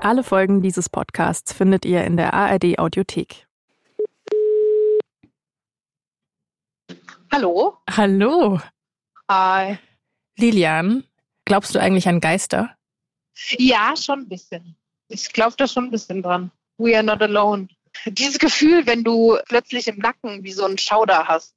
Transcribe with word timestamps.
Alle 0.00 0.22
Folgen 0.22 0.62
dieses 0.62 0.88
Podcasts 0.88 1.52
findet 1.52 1.84
ihr 1.84 2.04
in 2.04 2.16
der 2.16 2.32
ARD 2.32 2.78
Audiothek. 2.78 3.48
Hallo? 7.32 7.78
Hallo. 7.90 8.60
Hi. 9.28 9.78
Lilian, 10.36 11.04
glaubst 11.44 11.74
du 11.74 11.80
eigentlich 11.80 12.06
an 12.08 12.20
Geister? 12.20 12.74
Ja, 13.58 13.94
schon 13.96 14.20
ein 14.20 14.28
bisschen. 14.28 14.76
Ich 15.08 15.32
glaube 15.32 15.56
da 15.58 15.66
schon 15.66 15.86
ein 15.86 15.90
bisschen 15.90 16.22
dran. 16.22 16.52
We 16.78 16.94
are 16.94 17.04
not 17.04 17.20
alone. 17.20 17.66
Dieses 18.06 18.38
Gefühl, 18.38 18.86
wenn 18.86 19.02
du 19.02 19.36
plötzlich 19.48 19.88
im 19.88 19.98
Nacken 19.98 20.44
wie 20.44 20.52
so 20.52 20.64
einen 20.64 20.78
Schauder 20.78 21.26
hast. 21.26 21.56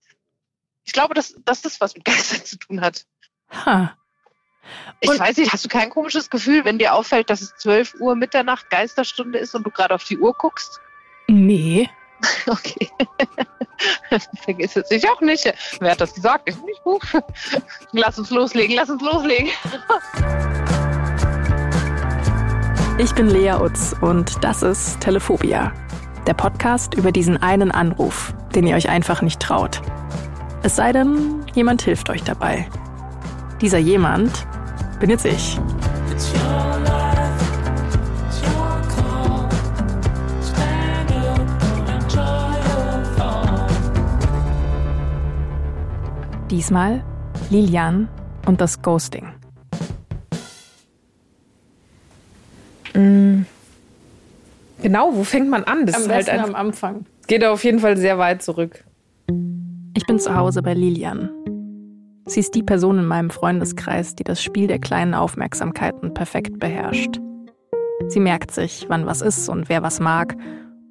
Ich 0.84 0.94
glaube, 0.94 1.14
dass, 1.14 1.36
dass 1.46 1.62
das 1.62 1.80
was 1.80 1.94
mit 1.96 2.06
Geistern 2.06 2.44
zu 2.44 2.58
tun 2.58 2.82
hat. 2.82 3.06
Ha. 3.52 3.96
Ich 5.00 5.10
Und- 5.10 5.20
weiß 5.20 5.38
nicht, 5.38 5.52
hast 5.52 5.66
du 5.66 5.70
kein 5.70 5.90
komisches 5.90 6.30
Gefühl, 6.30 6.64
wenn 6.66 6.78
dir 6.78 6.94
auffällt, 6.94 7.30
dass 7.30 7.42
es 7.42 7.56
12 7.58 7.96
Uhr 8.00 8.16
Mitternacht 8.16 8.70
Geisterstunde 8.70 9.40
ist 9.40 9.56
und 9.56 9.64
du 9.66 9.72
gerade 9.72 9.94
auf 9.96 10.04
die 10.04 10.18
Uhr 10.20 10.34
guckst? 10.34 10.80
Nee. 11.28 11.90
Okay. 12.46 12.88
Vergiss 14.44 14.76
es 14.76 14.92
ich 14.92 15.10
auch 15.10 15.22
nicht. 15.22 15.52
Wer 15.80 15.92
hat 15.92 16.02
das 16.02 16.14
gesagt? 16.14 16.48
Ich 16.48 16.56
nicht. 16.62 16.80
Lass 17.94 18.20
uns 18.20 18.30
loslegen, 18.30 18.76
lass 18.76 18.92
uns 18.92 19.02
loslegen. 19.02 19.50
Ich 22.98 23.16
bin 23.16 23.28
Lea 23.30 23.54
Utz 23.54 23.96
und 24.02 24.44
das 24.44 24.62
ist 24.62 25.00
Telephobia. 25.00 25.74
Der 26.28 26.36
Podcast 26.36 26.94
über 26.94 27.12
diesen 27.12 27.42
einen 27.42 27.72
Anruf, 27.72 28.34
den 28.54 28.68
ihr 28.68 28.76
euch 28.76 28.90
einfach 28.90 29.24
nicht 29.24 29.40
traut. 29.40 29.82
Es 30.62 30.76
sei 30.76 30.92
denn, 30.92 31.44
jemand 31.56 31.82
hilft 31.82 32.12
euch 32.12 32.22
dabei. 32.24 32.70
Dieser 33.62 33.78
jemand 33.78 34.48
bin 35.00 35.12
jetzt 35.12 35.24
ich. 35.24 35.60
Diesmal 46.50 47.04
Lilian 47.52 48.10
und 48.48 48.60
das 48.60 48.82
Ghosting. 48.82 49.28
Genau, 52.94 53.46
wo 55.14 55.24
fängt 55.24 55.50
man 55.50 55.64
an? 55.66 55.86
Das 55.86 56.00
ist 56.00 56.10
halt 56.10 56.28
einfach, 56.30 56.56
Anfang. 56.56 57.06
geht 57.28 57.46
auf 57.46 57.64
jeden 57.64 57.80
Fall 57.80 57.96
sehr 57.96 58.18
weit 58.18 58.42
zurück. 58.42 58.84
Ich 59.94 60.06
bin 60.08 60.20
zu 60.20 60.36
Hause 60.36 60.62
bei 60.64 60.74
Lilian. 60.74 61.30
Sie 62.26 62.40
ist 62.40 62.54
die 62.54 62.64
Person 62.64 63.00
in 63.00 63.06
meinem 63.06 63.30
Freundeskreis, 63.30 64.16
die 64.16 64.24
das 64.24 64.42
Spiel 64.42 64.68
der 64.68 64.80
kleinen 64.80 65.14
Aufmerksamkeiten 65.14 66.14
perfekt 66.14 66.60
beherrscht. 66.60 67.20
Sie 68.08 68.20
merkt 68.20 68.52
sich, 68.52 68.86
wann 68.90 69.06
was 69.06 69.22
ist 69.22 69.50
und 69.50 69.70
wer 69.70 69.82
was 69.82 70.00
mag 70.00 70.36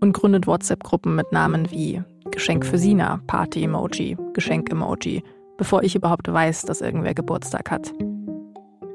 und 0.00 0.12
gründet 0.12 0.46
WhatsApp-Gruppen 0.46 1.14
mit 1.14 1.30
Namen 1.32 1.70
wie 1.70 2.02
Geschenk 2.30 2.66
für 2.66 2.78
Sina, 2.78 3.20
Party-Emoji, 3.26 4.16
Geschenk-Emoji, 4.32 5.22
bevor 5.56 5.82
ich 5.82 5.94
überhaupt 5.94 6.32
weiß, 6.32 6.62
dass 6.62 6.80
irgendwer 6.80 7.14
Geburtstag 7.14 7.70
hat. 7.70 7.92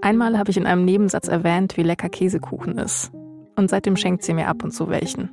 Einmal 0.02 0.38
habe 0.38 0.52
ich 0.52 0.58
in 0.58 0.66
einem 0.66 0.86
Nebensatz 0.86 1.28
erwähnt, 1.28 1.78
wie 1.78 1.84
lecker 1.84 2.10
Käsekuchen 2.10 2.78
ist. 2.78 3.12
Und 3.56 3.70
seitdem 3.70 3.96
schenkt 3.96 4.24
sie 4.24 4.34
mir 4.34 4.48
ab 4.48 4.64
und 4.64 4.72
zu 4.72 4.90
welchen. 4.90 5.30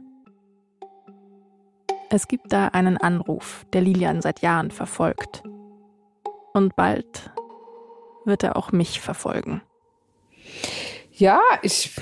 Es 2.10 2.28
gibt 2.28 2.52
da 2.52 2.68
einen 2.68 2.96
Anruf, 2.96 3.66
der 3.72 3.80
Lilian 3.80 4.20
seit 4.20 4.40
Jahren 4.40 4.70
verfolgt. 4.70 5.42
Und 6.52 6.76
bald 6.76 7.30
wird 8.24 8.42
er 8.42 8.56
auch 8.56 8.72
mich 8.72 9.00
verfolgen. 9.00 9.62
Ja, 11.12 11.40
ich 11.62 11.94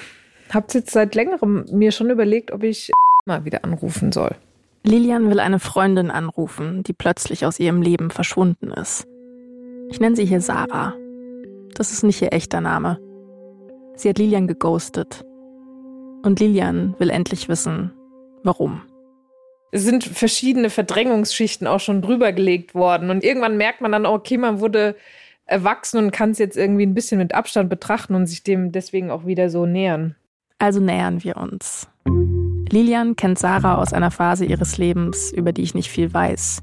habe 0.50 0.66
jetzt 0.72 0.90
seit 0.90 1.14
längerem 1.14 1.64
mir 1.70 1.92
schon 1.92 2.10
überlegt, 2.10 2.50
ob 2.52 2.62
ich 2.62 2.90
mal 3.26 3.44
wieder 3.44 3.64
anrufen 3.64 4.12
soll. 4.12 4.34
Lilian 4.82 5.28
will 5.28 5.40
eine 5.40 5.58
Freundin 5.60 6.10
anrufen, 6.10 6.82
die 6.82 6.94
plötzlich 6.94 7.44
aus 7.44 7.60
ihrem 7.60 7.82
Leben 7.82 8.10
verschwunden 8.10 8.70
ist. 8.70 9.06
Ich 9.90 10.00
nenne 10.00 10.16
sie 10.16 10.24
hier 10.24 10.40
Sarah. 10.40 10.94
Das 11.74 11.92
ist 11.92 12.02
nicht 12.02 12.22
ihr 12.22 12.32
echter 12.32 12.60
Name. 12.60 12.98
Sie 13.94 14.08
hat 14.08 14.18
Lilian 14.18 14.46
geghostet. 14.46 15.24
Und 16.22 16.40
Lilian 16.40 16.94
will 16.98 17.10
endlich 17.10 17.48
wissen, 17.48 17.92
warum. 18.42 18.82
Es 19.72 19.84
sind 19.84 20.04
verschiedene 20.04 20.70
Verdrängungsschichten 20.70 21.66
auch 21.66 21.80
schon 21.80 22.02
drüber 22.02 22.32
gelegt 22.32 22.74
worden. 22.74 23.10
Und 23.10 23.22
irgendwann 23.22 23.56
merkt 23.56 23.80
man 23.80 23.92
dann, 23.92 24.06
okay, 24.06 24.36
man 24.36 24.60
wurde 24.60 24.96
erwachsen 25.46 25.98
und 25.98 26.10
kann 26.12 26.30
es 26.30 26.38
jetzt 26.38 26.56
irgendwie 26.56 26.86
ein 26.86 26.94
bisschen 26.94 27.18
mit 27.18 27.34
Abstand 27.34 27.68
betrachten 27.68 28.14
und 28.14 28.26
sich 28.26 28.42
dem 28.42 28.72
deswegen 28.72 29.10
auch 29.10 29.26
wieder 29.26 29.50
so 29.50 29.66
nähern. 29.66 30.16
Also 30.58 30.80
nähern 30.80 31.22
wir 31.24 31.36
uns. 31.36 31.88
Lilian 32.70 33.16
kennt 33.16 33.38
Sarah 33.38 33.76
aus 33.76 33.92
einer 33.92 34.10
Phase 34.10 34.44
ihres 34.44 34.78
Lebens, 34.78 35.32
über 35.32 35.52
die 35.52 35.62
ich 35.62 35.74
nicht 35.74 35.90
viel 35.90 36.12
weiß. 36.12 36.62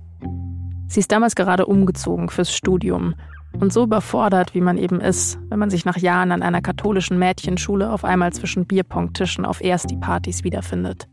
Sie 0.87 0.99
ist 0.99 1.11
damals 1.11 1.35
gerade 1.35 1.65
umgezogen 1.65 2.29
fürs 2.29 2.53
Studium 2.53 3.15
und 3.59 3.73
so 3.73 3.83
überfordert, 3.83 4.53
wie 4.53 4.61
man 4.61 4.77
eben 4.77 5.01
ist, 5.01 5.37
wenn 5.49 5.59
man 5.59 5.69
sich 5.69 5.83
nach 5.83 5.97
Jahren 5.97 6.31
an 6.31 6.43
einer 6.43 6.61
katholischen 6.61 7.19
Mädchenschule 7.19 7.91
auf 7.91 8.05
einmal 8.05 8.31
zwischen 8.31 8.65
Bierpongtischen 8.65 9.45
auf 9.45 9.61
Ersti-Partys 9.61 10.43
wiederfindet. 10.43 11.07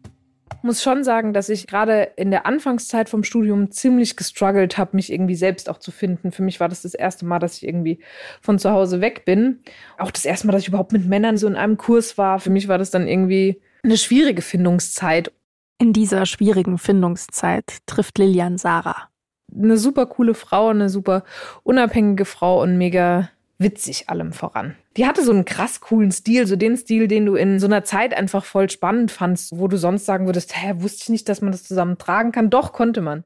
Muss 0.63 0.83
schon 0.83 1.05
sagen, 1.05 1.33
dass 1.33 1.49
ich 1.49 1.67
gerade 1.67 2.13
in 2.17 2.31
der 2.31 2.47
Anfangszeit 2.47 3.09
vom 3.09 3.25
Studium 3.25 3.71
ziemlich 3.71 4.17
gestruggelt 4.17 4.79
habe, 4.79 4.97
mich 4.97 5.13
irgendwie 5.13 5.35
selbst 5.35 5.69
auch 5.69 5.79
zu 5.79 5.91
finden. 5.91 6.33
Für 6.33 6.43
mich 6.43 6.61
war 6.61 6.69
das 6.69 6.83
das 6.83 6.95
erste 6.95 7.25
Mal, 7.25 7.39
dass 7.39 7.59
ich 7.59 7.67
irgendwie 7.67 8.01
von 8.41 8.59
zu 8.59 8.71
Hause 8.71 9.01
weg 9.01 9.25
bin. 9.25 9.61
Auch 9.99 10.11
das 10.11 10.25
erste 10.25 10.47
Mal, 10.47 10.53
dass 10.53 10.63
ich 10.63 10.69
überhaupt 10.69 10.93
mit 10.93 11.07
Männern 11.07 11.37
so 11.37 11.47
in 11.47 11.57
einem 11.57 11.77
Kurs 11.77 12.19
war. 12.19 12.41
Für 12.41 12.51
mich 12.51 12.69
war 12.69 12.79
das 12.79 12.91
dann 12.91 13.07
irgendwie 13.07 13.61
eine 13.83 13.99
schwierige 13.99 14.43
Findungszeit. 14.43 15.33
In 15.79 15.93
dieser 15.93 16.25
schwierigen 16.25 16.79
Findungszeit 16.79 17.79
trifft 17.87 18.19
Lilian 18.19 18.59
Sarah. 18.59 19.09
Eine 19.55 19.77
super 19.77 20.07
coole 20.07 20.35
Frau, 20.35 20.69
eine 20.69 20.89
super 20.89 21.25
unabhängige 21.63 22.25
Frau 22.25 22.63
und 22.63 22.79
mega 22.79 23.31
witzig 23.65 24.09
allem 24.09 24.33
voran. 24.33 24.77
Die 24.97 25.07
hatte 25.07 25.25
so 25.25 25.33
einen 25.33 25.45
krass 25.45 25.81
coolen 25.81 26.13
Stil, 26.13 26.47
so 26.47 26.55
den 26.55 26.77
Stil, 26.77 27.09
den 27.09 27.27
du 27.27 27.35
in 27.35 27.59
so 27.59 27.67
einer 27.67 27.83
Zeit 27.83 28.17
einfach 28.17 28.45
voll 28.45 28.71
spannend 28.71 29.11
fandst, 29.11 29.59
wo 29.59 29.67
du 29.67 29.77
sonst 29.77 30.05
sagen 30.07 30.27
würdest, 30.27 30.55
hä, 30.55 30.75
wusste 30.77 31.05
ich 31.05 31.09
nicht, 31.09 31.29
dass 31.29 31.41
man 31.41 31.51
das 31.51 31.65
zusammen 31.65 31.99
tragen 31.99 32.31
kann. 32.31 32.51
Doch, 32.51 32.73
konnte 32.73 33.01
man. 33.01 33.25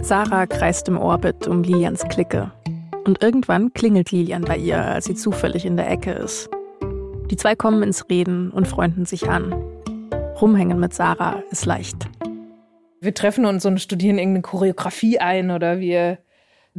Sarah 0.00 0.46
kreist 0.46 0.86
im 0.86 0.98
Orbit 0.98 1.48
um 1.48 1.64
Lilians 1.64 2.04
Clique. 2.04 2.52
Und 3.04 3.22
irgendwann 3.22 3.72
klingelt 3.72 4.12
Lilian 4.12 4.44
bei 4.44 4.56
ihr, 4.56 4.84
als 4.84 5.06
sie 5.06 5.14
zufällig 5.14 5.64
in 5.64 5.76
der 5.76 5.90
Ecke 5.90 6.12
ist. 6.12 6.48
Die 7.30 7.36
zwei 7.36 7.56
kommen 7.56 7.82
ins 7.82 8.08
Reden 8.08 8.50
und 8.50 8.68
freunden 8.68 9.06
sich 9.06 9.28
an. 9.28 9.52
Rumhängen 10.40 10.78
mit 10.78 10.94
Sarah 10.94 11.42
ist 11.50 11.66
leicht. 11.66 12.08
Wir 13.00 13.14
treffen 13.14 13.46
uns 13.46 13.64
und 13.64 13.80
studieren 13.80 14.18
irgendeine 14.18 14.42
Choreografie 14.42 15.18
ein 15.18 15.50
oder 15.50 15.80
wir 15.80 16.18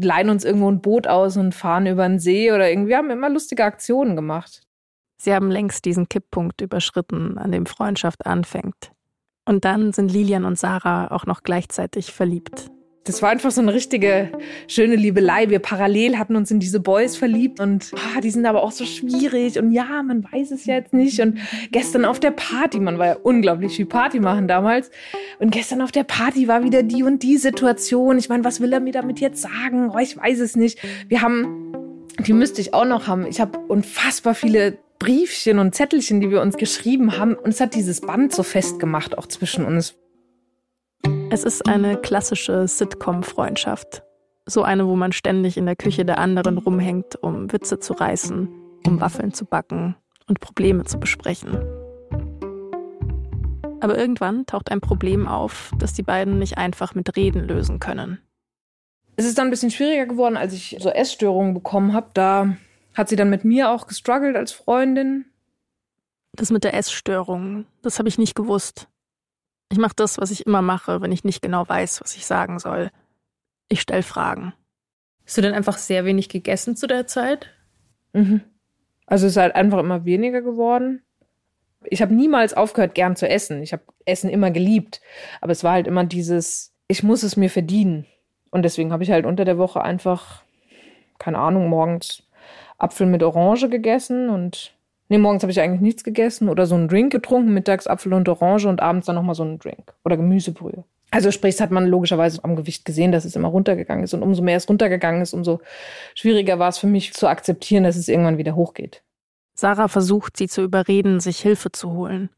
leihen 0.02 0.30
uns 0.30 0.46
irgendwo 0.46 0.70
ein 0.70 0.82
Boot 0.82 1.08
aus 1.08 1.38
und 1.38 1.56
fahren 1.56 1.88
über 1.88 2.08
den 2.08 2.20
See 2.20 2.52
oder 2.52 2.70
irgendwie 2.70 2.90
wir 2.90 2.98
haben 2.98 3.10
immer 3.10 3.30
lustige 3.30 3.64
Aktionen 3.64 4.16
gemacht. 4.16 4.62
Sie 5.22 5.34
haben 5.34 5.52
längst 5.52 5.86
diesen 5.86 6.08
Kipppunkt 6.08 6.62
überschritten, 6.62 7.38
an 7.38 7.52
dem 7.52 7.66
Freundschaft 7.66 8.26
anfängt. 8.26 8.92
Und 9.46 9.66
dann 9.66 9.92
sind 9.92 10.12
Lilian 10.12 10.46
und 10.46 10.58
Sarah 10.58 11.12
auch 11.12 11.26
noch 11.26 11.44
gleichzeitig 11.44 12.14
verliebt. 12.14 12.70
Das 13.06 13.22
war 13.22 13.30
einfach 13.30 13.50
so 13.50 13.62
eine 13.62 13.74
richtige 13.74 14.32
schöne 14.68 14.96
Liebelei. 14.96 15.50
Wir 15.50 15.60
parallel 15.60 16.18
hatten 16.18 16.36
uns 16.36 16.52
in 16.52 16.60
diese 16.60 16.80
Boys 16.80 17.16
verliebt 17.16 17.60
und 17.60 17.92
ah, 17.96 18.22
die 18.22 18.30
sind 18.30 18.46
aber 18.46 18.62
auch 18.62 18.72
so 18.72 18.86
schwierig 18.86 19.58
und 19.58 19.72
ja, 19.72 20.04
man 20.04 20.24
weiß 20.24 20.52
es 20.52 20.66
ja 20.66 20.76
jetzt 20.76 20.94
nicht. 20.94 21.20
Und 21.20 21.40
gestern 21.72 22.06
auf 22.06 22.20
der 22.20 22.32
Party, 22.32 22.80
man 22.80 23.00
war 23.00 23.06
ja 23.08 23.16
unglaublich 23.16 23.76
viel 23.76 23.86
Party 23.86 24.20
machen 24.20 24.48
damals. 24.48 24.92
Und 25.40 25.52
gestern 25.52 25.82
auf 25.82 25.92
der 25.92 26.04
Party 26.04 26.48
war 26.48 26.64
wieder 26.64 26.84
die 26.84 27.04
und 27.04 27.24
die 27.24 27.38
Situation. 27.38 28.18
Ich 28.18 28.30
meine, 28.30 28.44
was 28.44 28.60
will 28.60 28.74
er 28.74 28.80
mir 28.80 28.94
damit 28.94 29.20
jetzt 29.20 29.42
sagen? 29.42 29.90
Oh, 29.94 29.98
ich 29.98 30.18
weiß 30.18 30.40
es 30.40 30.56
nicht. 30.56 30.80
Wir 31.08 31.22
haben, 31.22 32.06
die 32.20 32.34
müsste 32.34 32.62
ich 32.62 32.74
auch 32.74 32.86
noch 32.86 33.08
haben. 33.08 33.26
Ich 33.26 33.40
habe 33.40 33.58
unfassbar 33.60 34.36
viele 34.36 34.78
Briefchen 35.00 35.58
und 35.60 35.74
Zettelchen, 35.74 36.20
die 36.20 36.30
wir 36.30 36.42
uns 36.42 36.58
geschrieben 36.58 37.18
haben. 37.18 37.34
Und 37.34 37.50
es 37.50 37.62
hat 37.62 37.74
dieses 37.74 38.02
Band 38.02 38.36
so 38.36 38.44
festgemacht, 38.44 39.18
auch 39.18 39.26
zwischen 39.26 39.66
uns. 39.66 39.96
Es 41.32 41.44
ist 41.44 41.70
eine 41.70 41.96
klassische 41.96 42.68
Sitcom-Freundschaft. 42.68 44.02
So 44.48 44.64
eine, 44.64 44.88
wo 44.88 44.96
man 44.96 45.12
ständig 45.12 45.58
in 45.58 45.68
der 45.68 45.76
Küche 45.76 46.04
der 46.04 46.18
anderen 46.18 46.58
rumhängt, 46.58 47.22
um 47.22 47.54
Witze 47.54 47.80
zu 47.80 47.94
reißen, 47.94 48.50
um 48.88 49.00
Waffeln 49.00 49.32
zu 49.32 49.46
backen 49.46 49.96
und 50.28 50.40
Probleme 50.40 50.86
zu 50.86 51.00
besprechen. 51.00 51.60
Aber 53.80 53.96
irgendwann 53.96 54.48
taucht 54.48 54.72
ein 54.72 54.82
Problem 54.82 55.28
auf, 55.28 55.72
das 55.78 55.94
die 55.94 56.02
beiden 56.02 56.40
nicht 56.40 56.58
einfach 56.58 56.96
mit 56.96 57.16
Reden 57.16 57.48
lösen 57.48 57.80
können. 57.80 58.20
Es 59.16 59.26
ist 59.26 59.38
dann 59.38 59.48
ein 59.48 59.52
bisschen 59.52 59.70
schwieriger 59.70 60.08
geworden, 60.08 60.36
als 60.36 60.54
ich 60.54 60.78
so 60.80 60.90
Essstörungen 60.90 61.54
bekommen 61.54 61.94
habe. 61.94 62.10
Da 62.16 62.56
hat 62.96 63.08
sie 63.08 63.16
dann 63.16 63.30
mit 63.30 63.46
mir 63.46 63.70
auch 63.70 63.86
gestruggelt 63.86 64.36
als 64.36 64.52
Freundin. 64.52 65.26
Das 66.34 66.50
mit 66.50 66.64
der 66.64 66.74
Essstörung, 66.74 67.66
das 67.84 68.00
habe 68.00 68.10
ich 68.10 68.18
nicht 68.18 68.34
gewusst. 68.34 68.88
Ich 69.72 69.78
mache 69.78 69.94
das, 69.96 70.18
was 70.18 70.32
ich 70.32 70.46
immer 70.46 70.62
mache, 70.62 71.02
wenn 71.02 71.12
ich 71.12 71.24
nicht 71.24 71.42
genau 71.42 71.68
weiß, 71.68 72.02
was 72.02 72.16
ich 72.16 72.26
sagen 72.26 72.60
soll. 72.60 72.92
Ich 73.68 73.82
stelle 73.82 74.04
Fragen. 74.04 74.54
Hast 75.26 75.38
du 75.38 75.42
denn 75.42 75.54
einfach 75.54 75.78
sehr 75.78 76.06
wenig 76.06 76.28
gegessen 76.28 76.76
zu 76.76 76.88
der 76.88 77.06
Zeit? 77.06 77.52
Mhm. 78.14 78.42
Also 79.06 79.28
es 79.28 79.34
ist 79.34 79.38
halt 79.38 79.56
einfach 79.56 79.80
immer 79.80 80.06
weniger 80.06 80.42
geworden. 80.42 81.04
Ich 81.86 82.02
habe 82.02 82.14
niemals 82.14 82.56
aufgehört, 82.56 82.96
gern 82.96 83.16
zu 83.16 83.30
essen. 83.30 83.62
Ich 83.62 83.72
habe 83.72 83.84
Essen 84.06 84.30
immer 84.30 84.52
geliebt. 84.52 85.02
Aber 85.40 85.52
es 85.52 85.64
war 85.64 85.74
halt 85.74 85.88
immer 85.88 86.04
dieses, 86.04 86.74
ich 86.88 87.04
muss 87.04 87.24
es 87.24 87.38
mir 87.38 87.50
verdienen. 87.50 88.06
Und 88.50 88.64
deswegen 88.64 88.92
habe 88.92 89.04
ich 89.04 89.12
halt 89.12 89.26
unter 89.26 89.46
der 89.46 89.60
Woche 89.60 89.82
einfach, 89.82 90.44
keine 91.20 91.38
Ahnung, 91.38 91.70
morgens 91.70 92.24
Apfel 92.80 93.06
mit 93.06 93.22
Orange 93.22 93.70
gegessen 93.70 94.30
und 94.30 94.74
nee, 95.10 95.18
morgens 95.18 95.44
habe 95.44 95.52
ich 95.52 95.60
eigentlich 95.60 95.82
nichts 95.82 96.04
gegessen 96.04 96.50
oder 96.50 96.66
so 96.66 96.76
einen 96.76 96.88
Drink 96.88 97.12
getrunken, 97.12 97.54
mittags 97.54 97.88
Apfel 97.88 98.14
und 98.14 98.30
Orange 98.30 98.68
und 98.68 98.82
abends 98.82 99.08
dann 99.08 99.16
nochmal 99.16 99.36
so 99.36 99.44
einen 99.44 99.60
Drink 99.60 99.94
oder 100.06 100.16
Gemüsebrühe. 100.16 100.86
Also 101.12 101.32
sprich, 101.32 101.56
das 101.56 101.62
hat 101.62 101.72
man 101.72 101.88
logischerweise 101.88 102.44
am 102.44 102.56
Gewicht 102.56 102.86
gesehen, 102.86 103.12
dass 103.12 103.26
es 103.26 103.36
immer 103.36 103.48
runtergegangen 103.48 104.04
ist. 104.04 104.14
Und 104.14 104.22
umso 104.22 104.44
mehr 104.44 104.58
es 104.58 104.70
runtergegangen 104.70 105.22
ist, 105.22 105.34
umso 105.34 105.60
schwieriger 106.14 106.60
war 106.60 106.70
es 106.70 106.78
für 106.78 106.88
mich 106.88 107.14
zu 107.14 107.28
akzeptieren, 107.28 107.84
dass 107.84 107.96
es 107.96 108.08
irgendwann 108.08 108.38
wieder 108.38 108.56
hochgeht. 108.56 109.02
Sarah 109.56 109.88
versucht, 109.88 110.38
sie 110.38 110.48
zu 110.48 110.62
überreden, 110.62 111.20
sich 111.20 111.40
Hilfe 111.40 111.72
zu 111.72 111.92
holen. 111.92 112.30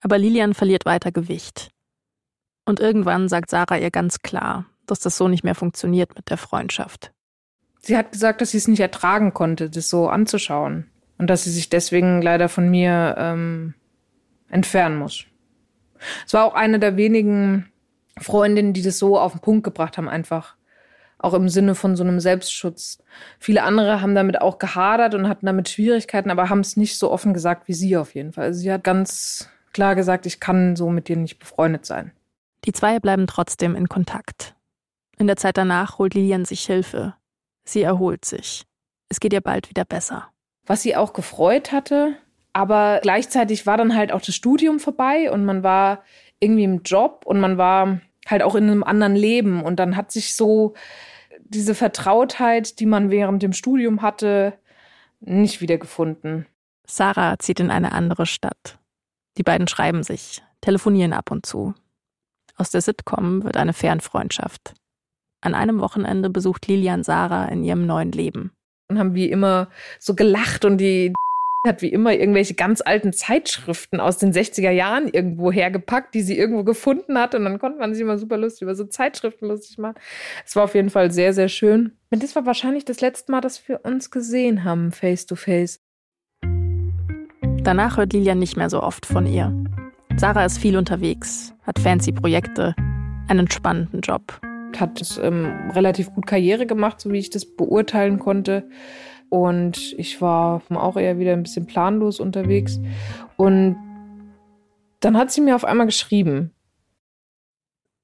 Aber 0.00 0.16
Lilian 0.16 0.54
verliert 0.54 0.86
weiter 0.86 1.12
Gewicht. 1.12 1.70
Und 2.64 2.80
irgendwann 2.80 3.28
sagt 3.28 3.50
Sarah 3.50 3.76
ihr 3.76 3.90
ganz 3.90 4.20
klar, 4.20 4.66
dass 4.86 5.00
das 5.00 5.16
so 5.16 5.28
nicht 5.28 5.44
mehr 5.44 5.54
funktioniert 5.54 6.16
mit 6.16 6.30
der 6.30 6.38
Freundschaft. 6.38 7.12
Sie 7.80 7.96
hat 7.96 8.12
gesagt, 8.12 8.40
dass 8.40 8.50
sie 8.52 8.58
es 8.58 8.68
nicht 8.68 8.80
ertragen 8.80 9.34
konnte, 9.34 9.70
das 9.70 9.88
so 9.90 10.08
anzuschauen. 10.08 10.90
Und 11.18 11.28
dass 11.28 11.44
sie 11.44 11.50
sich 11.50 11.68
deswegen 11.68 12.22
leider 12.22 12.48
von 12.48 12.70
mir 12.70 13.16
ähm, 13.18 13.74
entfernen 14.50 14.96
muss. 14.96 15.24
Es 16.26 16.32
war 16.32 16.44
auch 16.44 16.54
eine 16.54 16.78
der 16.78 16.96
wenigen 16.96 17.70
Freundinnen, 18.18 18.72
die 18.72 18.82
das 18.82 18.98
so 18.98 19.18
auf 19.18 19.32
den 19.32 19.40
Punkt 19.40 19.64
gebracht 19.64 19.98
haben, 19.98 20.08
einfach. 20.08 20.54
Auch 21.18 21.34
im 21.34 21.48
Sinne 21.48 21.74
von 21.74 21.96
so 21.96 22.04
einem 22.04 22.20
Selbstschutz. 22.20 23.02
Viele 23.40 23.64
andere 23.64 24.00
haben 24.00 24.14
damit 24.14 24.40
auch 24.40 24.58
gehadert 24.58 25.14
und 25.16 25.28
hatten 25.28 25.46
damit 25.46 25.68
Schwierigkeiten, 25.68 26.30
aber 26.30 26.48
haben 26.48 26.60
es 26.60 26.76
nicht 26.76 26.96
so 26.96 27.10
offen 27.10 27.34
gesagt 27.34 27.66
wie 27.66 27.74
sie 27.74 27.96
auf 27.96 28.14
jeden 28.14 28.32
Fall. 28.32 28.44
Also 28.44 28.60
sie 28.60 28.72
hat 28.72 28.84
ganz 28.84 29.50
klar 29.72 29.96
gesagt, 29.96 30.26
ich 30.26 30.38
kann 30.38 30.76
so 30.76 30.90
mit 30.90 31.08
dir 31.08 31.16
nicht 31.16 31.40
befreundet 31.40 31.86
sein. 31.86 32.12
Die 32.64 32.72
zwei 32.72 33.00
bleiben 33.00 33.26
trotzdem 33.26 33.74
in 33.74 33.88
Kontakt. 33.88 34.54
In 35.18 35.26
der 35.26 35.36
Zeit 35.36 35.56
danach 35.56 35.98
holt 35.98 36.14
Lilian 36.14 36.44
sich 36.44 36.64
Hilfe. 36.64 37.14
Sie 37.64 37.82
erholt 37.82 38.24
sich. 38.24 38.64
Es 39.08 39.18
geht 39.18 39.32
ihr 39.32 39.40
bald 39.40 39.68
wieder 39.68 39.84
besser. 39.84 40.28
Was 40.68 40.82
sie 40.82 40.94
auch 40.94 41.12
gefreut 41.12 41.72
hatte. 41.72 42.14
Aber 42.52 43.00
gleichzeitig 43.02 43.66
war 43.66 43.76
dann 43.76 43.96
halt 43.96 44.12
auch 44.12 44.20
das 44.20 44.34
Studium 44.34 44.78
vorbei 44.78 45.30
und 45.30 45.44
man 45.44 45.62
war 45.62 46.04
irgendwie 46.40 46.64
im 46.64 46.82
Job 46.82 47.22
und 47.24 47.40
man 47.40 47.58
war 47.58 48.00
halt 48.26 48.42
auch 48.42 48.54
in 48.54 48.64
einem 48.64 48.84
anderen 48.84 49.16
Leben. 49.16 49.62
Und 49.62 49.76
dann 49.80 49.96
hat 49.96 50.12
sich 50.12 50.34
so 50.34 50.74
diese 51.40 51.74
Vertrautheit, 51.74 52.78
die 52.78 52.86
man 52.86 53.10
während 53.10 53.42
dem 53.42 53.52
Studium 53.52 54.02
hatte, 54.02 54.54
nicht 55.20 55.60
wiedergefunden. 55.60 56.46
Sarah 56.86 57.38
zieht 57.38 57.60
in 57.60 57.70
eine 57.70 57.92
andere 57.92 58.26
Stadt. 58.26 58.78
Die 59.36 59.42
beiden 59.42 59.68
schreiben 59.68 60.02
sich, 60.02 60.42
telefonieren 60.60 61.12
ab 61.12 61.30
und 61.30 61.46
zu. 61.46 61.74
Aus 62.56 62.70
der 62.70 62.80
Sitcom 62.80 63.44
wird 63.44 63.56
eine 63.56 63.72
Fernfreundschaft. 63.72 64.74
An 65.40 65.54
einem 65.54 65.80
Wochenende 65.80 66.28
besucht 66.28 66.66
Lilian 66.66 67.04
Sarah 67.04 67.46
in 67.46 67.62
ihrem 67.62 67.86
neuen 67.86 68.10
Leben. 68.12 68.52
Und 68.88 68.98
haben 68.98 69.14
wie 69.14 69.30
immer 69.30 69.68
so 69.98 70.14
gelacht 70.14 70.64
und 70.64 70.78
die 70.78 71.12
hat 71.66 71.82
wie 71.82 71.88
immer 71.88 72.12
irgendwelche 72.12 72.54
ganz 72.54 72.80
alten 72.80 73.12
Zeitschriften 73.12 74.00
aus 74.00 74.18
den 74.18 74.32
60er 74.32 74.70
Jahren 74.70 75.08
irgendwo 75.08 75.52
hergepackt, 75.52 76.14
die 76.14 76.22
sie 76.22 76.38
irgendwo 76.38 76.64
gefunden 76.64 77.18
hat. 77.18 77.34
Und 77.34 77.44
dann 77.44 77.58
konnte 77.58 77.78
man 77.78 77.92
sich 77.92 78.02
immer 78.02 78.18
super 78.18 78.36
lustig 78.36 78.62
über 78.62 78.74
so 78.74 78.84
Zeitschriften 78.84 79.46
lustig 79.46 79.78
machen. 79.78 79.96
Es 80.46 80.56
war 80.56 80.64
auf 80.64 80.74
jeden 80.74 80.90
Fall 80.90 81.10
sehr, 81.10 81.32
sehr 81.32 81.48
schön. 81.48 81.92
Und 82.10 82.22
das 82.22 82.34
war 82.36 82.46
wahrscheinlich 82.46 82.84
das 82.84 83.00
letzte 83.00 83.32
Mal, 83.32 83.40
dass 83.40 83.68
wir 83.68 83.84
uns 83.84 84.10
gesehen 84.10 84.64
haben, 84.64 84.92
face 84.92 85.26
to 85.26 85.36
face. 85.36 85.80
Danach 87.62 87.98
hört 87.98 88.12
Lilian 88.12 88.38
nicht 88.38 88.56
mehr 88.56 88.70
so 88.70 88.82
oft 88.82 89.04
von 89.04 89.26
ihr. 89.26 89.52
Sarah 90.16 90.44
ist 90.44 90.58
viel 90.58 90.76
unterwegs, 90.76 91.52
hat 91.64 91.78
fancy 91.78 92.12
Projekte, 92.12 92.74
einen 93.28 93.50
spannenden 93.50 94.00
Job. 94.00 94.40
Hat 94.76 95.18
ähm, 95.22 95.70
relativ 95.70 96.12
gut 96.14 96.26
Karriere 96.26 96.66
gemacht, 96.66 97.00
so 97.00 97.10
wie 97.10 97.18
ich 97.18 97.30
das 97.30 97.56
beurteilen 97.56 98.18
konnte. 98.18 98.68
Und 99.28 99.94
ich 99.98 100.20
war 100.20 100.62
auch 100.70 100.96
eher 100.96 101.18
wieder 101.18 101.32
ein 101.32 101.42
bisschen 101.42 101.66
planlos 101.66 102.20
unterwegs. 102.20 102.78
Und 103.36 103.76
dann 105.00 105.16
hat 105.16 105.30
sie 105.30 105.40
mir 105.40 105.54
auf 105.54 105.64
einmal 105.64 105.86
geschrieben. 105.86 106.54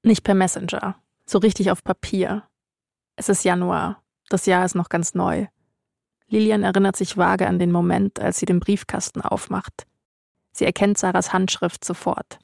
Nicht 0.03 0.23
per 0.23 0.35
Messenger, 0.35 0.95
so 1.25 1.39
richtig 1.39 1.71
auf 1.71 1.83
Papier. 1.83 2.43
Es 3.15 3.29
ist 3.29 3.43
Januar, 3.43 4.03
das 4.29 4.45
Jahr 4.45 4.65
ist 4.65 4.75
noch 4.75 4.89
ganz 4.89 5.15
neu. 5.15 5.47
Lilian 6.27 6.63
erinnert 6.63 6.95
sich 6.95 7.17
vage 7.17 7.47
an 7.47 7.59
den 7.59 7.71
Moment, 7.71 8.19
als 8.19 8.39
sie 8.39 8.45
den 8.45 8.59
Briefkasten 8.59 9.21
aufmacht. 9.21 9.87
Sie 10.51 10.65
erkennt 10.65 10.97
Sarahs 10.97 11.33
Handschrift 11.33 11.83
sofort. 11.83 12.39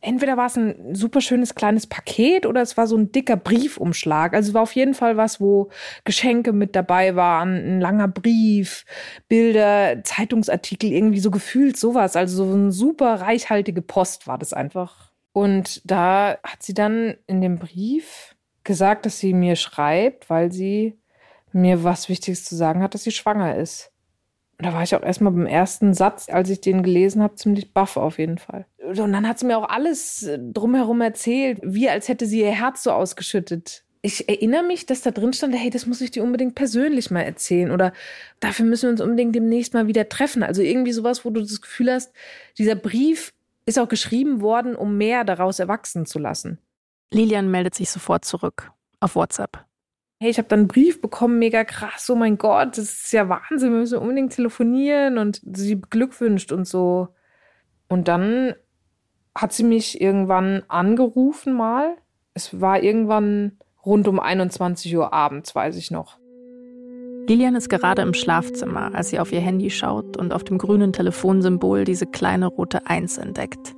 Entweder 0.00 0.36
war 0.36 0.46
es 0.46 0.56
ein 0.56 0.94
super 0.94 1.20
schönes 1.20 1.56
kleines 1.56 1.88
Paket 1.88 2.46
oder 2.46 2.62
es 2.62 2.76
war 2.76 2.86
so 2.86 2.96
ein 2.96 3.10
dicker 3.10 3.36
Briefumschlag. 3.36 4.32
Also 4.32 4.50
es 4.50 4.54
war 4.54 4.62
auf 4.62 4.72
jeden 4.72 4.94
Fall 4.94 5.16
was, 5.16 5.40
wo 5.40 5.70
Geschenke 6.04 6.52
mit 6.52 6.76
dabei 6.76 7.16
waren, 7.16 7.54
ein 7.54 7.80
langer 7.80 8.06
Brief, 8.06 8.84
Bilder, 9.28 10.04
Zeitungsartikel, 10.04 10.92
irgendwie 10.92 11.18
so 11.18 11.32
gefühlt 11.32 11.76
sowas. 11.76 12.14
Also 12.14 12.44
so 12.44 12.52
eine 12.52 12.70
super 12.70 13.20
reichhaltige 13.20 13.82
Post 13.82 14.28
war 14.28 14.38
das 14.38 14.52
einfach. 14.52 15.10
Und 15.32 15.82
da 15.84 16.38
hat 16.44 16.62
sie 16.62 16.74
dann 16.74 17.16
in 17.26 17.40
dem 17.40 17.58
Brief 17.58 18.36
gesagt, 18.62 19.04
dass 19.04 19.18
sie 19.18 19.34
mir 19.34 19.56
schreibt, 19.56 20.30
weil 20.30 20.52
sie 20.52 20.98
mir 21.52 21.82
was 21.82 22.08
Wichtiges 22.08 22.44
zu 22.44 22.54
sagen 22.54 22.82
hat, 22.82 22.94
dass 22.94 23.04
sie 23.04 23.12
schwanger 23.12 23.56
ist. 23.56 23.90
Da 24.58 24.72
war 24.72 24.82
ich 24.82 24.94
auch 24.94 25.02
erstmal 25.02 25.32
beim 25.32 25.46
ersten 25.46 25.94
Satz, 25.94 26.28
als 26.28 26.50
ich 26.50 26.60
den 26.60 26.82
gelesen 26.82 27.22
habe, 27.22 27.36
ziemlich 27.36 27.72
baff 27.72 27.96
auf 27.96 28.18
jeden 28.18 28.38
Fall. 28.38 28.66
Und 28.84 28.96
dann 28.96 29.28
hat 29.28 29.38
sie 29.38 29.46
mir 29.46 29.56
auch 29.56 29.68
alles 29.68 30.24
äh, 30.24 30.38
drumherum 30.38 31.00
erzählt, 31.00 31.60
wie 31.62 31.88
als 31.88 32.08
hätte 32.08 32.26
sie 32.26 32.40
ihr 32.40 32.50
Herz 32.50 32.82
so 32.82 32.90
ausgeschüttet. 32.90 33.84
Ich 34.02 34.28
erinnere 34.28 34.64
mich, 34.64 34.86
dass 34.86 35.02
da 35.02 35.10
drin 35.10 35.32
stand, 35.32 35.54
hey, 35.56 35.70
das 35.70 35.86
muss 35.86 36.00
ich 36.00 36.10
dir 36.10 36.24
unbedingt 36.24 36.54
persönlich 36.54 37.10
mal 37.10 37.22
erzählen 37.22 37.70
oder 37.70 37.92
dafür 38.40 38.64
müssen 38.64 38.84
wir 38.84 38.90
uns 38.90 39.00
unbedingt 39.00 39.34
demnächst 39.34 39.74
mal 39.74 39.86
wieder 39.86 40.08
treffen. 40.08 40.42
Also 40.42 40.62
irgendwie 40.62 40.92
sowas, 40.92 41.24
wo 41.24 41.30
du 41.30 41.40
das 41.40 41.60
Gefühl 41.60 41.92
hast, 41.92 42.12
dieser 42.58 42.76
Brief 42.76 43.32
ist 43.66 43.78
auch 43.78 43.88
geschrieben 43.88 44.40
worden, 44.40 44.74
um 44.74 44.96
mehr 44.96 45.24
daraus 45.24 45.58
erwachsen 45.58 46.06
zu 46.06 46.18
lassen. 46.18 46.58
Lilian 47.12 47.50
meldet 47.50 47.74
sich 47.74 47.90
sofort 47.90 48.24
zurück. 48.24 48.72
Auf 49.00 49.14
WhatsApp. 49.14 49.67
Hey, 50.20 50.30
ich 50.30 50.38
habe 50.38 50.48
dann 50.48 50.60
einen 50.60 50.68
Brief 50.68 51.00
bekommen, 51.00 51.38
mega 51.38 51.62
krass, 51.62 52.10
oh 52.10 52.16
mein 52.16 52.38
Gott, 52.38 52.76
das 52.76 53.04
ist 53.04 53.12
ja 53.12 53.28
Wahnsinn, 53.28 53.70
wir 53.70 53.78
müssen 53.78 53.98
unbedingt 53.98 54.32
telefonieren 54.32 55.16
und 55.16 55.40
sie 55.44 55.76
beglückwünscht 55.76 56.50
und 56.50 56.66
so. 56.66 57.08
Und 57.88 58.08
dann 58.08 58.54
hat 59.36 59.52
sie 59.52 59.62
mich 59.62 60.00
irgendwann 60.00 60.64
angerufen 60.66 61.52
mal. 61.52 61.96
Es 62.34 62.60
war 62.60 62.82
irgendwann 62.82 63.58
rund 63.86 64.08
um 64.08 64.18
21 64.18 64.96
Uhr 64.96 65.12
abends, 65.12 65.54
weiß 65.54 65.76
ich 65.76 65.92
noch. 65.92 66.18
Lilian 67.28 67.54
ist 67.54 67.68
gerade 67.68 68.02
im 68.02 68.14
Schlafzimmer, 68.14 68.94
als 68.94 69.10
sie 69.10 69.20
auf 69.20 69.32
ihr 69.32 69.40
Handy 69.40 69.70
schaut 69.70 70.16
und 70.16 70.32
auf 70.32 70.42
dem 70.42 70.58
grünen 70.58 70.92
Telefonsymbol 70.92 71.84
diese 71.84 72.06
kleine 72.06 72.46
rote 72.46 72.86
Eins 72.86 73.18
entdeckt. 73.18 73.76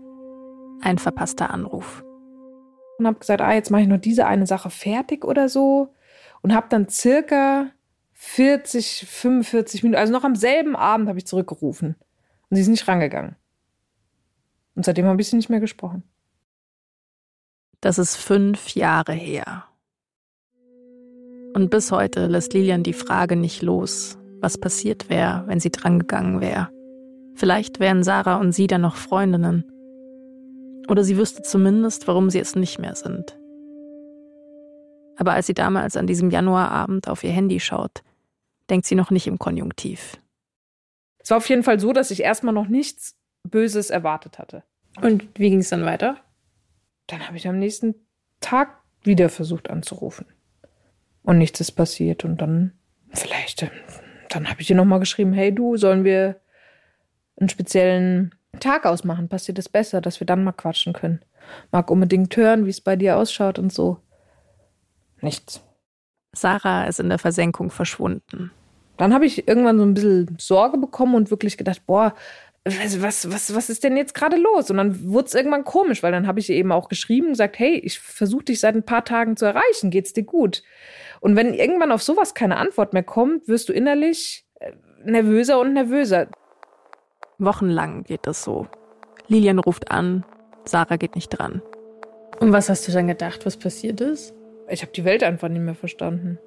Ein 0.80 0.96
verpasster 0.96 1.50
Anruf. 1.50 2.02
Und 2.98 3.06
habe 3.06 3.18
gesagt, 3.18 3.42
ah, 3.42 3.52
jetzt 3.52 3.70
mache 3.70 3.82
ich 3.82 3.88
nur 3.88 3.98
diese 3.98 4.26
eine 4.26 4.46
Sache 4.46 4.70
fertig 4.70 5.24
oder 5.24 5.50
so. 5.50 5.92
Und 6.42 6.54
habe 6.54 6.68
dann 6.70 6.88
circa 6.88 7.70
40, 8.12 9.06
45 9.08 9.82
Minuten, 9.82 9.98
also 9.98 10.12
noch 10.12 10.24
am 10.24 10.36
selben 10.36 10.76
Abend 10.76 11.08
habe 11.08 11.18
ich 11.18 11.26
zurückgerufen. 11.26 11.96
Und 12.48 12.56
sie 12.56 12.62
ist 12.62 12.68
nicht 12.68 12.86
rangegangen. 12.86 13.36
Und 14.74 14.84
seitdem 14.84 15.06
habe 15.06 15.20
ich 15.20 15.28
sie 15.28 15.36
nicht 15.36 15.50
mehr 15.50 15.60
gesprochen. 15.60 16.02
Das 17.80 17.98
ist 17.98 18.16
fünf 18.16 18.74
Jahre 18.74 19.12
her. 19.12 19.64
Und 21.54 21.70
bis 21.70 21.90
heute 21.90 22.26
lässt 22.26 22.52
Lilian 22.52 22.82
die 22.82 22.92
Frage 22.92 23.36
nicht 23.36 23.62
los, 23.62 24.18
was 24.40 24.58
passiert 24.58 25.08
wäre, 25.08 25.44
wenn 25.46 25.60
sie 25.60 25.70
drangegangen 25.70 26.40
wäre. 26.40 26.68
Vielleicht 27.34 27.80
wären 27.80 28.04
Sarah 28.04 28.36
und 28.36 28.52
sie 28.52 28.66
dann 28.66 28.82
noch 28.82 28.96
Freundinnen. 28.96 29.64
Oder 30.88 31.04
sie 31.04 31.16
wüsste 31.16 31.42
zumindest, 31.42 32.06
warum 32.06 32.28
sie 32.28 32.38
es 32.38 32.54
nicht 32.54 32.78
mehr 32.78 32.94
sind. 32.94 33.39
Aber 35.20 35.34
als 35.34 35.46
sie 35.46 35.54
damals 35.54 35.98
an 35.98 36.06
diesem 36.06 36.30
Januarabend 36.30 37.06
auf 37.06 37.22
ihr 37.24 37.30
Handy 37.30 37.60
schaut, 37.60 38.02
denkt 38.70 38.86
sie 38.86 38.94
noch 38.94 39.10
nicht 39.10 39.26
im 39.26 39.38
Konjunktiv. 39.38 40.18
Es 41.18 41.28
war 41.28 41.36
auf 41.36 41.48
jeden 41.50 41.62
Fall 41.62 41.78
so, 41.78 41.92
dass 41.92 42.10
ich 42.10 42.22
erstmal 42.22 42.54
noch 42.54 42.68
nichts 42.68 43.18
Böses 43.42 43.90
erwartet 43.90 44.38
hatte. 44.38 44.62
Und 45.02 45.28
wie 45.38 45.50
ging 45.50 45.58
es 45.58 45.68
dann 45.68 45.84
weiter? 45.84 46.16
Dann 47.06 47.26
habe 47.26 47.36
ich 47.36 47.46
am 47.46 47.58
nächsten 47.58 47.96
Tag 48.40 48.78
wieder 49.02 49.28
versucht 49.28 49.68
anzurufen. 49.68 50.24
Und 51.22 51.36
nichts 51.36 51.60
ist 51.60 51.72
passiert. 51.72 52.24
Und 52.24 52.40
dann, 52.40 52.72
vielleicht, 53.12 53.64
äh, 53.64 53.70
dann 54.30 54.48
habe 54.48 54.62
ich 54.62 54.70
ihr 54.70 54.76
nochmal 54.76 55.00
geschrieben, 55.00 55.34
hey 55.34 55.54
du, 55.54 55.76
sollen 55.76 56.02
wir 56.02 56.40
einen 57.38 57.50
speziellen 57.50 58.34
Tag 58.58 58.86
ausmachen? 58.86 59.28
Passt 59.28 59.48
dir 59.48 59.54
das 59.54 59.68
besser, 59.68 60.00
dass 60.00 60.18
wir 60.18 60.26
dann 60.26 60.44
mal 60.44 60.52
quatschen 60.52 60.94
können? 60.94 61.22
Mag 61.72 61.90
unbedingt 61.90 62.34
hören, 62.38 62.64
wie 62.64 62.70
es 62.70 62.80
bei 62.80 62.96
dir 62.96 63.18
ausschaut 63.18 63.58
und 63.58 63.70
so. 63.70 64.00
Nichts. 65.20 65.62
Sarah 66.32 66.84
ist 66.84 67.00
in 67.00 67.08
der 67.08 67.18
Versenkung 67.18 67.70
verschwunden. 67.70 68.52
Dann 68.96 69.14
habe 69.14 69.26
ich 69.26 69.48
irgendwann 69.48 69.78
so 69.78 69.84
ein 69.84 69.94
bisschen 69.94 70.36
Sorge 70.38 70.78
bekommen 70.78 71.14
und 71.14 71.30
wirklich 71.30 71.56
gedacht, 71.56 71.86
boah, 71.86 72.14
was, 72.64 73.00
was, 73.00 73.32
was, 73.32 73.54
was 73.54 73.70
ist 73.70 73.82
denn 73.84 73.96
jetzt 73.96 74.14
gerade 74.14 74.36
los? 74.36 74.70
Und 74.70 74.76
dann 74.76 75.10
wurde 75.10 75.26
es 75.26 75.34
irgendwann 75.34 75.64
komisch, 75.64 76.02
weil 76.02 76.12
dann 76.12 76.26
habe 76.26 76.40
ich 76.40 76.50
ihr 76.50 76.56
eben 76.56 76.72
auch 76.72 76.88
geschrieben 76.88 77.28
und 77.28 77.32
gesagt, 77.32 77.58
hey, 77.58 77.76
ich 77.78 77.98
versuche 77.98 78.44
dich 78.44 78.60
seit 78.60 78.74
ein 78.74 78.84
paar 78.84 79.04
Tagen 79.04 79.36
zu 79.36 79.46
erreichen, 79.46 79.90
geht's 79.90 80.12
dir 80.12 80.24
gut? 80.24 80.62
Und 81.20 81.36
wenn 81.36 81.54
irgendwann 81.54 81.92
auf 81.92 82.02
sowas 82.02 82.34
keine 82.34 82.58
Antwort 82.58 82.92
mehr 82.92 83.02
kommt, 83.02 83.48
wirst 83.48 83.70
du 83.70 83.72
innerlich 83.72 84.46
äh, 84.60 84.72
nervöser 85.04 85.58
und 85.58 85.72
nervöser. 85.72 86.28
Wochenlang 87.38 88.04
geht 88.04 88.26
es 88.26 88.44
so. 88.44 88.68
Lilian 89.28 89.58
ruft 89.58 89.90
an, 89.90 90.24
Sarah 90.66 90.96
geht 90.96 91.14
nicht 91.14 91.30
dran. 91.30 91.62
Und 92.40 92.52
was 92.52 92.68
hast 92.68 92.86
du 92.86 92.92
dann 92.92 93.06
gedacht, 93.06 93.46
was 93.46 93.56
passiert 93.56 94.00
ist? 94.02 94.34
Ich 94.70 94.82
habe 94.82 94.92
die 94.92 95.04
Welt 95.04 95.22
einfach 95.22 95.48
nicht 95.48 95.62
mehr 95.62 95.74
verstanden. 95.74 96.38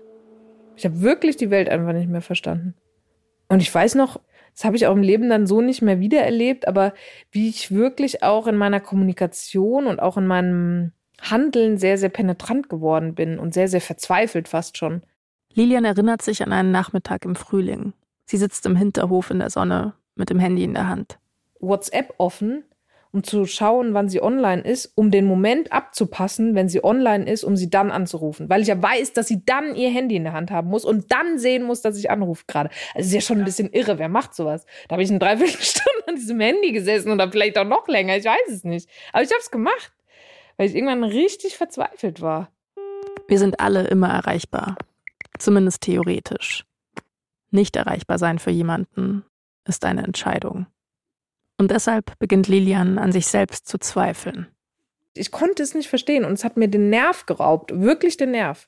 Ich 0.75 0.86
habe 0.86 1.01
wirklich 1.01 1.38
die 1.38 1.50
Welt 1.50 1.70
einfach 1.70 1.94
nicht 1.94 2.10
mehr 2.10 2.22
verstanden. 2.22 2.74
Und 3.50 3.62
ich 3.62 3.74
weiß 3.74 3.96
noch, 3.96 4.20
das 4.56 4.65
habe 4.65 4.75
ich 4.75 4.88
auch 4.88 4.96
im 4.96 5.01
Leben 5.01 5.30
dann 5.30 5.48
so 5.48 5.62
nicht 5.62 5.82
mehr 5.82 6.00
wiedererlebt, 6.00 6.68
aber 6.68 6.94
wie 7.32 7.50
ich 7.50 7.72
wirklich 7.72 8.24
auch 8.24 8.48
in 8.48 8.56
meiner 8.56 8.80
Kommunikation 8.80 9.88
und 9.88 10.00
auch 10.00 10.18
in 10.18 10.27
meinem 10.27 10.92
Handeln 11.22 11.77
sehr, 11.77 11.98
sehr 11.98 12.10
penetrant 12.10 12.70
geworden 12.70 13.15
bin 13.15 13.39
und 13.39 13.53
sehr, 13.53 13.68
sehr 13.68 13.82
verzweifelt 13.82 14.48
fast 14.48 14.77
schon. 14.77 15.01
Lilian 15.53 15.86
erinnert 15.86 16.22
sich 16.22 16.44
an 16.44 16.51
einen 16.51 16.72
Nachmittag 16.72 17.25
im 17.25 17.36
Frühling. 17.36 17.94
Sie 18.25 18.38
sitzt 18.38 18.65
im 18.65 18.75
Hinterhof 18.75 19.30
in 19.30 19.39
der 19.39 19.50
Sonne 19.50 19.94
mit 20.15 20.30
dem 20.30 20.39
Handy 20.39 20.63
in 20.63 20.74
der 20.74 20.88
Hand. 20.88 21.20
WhatsApp 21.60 22.13
offen, 22.18 22.63
um 23.13 23.24
zu 23.24 23.46
schauen, 23.46 23.93
wann 23.93 24.10
sie 24.10 24.22
online 24.24 24.63
ist, 24.63 24.91
um 24.96 25.12
den 25.12 25.25
Moment 25.25 25.72
abzupassen, 25.72 26.55
wenn 26.55 26.67
sie 26.67 26.84
online 26.84 27.29
ist, 27.29 27.43
um 27.43 27.55
sie 27.55 27.70
dann 27.70 27.91
anzurufen. 27.91 28.50
Weil 28.50 28.63
ich 28.63 28.67
ja 28.67 28.82
weiß, 28.82 29.13
dass 29.13 29.27
sie 29.27 29.46
dann 29.46 29.75
ihr 29.75 29.91
Handy 29.91 30.15
in 30.15 30.24
der 30.24 30.34
Hand 30.34 30.50
haben 30.50 30.70
muss 30.70 30.84
und 30.84 31.12
dann 31.12 31.38
sehen 31.38 31.63
muss, 31.63 31.82
dass 31.82 31.96
ich 31.98 32.10
anrufe 32.10 32.46
gerade. 32.48 32.72
Also 32.96 33.08
ist 33.08 33.13
ja 33.13 33.22
schon 33.22 33.38
ein 33.38 33.46
bisschen 33.46 33.72
irre, 33.72 34.00
wer 34.00 34.10
macht 34.10 34.34
sowas? 34.34 34.65
Da 34.88 34.93
habe 34.93 35.03
ich 35.03 35.12
eine 35.12 35.20
Dreiviertelstunde 35.20 36.08
an 36.08 36.15
diesem 36.15 36.39
Handy 36.39 36.72
gesessen 36.72 37.12
oder 37.12 37.32
vielleicht 37.32 37.58
auch 37.60 37.67
noch 37.67 37.88
länger, 37.88 38.17
ich 38.17 38.25
weiß 38.25 38.50
es 38.50 38.63
nicht. 38.63 38.89
Aber 39.13 39.24
ich 39.24 39.29
habe 39.29 39.41
es 39.41 39.51
gemacht, 39.51 39.93
weil 40.58 40.67
ich 40.67 40.75
irgendwann 40.75 41.03
richtig 41.03 41.55
verzweifelt 41.55 42.20
war. 42.20 42.51
Wir 43.27 43.38
sind 43.38 43.60
alle 43.60 43.84
immer 43.88 44.10
erreichbar. 44.10 44.75
Zumindest 45.38 45.82
theoretisch. 45.82 46.65
Nicht 47.51 47.75
erreichbar 47.75 48.17
sein 48.17 48.39
für 48.39 48.51
jemanden 48.51 49.24
ist 49.65 49.86
eine 49.86 50.03
Entscheidung. 50.03 50.65
Und 51.57 51.72
deshalb 51.72 52.17
beginnt 52.19 52.48
Lilian 52.48 52.98
an 52.98 53.12
sich 53.12 53.27
selbst 53.27 53.67
zu 53.67 53.77
zweifeln. 53.77 54.48
Ich 55.15 55.31
konnte 55.31 55.62
es 55.62 55.75
nicht 55.75 55.88
verstehen 55.88 56.25
und 56.25 56.33
es 56.33 56.43
hat 56.43 56.57
mir 56.57 56.67
den 56.67 56.89
Nerv 56.89 57.25
geraubt, 57.25 57.79
wirklich 57.79 58.17
den 58.17 58.31
Nerv. 58.31 58.67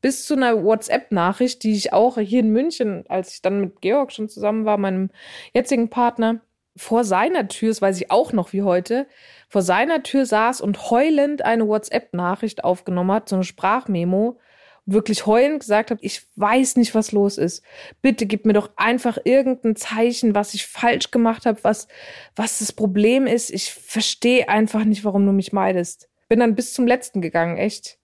Bis 0.00 0.26
zu 0.26 0.34
einer 0.34 0.64
WhatsApp-Nachricht, 0.64 1.62
die 1.62 1.72
ich 1.72 1.92
auch 1.92 2.18
hier 2.18 2.40
in 2.40 2.50
München, 2.50 3.04
als 3.08 3.34
ich 3.34 3.42
dann 3.42 3.60
mit 3.60 3.80
Georg 3.80 4.10
schon 4.10 4.28
zusammen 4.28 4.64
war, 4.64 4.78
meinem 4.78 5.10
jetzigen 5.54 5.88
Partner, 5.88 6.40
vor 6.76 7.04
seiner 7.04 7.48
Tür, 7.48 7.68
das 7.70 7.80
weiß 7.80 8.00
ich 8.00 8.10
auch 8.10 8.32
noch 8.32 8.52
wie 8.52 8.62
heute, 8.62 9.06
vor 9.48 9.62
seiner 9.62 10.02
Tür 10.02 10.26
saß 10.26 10.60
und 10.60 10.90
heulend 10.90 11.42
eine 11.42 11.66
WhatsApp-Nachricht 11.66 12.64
aufgenommen 12.64 13.12
hat, 13.12 13.28
so 13.28 13.36
eine 13.36 13.44
Sprachmemo, 13.44 14.38
wirklich 14.86 15.26
heulend 15.26 15.60
gesagt 15.60 15.90
habe, 15.90 16.00
ich 16.02 16.22
weiß 16.36 16.76
nicht, 16.76 16.94
was 16.94 17.12
los 17.12 17.38
ist. 17.38 17.62
Bitte 18.02 18.24
gib 18.26 18.46
mir 18.46 18.52
doch 18.52 18.70
einfach 18.76 19.18
irgendein 19.24 19.76
Zeichen, 19.76 20.34
was 20.34 20.54
ich 20.54 20.66
falsch 20.66 21.10
gemacht 21.10 21.44
habe, 21.44 21.62
was, 21.62 21.88
was 22.36 22.60
das 22.60 22.72
Problem 22.72 23.26
ist. 23.26 23.50
Ich 23.50 23.72
verstehe 23.72 24.48
einfach 24.48 24.84
nicht, 24.84 25.04
warum 25.04 25.26
du 25.26 25.32
mich 25.32 25.52
meidest. 25.52 26.08
Bin 26.28 26.40
dann 26.40 26.54
bis 26.54 26.72
zum 26.72 26.86
letzten 26.86 27.20
gegangen, 27.20 27.56
echt. 27.56 27.98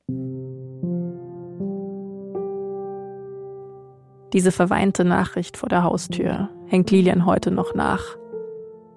Diese 4.32 4.50
verweinte 4.50 5.04
Nachricht 5.04 5.56
vor 5.56 5.68
der 5.68 5.84
Haustür 5.84 6.50
hängt 6.66 6.90
Lilian 6.90 7.26
heute 7.26 7.50
noch 7.50 7.74
nach. 7.74 8.16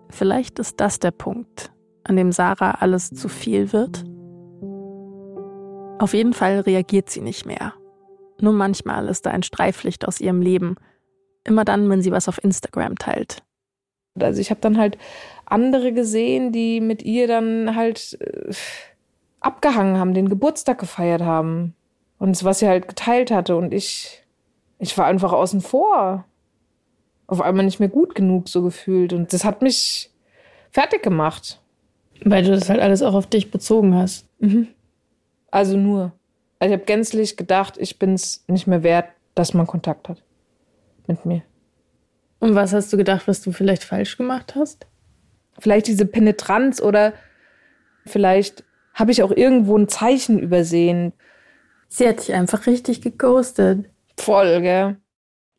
Vielleicht 0.10 0.60
ist 0.60 0.80
das 0.80 1.00
der 1.00 1.12
Punkt, 1.12 1.72
an 2.04 2.16
dem 2.16 2.32
Sarah 2.32 2.72
alles 2.80 3.10
zu 3.10 3.28
viel 3.28 3.74
wird. 3.74 4.06
Auf 5.98 6.14
jeden 6.14 6.34
Fall 6.34 6.60
reagiert 6.60 7.10
sie 7.10 7.22
nicht 7.22 7.46
mehr. 7.46 7.74
Nur 8.42 8.54
manchmal 8.54 9.08
ist 9.08 9.26
da 9.26 9.32
ein 9.32 9.44
Streiflicht 9.44 10.08
aus 10.08 10.20
ihrem 10.20 10.42
Leben. 10.42 10.76
Immer 11.46 11.64
dann, 11.64 11.90
wenn 11.90 12.02
sie 12.02 12.12
was 12.12 12.28
auf 12.28 12.44
Instagram 12.44 12.98
teilt. 12.98 13.44
Also 14.20 14.42
ich 14.42 14.50
habe 14.50 14.62
dann 14.62 14.78
halt 14.78 14.98
andere 15.46 15.94
gesehen, 15.94 16.52
die 16.52 16.82
mit 16.82 17.04
ihr 17.04 17.28
dann 17.28 17.76
halt 17.76 18.18
äh, 18.20 18.54
abgehangen 19.40 19.98
haben, 19.98 20.14
den 20.14 20.30
Geburtstag 20.30 20.80
gefeiert 20.80 21.22
haben. 21.22 21.76
Und 22.18 22.44
was 22.44 22.60
sie 22.60 22.68
halt 22.68 22.88
geteilt 22.88 23.32
hatte. 23.32 23.56
Und 23.56 23.74
ich, 23.74 24.24
ich 24.80 24.98
war 24.98 25.06
einfach 25.06 25.32
außen 25.32 25.62
vor. 25.62 26.26
Auf 27.28 27.42
einmal 27.42 27.66
nicht 27.66 27.80
mehr 27.80 27.90
gut 27.90 28.16
genug 28.16 28.50
so 28.50 28.62
gefühlt. 28.62 29.14
Und 29.14 29.32
das 29.32 29.46
hat 29.46 29.62
mich 29.62 30.12
fertig 30.72 31.04
gemacht. 31.04 31.62
Weil 32.24 32.44
du 32.44 32.52
das 32.52 32.70
halt 32.70 32.80
alles 32.80 33.02
auch 33.02 33.14
auf 33.14 33.28
dich 33.28 33.52
bezogen 33.52 33.96
hast. 33.96 34.28
Mhm. 34.40 34.68
Also 35.56 35.78
nur. 35.78 36.12
Also 36.60 36.74
ich 36.74 36.80
habe 36.82 36.86
gänzlich 36.86 37.38
gedacht, 37.38 37.78
ich 37.78 37.98
bin 37.98 38.14
es 38.14 38.44
nicht 38.50 38.68
mehr 38.68 38.84
wert, 38.84 39.08
dass 39.36 39.54
man 39.54 39.66
Kontakt 39.66 40.10
hat 40.10 40.22
mit 41.08 41.26
mir. 41.26 41.44
Und 42.40 42.56
was 42.56 42.74
hast 42.74 42.92
du 42.92 42.98
gedacht, 42.98 43.26
was 43.30 43.42
du 43.42 43.54
vielleicht 43.54 43.86
falsch 43.86 44.18
gemacht 44.18 44.56
hast? 44.56 44.86
Vielleicht 45.58 45.88
diese 45.88 46.06
Penetranz 46.06 46.82
oder 46.82 47.14
vielleicht 48.06 48.66
habe 48.94 49.14
ich 49.14 49.24
auch 49.24 49.32
irgendwo 49.32 49.78
ein 49.78 49.88
Zeichen 49.88 50.40
übersehen. 50.40 51.14
Sie 51.88 52.06
hat 52.06 52.20
dich 52.20 52.34
einfach 52.34 52.68
richtig 52.68 53.02
geghostet. 53.02 53.90
Voll, 54.18 54.60
gell? 54.60 54.98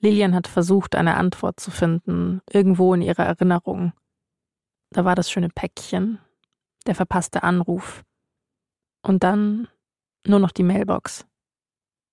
Lilian 0.01 0.35
hat 0.35 0.47
versucht, 0.47 0.95
eine 0.95 1.17
Antwort 1.17 1.59
zu 1.59 1.71
finden, 1.71 2.43
irgendwo 2.51 2.93
in 2.93 3.01
ihrer 3.01 3.25
Erinnerung. 3.25 3.95
Da 4.91 5.07
war 5.07 5.15
das 5.15 5.31
schöne 5.31 5.49
Päckchen, 5.49 6.19
der 6.87 6.95
verpasste 6.95 7.45
Anruf. 7.45 8.05
Und 9.01 9.25
dann 9.25 9.69
nur 10.29 10.39
noch 10.39 10.53
die 10.53 10.63
Mailbox. 10.63 11.27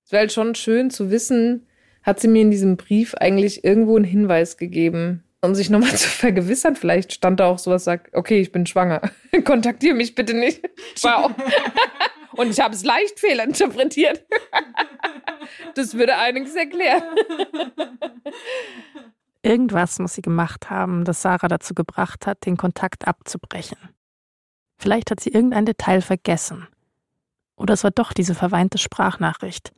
Es 0.05 0.11
wäre 0.11 0.21
halt 0.21 0.33
schon 0.33 0.55
schön 0.55 0.89
zu 0.89 1.11
wissen, 1.11 1.67
hat 2.03 2.19
sie 2.19 2.27
mir 2.27 2.41
in 2.41 2.51
diesem 2.51 2.77
Brief 2.77 3.15
eigentlich 3.15 3.63
irgendwo 3.63 3.95
einen 3.95 4.05
Hinweis 4.05 4.57
gegeben, 4.57 5.23
um 5.41 5.55
sich 5.55 5.69
nochmal 5.69 5.95
zu 5.95 6.09
vergewissern. 6.09 6.75
Vielleicht 6.75 7.13
stand 7.13 7.39
da 7.39 7.47
auch 7.47 7.59
sowas, 7.59 7.85
sagt, 7.85 8.13
okay, 8.13 8.39
ich 8.39 8.51
bin 8.51 8.65
schwanger. 8.65 9.01
Kontaktiere 9.45 9.95
mich 9.95 10.15
bitte 10.15 10.33
nicht. 10.33 10.61
Wow. 11.01 11.31
Und 12.35 12.49
ich 12.49 12.59
habe 12.59 12.73
es 12.73 12.83
leicht 12.83 13.19
fehlinterpretiert. 13.19 14.25
Das 15.75 15.95
würde 15.95 16.17
einiges 16.17 16.55
erklären. 16.55 17.03
Irgendwas 19.43 19.99
muss 19.99 20.15
sie 20.15 20.23
gemacht 20.23 20.69
haben, 20.69 21.03
das 21.03 21.21
Sarah 21.21 21.47
dazu 21.47 21.75
gebracht 21.75 22.25
hat, 22.25 22.45
den 22.45 22.57
Kontakt 22.57 23.07
abzubrechen. 23.07 23.77
Vielleicht 24.79 25.11
hat 25.11 25.19
sie 25.19 25.29
irgendein 25.29 25.65
Detail 25.65 26.01
vergessen. 26.01 26.67
Oder 27.55 27.73
es 27.73 27.83
war 27.83 27.91
doch 27.91 28.13
diese 28.13 28.35
verweinte 28.35 28.77
Sprachnachricht. 28.77 29.71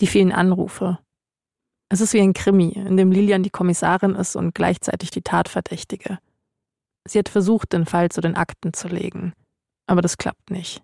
Die 0.00 0.06
vielen 0.06 0.32
Anrufe. 0.32 0.98
Es 1.88 2.00
ist 2.00 2.12
wie 2.12 2.20
ein 2.20 2.34
Krimi, 2.34 2.70
in 2.70 2.96
dem 2.96 3.10
Lilian 3.10 3.42
die 3.42 3.50
Kommissarin 3.50 4.14
ist 4.14 4.36
und 4.36 4.54
gleichzeitig 4.54 5.10
die 5.10 5.22
Tatverdächtige. 5.22 6.18
Sie 7.04 7.18
hat 7.18 7.28
versucht, 7.28 7.72
den 7.72 7.86
Fall 7.86 8.10
zu 8.10 8.20
den 8.20 8.36
Akten 8.36 8.72
zu 8.72 8.88
legen. 8.88 9.32
Aber 9.86 10.02
das 10.02 10.18
klappt 10.18 10.50
nicht. 10.50 10.82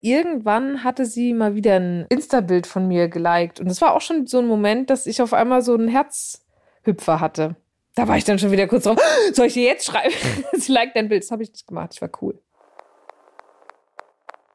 Irgendwann 0.00 0.84
hatte 0.84 1.06
sie 1.06 1.32
mal 1.32 1.56
wieder 1.56 1.74
ein 1.74 2.06
Insta-Bild 2.08 2.68
von 2.68 2.86
mir 2.86 3.08
geliked. 3.08 3.58
Und 3.58 3.66
es 3.66 3.80
war 3.80 3.94
auch 3.94 4.00
schon 4.00 4.26
so 4.26 4.38
ein 4.38 4.46
Moment, 4.46 4.90
dass 4.90 5.06
ich 5.06 5.20
auf 5.20 5.32
einmal 5.32 5.62
so 5.62 5.74
einen 5.74 5.88
Herzhüpfer 5.88 7.20
hatte. 7.20 7.56
Da 7.96 8.06
war 8.06 8.16
ich 8.16 8.22
dann 8.22 8.38
schon 8.38 8.52
wieder 8.52 8.68
kurz 8.68 8.84
drauf. 8.84 9.00
Soll 9.32 9.46
ich 9.46 9.54
dir 9.54 9.64
jetzt 9.64 9.86
schreiben? 9.86 10.14
sie 10.52 10.70
liked 10.70 10.94
dein 10.94 11.08
Bild. 11.08 11.24
Das 11.24 11.32
habe 11.32 11.42
ich 11.42 11.50
nicht 11.50 11.66
gemacht. 11.66 11.94
Ich 11.94 12.00
war 12.00 12.10
cool. 12.22 12.40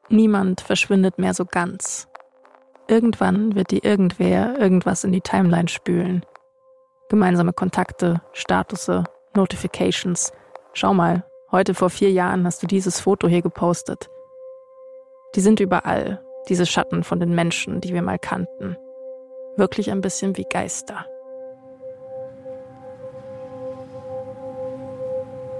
Niemand 0.08 0.60
verschwindet 0.60 1.18
mehr 1.18 1.34
so 1.34 1.44
ganz. 1.44 2.08
Irgendwann 2.88 3.54
wird 3.54 3.70
dir 3.70 3.84
irgendwer 3.84 4.58
irgendwas 4.58 5.04
in 5.04 5.12
die 5.12 5.22
Timeline 5.22 5.68
spülen. 5.68 6.24
Gemeinsame 7.08 7.52
Kontakte, 7.52 8.20
Statusse, 8.32 9.04
Notifications. 9.34 10.32
Schau 10.74 10.92
mal, 10.92 11.24
heute 11.50 11.74
vor 11.74 11.88
vier 11.88 12.10
Jahren 12.10 12.44
hast 12.44 12.62
du 12.62 12.66
dieses 12.66 13.00
Foto 13.00 13.28
hier 13.28 13.42
gepostet. 13.42 14.08
Die 15.34 15.40
sind 15.40 15.60
überall, 15.60 16.22
diese 16.48 16.66
Schatten 16.66 17.02
von 17.02 17.20
den 17.20 17.34
Menschen, 17.34 17.80
die 17.80 17.94
wir 17.94 18.02
mal 18.02 18.18
kannten. 18.18 18.76
Wirklich 19.56 19.90
ein 19.90 20.00
bisschen 20.00 20.36
wie 20.36 20.44
Geister. 20.44 21.06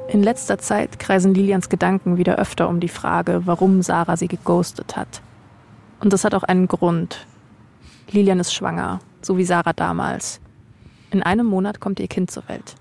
In 0.09 0.23
letzter 0.23 0.59
Zeit 0.59 0.99
kreisen 0.99 1.35
Lilians 1.35 1.69
Gedanken 1.69 2.19
wieder 2.19 2.37
öfter 2.37 2.69
um 2.69 2.79
die 2.79 2.89
Frage, 2.89 3.43
warum 3.47 3.83
Sarah 3.83 4.17
sie 4.17 4.29
geghostet 4.29 4.97
hat. 4.97 5.23
Und 6.01 6.13
das 6.13 6.25
hat 6.25 6.35
auch 6.35 6.43
einen 6.43 6.69
Grund. 6.69 7.27
Lilian 8.11 8.41
ist 8.41 8.55
schwanger, 8.55 9.01
so 9.23 9.39
wie 9.39 9.45
Sarah 9.45 9.73
damals. 9.73 10.41
In 11.11 11.23
einem 11.23 11.47
Monat 11.47 11.81
kommt 11.81 12.01
ihr 12.01 12.09
Kind 12.09 12.31
zur 12.31 12.47
Welt. 12.49 12.75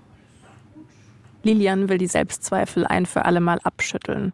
Lilian 1.42 1.88
will 1.88 1.98
die 1.98 2.06
Selbstzweifel 2.06 2.86
ein 2.86 3.06
für 3.06 3.24
alle 3.24 3.40
Mal 3.40 3.58
abschütteln. 3.64 4.32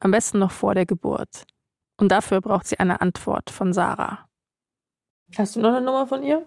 Am 0.00 0.10
besten 0.10 0.38
noch 0.38 0.50
vor 0.50 0.74
der 0.74 0.86
Geburt. 0.86 1.44
Und 1.96 2.10
dafür 2.10 2.40
braucht 2.40 2.66
sie 2.66 2.78
eine 2.78 3.00
Antwort 3.00 3.50
von 3.50 3.72
Sarah. 3.72 4.26
Hast 5.36 5.56
du 5.56 5.60
noch 5.60 5.70
eine 5.74 5.84
Nummer 5.84 6.06
von 6.06 6.22
ihr? 6.22 6.44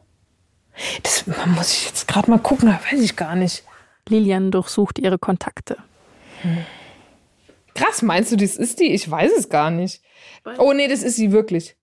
Das 1.03 1.25
muss 1.27 1.71
ich 1.71 1.85
jetzt 1.87 2.07
gerade 2.07 2.29
mal 2.29 2.39
gucken, 2.39 2.69
da 2.69 2.79
weiß 2.91 3.01
ich 3.01 3.15
gar 3.15 3.35
nicht. 3.35 3.63
Lilian 4.09 4.51
durchsucht 4.51 4.99
ihre 4.99 5.17
Kontakte. 5.17 5.77
Krass, 7.75 8.01
meinst 8.01 8.31
du, 8.31 8.37
das 8.37 8.55
ist 8.57 8.79
die? 8.79 8.93
Ich 8.93 9.09
weiß 9.09 9.31
es 9.37 9.49
gar 9.49 9.69
nicht. 9.69 10.01
Oh 10.57 10.73
nee, 10.73 10.87
das 10.87 11.03
ist 11.03 11.15
sie 11.15 11.31
wirklich. 11.31 11.77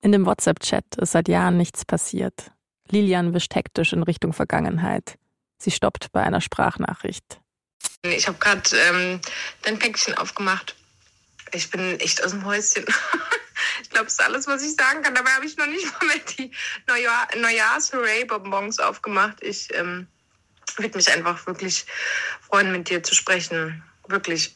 In 0.00 0.12
dem 0.12 0.26
WhatsApp-Chat 0.26 0.96
ist 0.96 1.12
seit 1.12 1.28
Jahren 1.28 1.56
nichts 1.56 1.84
passiert. 1.84 2.50
Lilian 2.90 3.34
wischt 3.34 3.54
hektisch 3.54 3.92
in 3.92 4.02
Richtung 4.02 4.32
Vergangenheit. 4.32 5.16
Sie 5.58 5.70
stoppt 5.70 6.12
bei 6.12 6.22
einer 6.22 6.40
Sprachnachricht. 6.40 7.40
Ich 8.02 8.26
habe 8.26 8.38
gerade 8.38 8.62
ähm, 8.88 9.20
dein 9.62 9.78
Päckchen 9.78 10.16
aufgemacht. 10.18 10.74
Ich 11.52 11.70
bin 11.70 12.00
echt 12.00 12.24
aus 12.24 12.32
dem 12.32 12.44
Häuschen. 12.44 12.84
ich 13.82 13.90
glaube, 13.90 14.06
das 14.06 14.14
ist 14.14 14.24
alles, 14.24 14.46
was 14.46 14.62
ich 14.62 14.74
sagen 14.74 15.02
kann. 15.02 15.14
Dabei 15.14 15.30
habe 15.30 15.46
ich 15.46 15.56
noch 15.56 15.66
nicht 15.66 15.86
mal 15.86 16.06
mehr 16.06 16.24
die 16.36 16.50
Neujahr 16.88 17.28
Neujahrs-Hooray-Bonbons 17.36 18.80
aufgemacht. 18.80 19.42
Ich 19.42 19.68
ähm, 19.74 20.08
würde 20.78 20.96
mich 20.96 21.12
einfach 21.12 21.46
wirklich 21.46 21.86
freuen, 22.40 22.72
mit 22.72 22.88
dir 22.88 23.02
zu 23.02 23.14
sprechen. 23.14 23.82
Wirklich. 24.08 24.54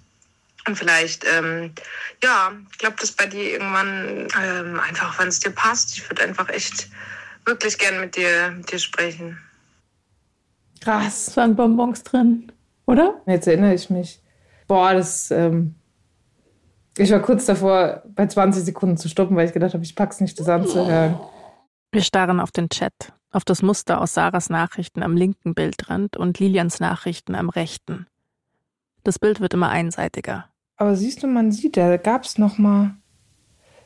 Und 0.67 0.77
vielleicht, 0.77 1.25
ähm, 1.25 1.73
ja, 2.23 2.53
ich 2.73 2.79
glaube, 2.79 2.97
dass 3.01 3.13
bei 3.13 3.27
dir 3.27 3.53
irgendwann 3.53 4.27
ähm, 4.43 4.81
einfach, 4.81 5.19
wenn 5.19 5.29
es 5.29 5.39
dir 5.39 5.51
passt, 5.51 5.97
ich 5.97 6.11
würde 6.11 6.25
einfach 6.25 6.49
echt 6.49 6.89
wirklich 7.45 7.79
gern 7.79 8.01
mit 8.01 8.17
dir, 8.17 8.51
mit 8.51 8.73
dir 8.73 8.79
sprechen. 8.81 9.39
Krass. 10.81 11.37
Waren 11.37 11.57
Bonbons 11.57 12.03
drin, 12.03 12.53
oder? 12.87 13.21
Jetzt 13.27 13.47
erinnere 13.47 13.75
ich 13.75 13.91
mich. 13.91 14.21
Boah, 14.67 14.95
das. 14.95 15.31
Ähm, 15.31 15.75
ich 16.99 17.11
war 17.11 17.21
kurz 17.21 17.45
davor, 17.45 18.03
bei 18.15 18.27
20 18.27 18.65
Sekunden 18.65 18.97
zu 18.97 19.09
stoppen, 19.09 19.37
weil 19.37 19.47
ich 19.47 19.53
gedacht 19.53 19.75
habe, 19.75 19.85
ich 19.85 19.95
pack's 19.95 20.21
nicht, 20.21 20.39
das 20.41 20.49
anzuhören. 20.49 21.19
Wir 21.93 22.03
starren 22.03 22.41
auf 22.41 22.51
den 22.53 22.69
Chat, 22.69 22.93
auf 23.31 23.45
das 23.45 23.63
Muster 23.63 24.01
aus 24.01 24.15
Sarahs 24.15 24.51
Nachrichten 24.51 25.03
am 25.03 25.17
linken 25.17 25.55
Bildrand 25.55 26.17
und 26.17 26.39
Lilians 26.39 26.81
Nachrichten 26.81 27.35
am 27.35 27.49
rechten. 27.49 28.07
Das 29.05 29.19
Bild 29.19 29.41
wird 29.41 29.55
immer 29.55 29.69
einseitiger. 29.69 30.47
Aber 30.77 30.97
siehst 30.97 31.23
du, 31.23 31.27
man 31.27 31.53
sieht, 31.53 31.77
da 31.77 31.97
gab 31.97 32.25
es 32.25 32.39
noch 32.39 32.59
mal 32.59 32.95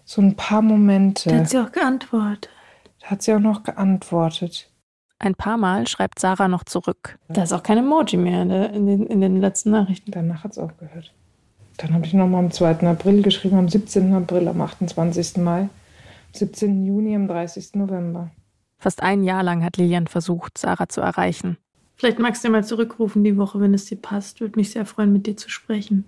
so 0.04 0.20
ein 0.20 0.34
paar 0.34 0.62
Momente. 0.62 1.30
Da 1.30 1.36
hat 1.36 1.50
sie 1.50 1.58
auch 1.58 1.72
geantwortet. 1.72 2.50
Da 3.00 3.10
hat 3.10 3.22
sie 3.22 3.32
auch 3.32 3.40
noch 3.40 3.62
geantwortet. 3.62 4.70
Ein 5.18 5.34
paar 5.34 5.58
Mal 5.58 5.86
schreibt 5.86 6.18
Sarah 6.18 6.48
noch 6.48 6.64
zurück. 6.64 7.18
Da 7.28 7.42
ist 7.42 7.52
auch 7.52 7.62
kein 7.62 7.78
Emoji 7.78 8.16
mehr 8.16 8.44
ne, 8.46 8.66
in 8.68 8.86
den, 8.86 9.06
in 9.06 9.20
den 9.20 9.40
letzten 9.40 9.70
Nachrichten. 9.70 10.10
Danach 10.10 10.44
hat 10.44 10.52
es 10.52 10.58
aufgehört. 10.58 11.12
Dann 11.76 11.94
habe 11.94 12.06
ich 12.06 12.14
noch 12.14 12.26
mal 12.26 12.38
am 12.38 12.50
2. 12.50 12.86
April 12.88 13.22
geschrieben, 13.22 13.58
am 13.58 13.68
17. 13.68 14.14
April, 14.14 14.48
am 14.48 14.60
28. 14.60 15.36
Mai, 15.36 15.60
am 15.60 15.70
17. 16.32 16.86
Juni, 16.86 17.14
am 17.14 17.28
30. 17.28 17.74
November. 17.74 18.30
Fast 18.80 19.02
ein 19.02 19.22
Jahr 19.22 19.42
lang 19.42 19.62
hat 19.62 19.76
Lilian 19.76 20.06
versucht, 20.06 20.56
Sarah 20.56 20.88
zu 20.88 21.02
erreichen. 21.02 21.58
Vielleicht 21.96 22.18
magst 22.18 22.42
du 22.42 22.48
ja 22.48 22.52
mal 22.52 22.64
zurückrufen 22.64 23.22
die 23.22 23.36
Woche, 23.36 23.60
wenn 23.60 23.74
es 23.74 23.84
dir 23.84 23.98
passt. 23.98 24.40
Würde 24.40 24.58
mich 24.58 24.70
sehr 24.70 24.86
freuen, 24.86 25.12
mit 25.12 25.26
dir 25.26 25.36
zu 25.36 25.50
sprechen. 25.50 26.06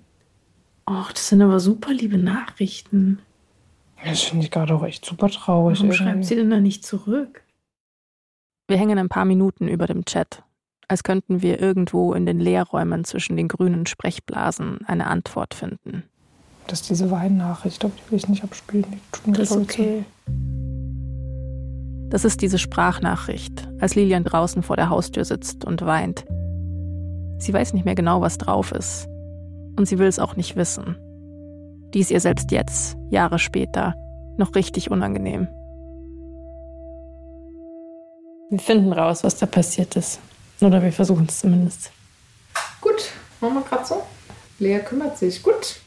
Och, 0.88 1.12
das 1.12 1.28
sind 1.28 1.42
aber 1.42 1.60
super 1.60 1.92
liebe 1.92 2.16
Nachrichten. 2.16 3.18
Das 4.02 4.22
finde 4.22 4.46
ich 4.46 4.50
gerade 4.50 4.74
auch 4.74 4.84
echt 4.84 5.04
super 5.04 5.28
traurig. 5.28 5.78
Warum 5.80 5.90
irgendwie. 5.90 5.96
schreibt 6.02 6.24
sie 6.24 6.34
denn 6.34 6.48
da 6.48 6.60
nicht 6.60 6.86
zurück? 6.86 7.42
Wir 8.68 8.78
hängen 8.78 8.98
ein 8.98 9.10
paar 9.10 9.26
Minuten 9.26 9.68
über 9.68 9.86
dem 9.86 10.06
Chat, 10.06 10.42
als 10.88 11.02
könnten 11.02 11.42
wir 11.42 11.60
irgendwo 11.60 12.14
in 12.14 12.24
den 12.24 12.40
Leerräumen 12.40 13.04
zwischen 13.04 13.36
den 13.36 13.48
grünen 13.48 13.84
Sprechblasen 13.84 14.78
eine 14.86 15.08
Antwort 15.08 15.52
finden. 15.52 16.04
Das 16.68 16.80
ist 16.80 16.88
diese 16.88 17.10
Weinnachricht, 17.10 17.80
glaube 17.80 17.96
die 17.98 18.10
will 18.10 18.18
ich 18.18 18.28
nicht 18.28 18.44
abspielen. 18.44 18.86
Die 18.90 18.98
tut 19.12 19.26
mir, 19.26 19.32
Das 19.34 19.50
ist 19.50 19.56
okay. 19.58 20.04
Das 22.12 22.26
ist 22.26 22.42
diese 22.42 22.58
Sprachnachricht, 22.58 23.66
als 23.80 23.94
Lilian 23.94 24.22
draußen 24.22 24.62
vor 24.62 24.76
der 24.76 24.90
Haustür 24.90 25.24
sitzt 25.24 25.64
und 25.64 25.80
weint. 25.80 26.26
Sie 27.38 27.54
weiß 27.54 27.72
nicht 27.72 27.86
mehr 27.86 27.94
genau, 27.94 28.20
was 28.20 28.36
drauf 28.36 28.70
ist. 28.70 29.08
Und 29.78 29.86
sie 29.86 29.98
will 29.98 30.08
es 30.08 30.18
auch 30.18 30.36
nicht 30.36 30.54
wissen. 30.54 30.98
Die 31.94 32.00
ist 32.00 32.10
ihr 32.10 32.20
selbst 32.20 32.50
jetzt, 32.50 32.98
Jahre 33.08 33.38
später, 33.38 33.94
noch 34.36 34.54
richtig 34.54 34.90
unangenehm. 34.90 35.48
Wir 38.50 38.58
finden 38.58 38.92
raus, 38.92 39.24
was 39.24 39.38
da 39.38 39.46
passiert 39.46 39.96
ist. 39.96 40.20
Oder 40.60 40.82
wir 40.82 40.92
versuchen 40.92 41.24
es 41.26 41.40
zumindest. 41.40 41.92
Gut, 42.82 43.10
machen 43.40 43.54
wir 43.54 43.62
gerade 43.62 43.86
so. 43.86 44.02
Lea 44.58 44.80
kümmert 44.80 45.16
sich. 45.16 45.42
Gut. 45.42 45.80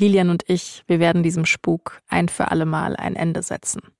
Lilian 0.00 0.30
und 0.30 0.42
ich, 0.48 0.82
wir 0.88 0.98
werden 0.98 1.22
diesem 1.22 1.46
Spuk 1.46 2.00
ein 2.08 2.28
für 2.28 2.50
alle 2.50 2.66
Mal 2.66 2.96
ein 2.96 3.14
Ende 3.14 3.44
setzen. 3.44 3.93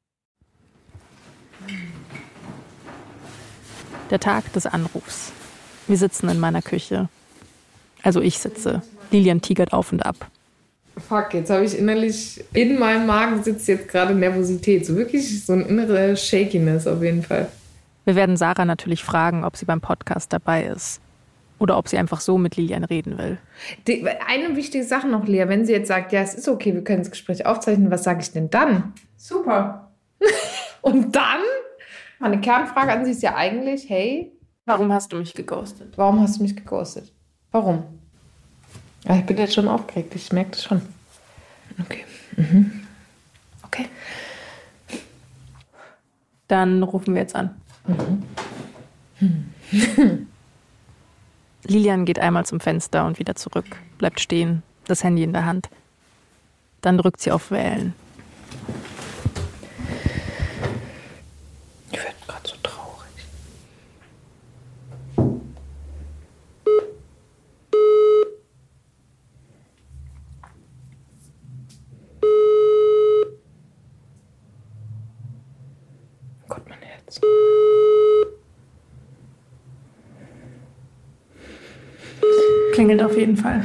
Der 4.11 4.21
Tag 4.21 4.53
des 4.53 4.67
Anrufs. 4.67 5.33
Wir 5.87 5.97
sitzen 5.97 6.29
in 6.29 6.39
meiner 6.39 6.63
Küche. 6.63 7.09
Also 8.03 8.21
ich 8.21 8.39
sitze. 8.39 8.83
Lilian 9.11 9.41
tigert 9.41 9.73
auf 9.73 9.93
und 9.93 10.05
ab. 10.05 10.17
Fuck, 11.09 11.35
jetzt 11.35 11.51
habe 11.51 11.65
ich 11.65 11.77
innerlich, 11.77 12.45
in 12.53 12.79
meinem 12.79 13.07
Magen 13.07 13.43
sitzt 13.43 13.67
jetzt 13.67 13.89
gerade 13.89 14.15
Nervosität. 14.15 14.87
So 14.87 14.95
wirklich 14.95 15.45
so 15.45 15.55
ein 15.55 15.63
innere 15.63 16.17
Shakiness 16.17 16.87
auf 16.87 17.03
jeden 17.03 17.23
Fall. 17.23 17.49
Wir 18.05 18.15
werden 18.15 18.37
Sarah 18.37 18.65
natürlich 18.65 19.03
fragen, 19.03 19.45
ob 19.45 19.57
sie 19.57 19.65
beim 19.65 19.81
Podcast 19.81 20.33
dabei 20.33 20.65
ist. 20.65 21.01
Oder 21.59 21.79
ob 21.79 21.89
sie 21.89 21.97
einfach 21.97 22.21
so 22.21 22.37
mit 22.37 22.57
Lilian 22.57 22.85
reden 22.85 23.17
will. 23.17 23.39
Die, 23.87 24.07
eine 24.07 24.55
wichtige 24.55 24.85
Sache 24.85 25.09
noch, 25.09 25.27
Lea. 25.27 25.49
Wenn 25.49 25.65
sie 25.65 25.73
jetzt 25.73 25.89
sagt, 25.89 26.13
ja, 26.13 26.21
es 26.21 26.35
ist 26.35 26.49
okay, 26.49 26.75
wir 26.75 26.85
können 26.85 26.99
das 26.99 27.11
Gespräch 27.11 27.47
aufzeichnen, 27.47 27.91
was 27.91 28.05
sage 28.05 28.21
ich 28.21 28.33
denn 28.33 28.51
dann? 28.51 28.93
Super. 29.17 29.93
Und 30.83 31.17
dann? 31.17 31.41
Meine 32.19 32.41
Kernfrage 32.41 32.93
an 32.93 33.05
sie 33.05 33.11
ist 33.13 33.23
ja 33.23 33.35
eigentlich, 33.35 33.89
hey, 33.89 34.31
Warum 34.67 34.91
hast 34.93 35.13
du 35.13 35.17
mich 35.17 35.35
geghostet? 35.35 35.93
warum 35.99 36.21
hast 36.21 36.39
du 36.39 36.43
mich 36.43 36.57
geghostet? 36.57 37.13
Warum? 37.53 37.85
Ja, 39.05 39.17
ich 39.17 39.27
bin 39.27 39.37
jetzt 39.37 39.53
schon 39.55 39.69
aufgeregt, 39.69 40.15
ich 40.15 40.33
merke 40.33 40.53
das 40.53 40.65
schon. 40.65 40.81
Okay. 41.83 42.05
Mhm. 42.37 42.87
Okay. 43.63 43.87
Dann 46.49 46.83
rufen 46.83 47.15
wir 47.15 47.21
jetzt 47.23 47.35
an. 47.37 47.61
Lilian 51.65 52.05
geht 52.05 52.19
einmal 52.19 52.47
zum 52.47 52.61
Fenster 52.61 53.07
und 53.07 53.19
wieder 53.19 53.35
zurück, 53.35 53.67
bleibt 53.99 54.21
stehen, 54.21 54.63
das 54.87 55.03
Handy 55.05 55.23
in 55.23 55.33
der 55.33 55.45
Hand. 55.45 55.69
Dann 56.81 56.97
drückt 56.99 57.21
sie 57.21 57.31
auf 57.33 57.51
Wählen. 57.51 57.95
Ich 61.91 61.99
werde 61.99 62.15
gerade 62.27 62.49
so 62.49 62.57
traurig. 62.63 63.09
Gott, 76.49 76.63
mein 76.69 76.81
Herz. 76.83 77.21
Klingelt 82.73 83.03
auf 83.15 83.21
jeden 83.21 83.37
Fall. 83.37 83.63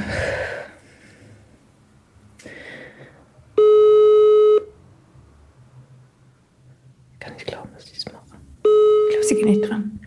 Kann 7.19 7.33
nicht 7.33 7.47
glauben, 7.47 7.69
dass 7.73 7.85
ich 7.85 7.97
es 7.97 8.05
mache. 8.05 8.25
Ich 8.63 9.09
glaube, 9.09 9.25
sie 9.25 9.35
geht 9.35 9.45
nicht 9.45 9.67
dran. 9.67 9.99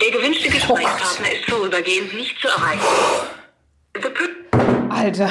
Der 0.00 0.10
gewünschte 0.10 0.50
Gesprächspartner 0.50 1.32
ist 1.32 1.44
vorübergehend 1.48 2.14
nicht 2.14 2.38
zu 2.38 2.48
erreichen. 2.48 2.82
Alter. 4.90 5.30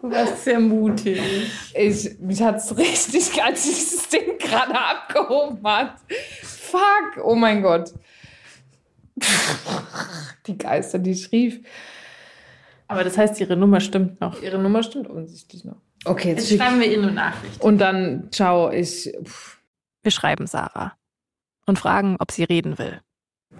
Du 0.00 0.10
warst 0.10 0.44
sehr 0.44 0.60
mutig. 0.60 1.20
Ich, 1.74 2.18
mich 2.20 2.42
hat 2.42 2.56
es 2.56 2.76
richtig, 2.76 3.42
als 3.42 3.62
dieses 3.64 4.08
Ding 4.08 4.38
gerade 4.38 4.74
abgehoben 4.74 5.60
hat. 5.62 5.96
Fuck, 6.42 7.22
oh 7.22 7.34
mein 7.34 7.62
Gott. 7.62 7.92
Die 10.46 10.58
Geister, 10.58 10.98
die 10.98 11.10
ich 11.12 11.30
rief. 11.32 11.60
Aber 12.88 13.04
das 13.04 13.16
heißt, 13.16 13.40
ihre 13.40 13.56
Nummer 13.56 13.80
stimmt 13.80 14.20
noch. 14.20 14.42
Ihre 14.42 14.58
Nummer 14.58 14.82
stimmt 14.82 15.08
offensichtlich 15.08 15.64
noch. 15.64 15.76
Okay, 16.04 16.30
jetzt 16.30 16.50
Jetzt 16.50 16.60
schreiben 16.60 16.80
wir 16.80 16.90
ihr 16.90 16.98
eine 17.02 17.12
Nachricht. 17.12 17.60
Und 17.62 17.78
dann, 17.78 18.28
ciao, 18.32 18.70
ich. 18.70 19.12
Pff, 19.24 19.60
Wir 20.02 20.10
schreiben 20.10 20.46
Sarah 20.46 20.94
und 21.66 21.78
fragen, 21.78 22.16
ob 22.18 22.32
sie 22.32 22.42
reden 22.44 22.78
will. 22.78 23.00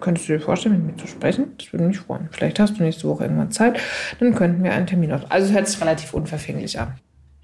könntest 0.01 0.27
du 0.27 0.33
dir 0.33 0.39
vorstellen, 0.41 0.85
mit 0.85 0.95
mir 0.97 1.01
zu 1.01 1.07
sprechen? 1.07 1.53
Das 1.57 1.71
würde 1.71 1.85
mich 1.85 1.99
freuen. 1.99 2.27
Vielleicht 2.31 2.59
hast 2.59 2.77
du 2.77 2.83
nächste 2.83 3.07
Woche 3.07 3.23
irgendwann 3.23 3.51
Zeit. 3.51 3.79
Dann 4.19 4.33
könnten 4.35 4.63
wir 4.63 4.73
einen 4.73 4.87
Termin 4.87 5.11
aus. 5.13 5.21
Also 5.29 5.47
es 5.47 5.53
hört 5.53 5.67
sich 5.67 5.79
relativ 5.79 6.13
unverfänglich 6.13 6.77
an. 6.79 6.95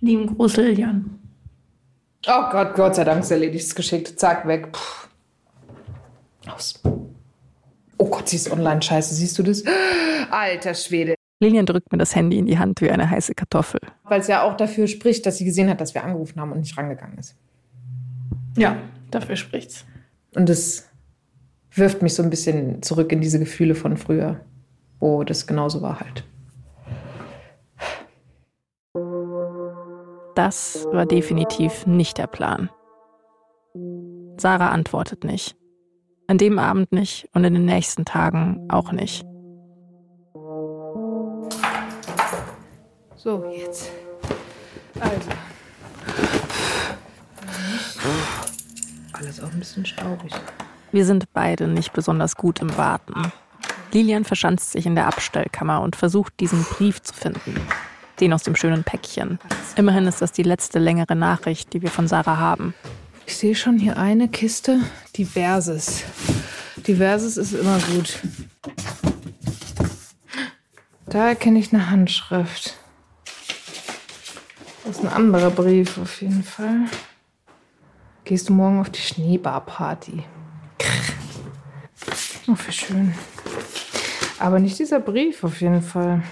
Lieben 0.01 0.35
Gruß, 0.35 0.57
Lilian. 0.57 1.19
Oh 2.27 2.49
Gott, 2.51 2.73
Gott 2.75 2.95
sei 2.95 3.03
Dank 3.05 3.21
ist 3.21 3.31
erledigt, 3.31 3.63
ist 3.65 3.75
geschickt. 3.75 4.19
Zack, 4.19 4.45
weg. 4.47 4.71
Puh. 4.73 6.49
Aus. 6.51 6.81
Oh 7.97 8.05
Gott, 8.05 8.29
sie 8.29 8.35
ist 8.35 8.51
online. 8.51 8.81
Scheiße, 8.81 9.15
siehst 9.15 9.37
du 9.39 9.43
das? 9.43 9.63
Alter 10.29 10.73
Schwede. 10.73 11.15
Lilian 11.39 11.65
drückt 11.65 11.91
mir 11.91 11.97
das 11.97 12.15
Handy 12.15 12.37
in 12.37 12.47
die 12.47 12.57
Hand 12.57 12.81
wie 12.81 12.89
eine 12.89 13.09
heiße 13.09 13.35
Kartoffel. 13.35 13.79
Weil 14.03 14.21
es 14.21 14.27
ja 14.27 14.43
auch 14.43 14.57
dafür 14.57 14.87
spricht, 14.87 15.25
dass 15.25 15.37
sie 15.37 15.45
gesehen 15.45 15.69
hat, 15.69 15.81
dass 15.81 15.93
wir 15.93 16.03
angerufen 16.03 16.41
haben 16.41 16.51
und 16.51 16.59
nicht 16.59 16.77
rangegangen 16.77 17.17
ist. 17.17 17.35
Ja, 18.57 18.77
dafür 19.11 19.35
spricht's. 19.35 19.85
Und 20.33 20.49
es 20.49 20.87
wirft 21.71 22.01
mich 22.01 22.15
so 22.15 22.23
ein 22.23 22.31
bisschen 22.31 22.81
zurück 22.81 23.11
in 23.11 23.21
diese 23.21 23.37
Gefühle 23.37 23.75
von 23.75 23.97
früher, 23.97 24.39
wo 24.99 25.23
das 25.23 25.45
genauso 25.45 25.81
war 25.81 25.99
halt. 25.99 26.23
Das 30.35 30.85
war 30.91 31.05
definitiv 31.05 31.85
nicht 31.85 32.17
der 32.17 32.27
Plan. 32.27 32.69
Sarah 34.37 34.69
antwortet 34.69 35.23
nicht. 35.23 35.55
An 36.29 36.37
dem 36.37 36.59
Abend 36.59 36.91
nicht 36.91 37.29
und 37.33 37.45
in 37.45 37.53
den 37.53 37.63
nächsten 37.63 38.03
Tagen 38.03 38.67
auch 38.69 38.91
nicht. 38.91 39.25
So, 43.15 43.45
jetzt. 43.49 43.89
Also. 44.99 45.29
Alles 49.13 49.41
auch 49.41 49.51
ein 49.51 49.59
bisschen 49.59 49.85
staubig. 49.85 50.33
Wir 50.91 51.05
sind 51.05 51.31
beide 51.31 51.67
nicht 51.67 51.93
besonders 51.93 52.35
gut 52.35 52.59
im 52.59 52.75
Warten. 52.77 53.31
Lilian 53.93 54.25
verschanzt 54.25 54.73
sich 54.73 54.85
in 54.85 54.95
der 54.95 55.07
Abstellkammer 55.07 55.81
und 55.81 55.95
versucht, 55.95 56.37
diesen 56.41 56.63
Brief 56.63 57.01
zu 57.01 57.13
finden. 57.13 57.55
Den 58.19 58.33
aus 58.33 58.43
dem 58.43 58.55
schönen 58.57 58.83
Päckchen. 58.83 59.39
Immerhin 59.77 60.07
ist 60.07 60.21
das 60.21 60.33
die 60.33 60.43
letzte 60.43 60.79
längere 60.79 61.15
Nachricht, 61.15 61.71
die 61.71 61.81
wir 61.81 61.89
von 61.89 62.09
Sarah 62.09 62.37
haben. 62.37 62.73
Ich 63.27 63.35
sehe 63.35 63.55
schon 63.55 63.77
hier 63.77 63.97
eine 63.97 64.29
Kiste. 64.29 64.79
Diverses. 65.17 66.05
Diverses 66.77 67.35
ist 67.35 67.51
immer 67.51 67.77
gut. 67.79 68.19
Da 71.07 71.27
erkenne 71.27 71.59
ich 71.59 71.73
eine 71.73 71.89
Handschrift. 71.89 72.77
Das 74.85 74.97
ist 74.97 75.03
ein 75.03 75.11
anderer 75.11 75.51
Brief 75.51 75.97
auf 75.97 76.21
jeden 76.21 76.41
Fall. 76.41 76.85
Gehst 78.23 78.47
du 78.47 78.53
morgen 78.53 78.79
auf 78.79 78.89
die 78.89 79.01
Schneebarparty? 79.01 80.23
Oh, 82.47 82.55
wie 82.65 82.71
schön. 82.71 83.13
Aber 84.39 84.59
nicht 84.59 84.79
dieser 84.79 85.01
Brief 85.01 85.43
auf 85.43 85.59
jeden 85.59 85.81
Fall. 85.81 86.23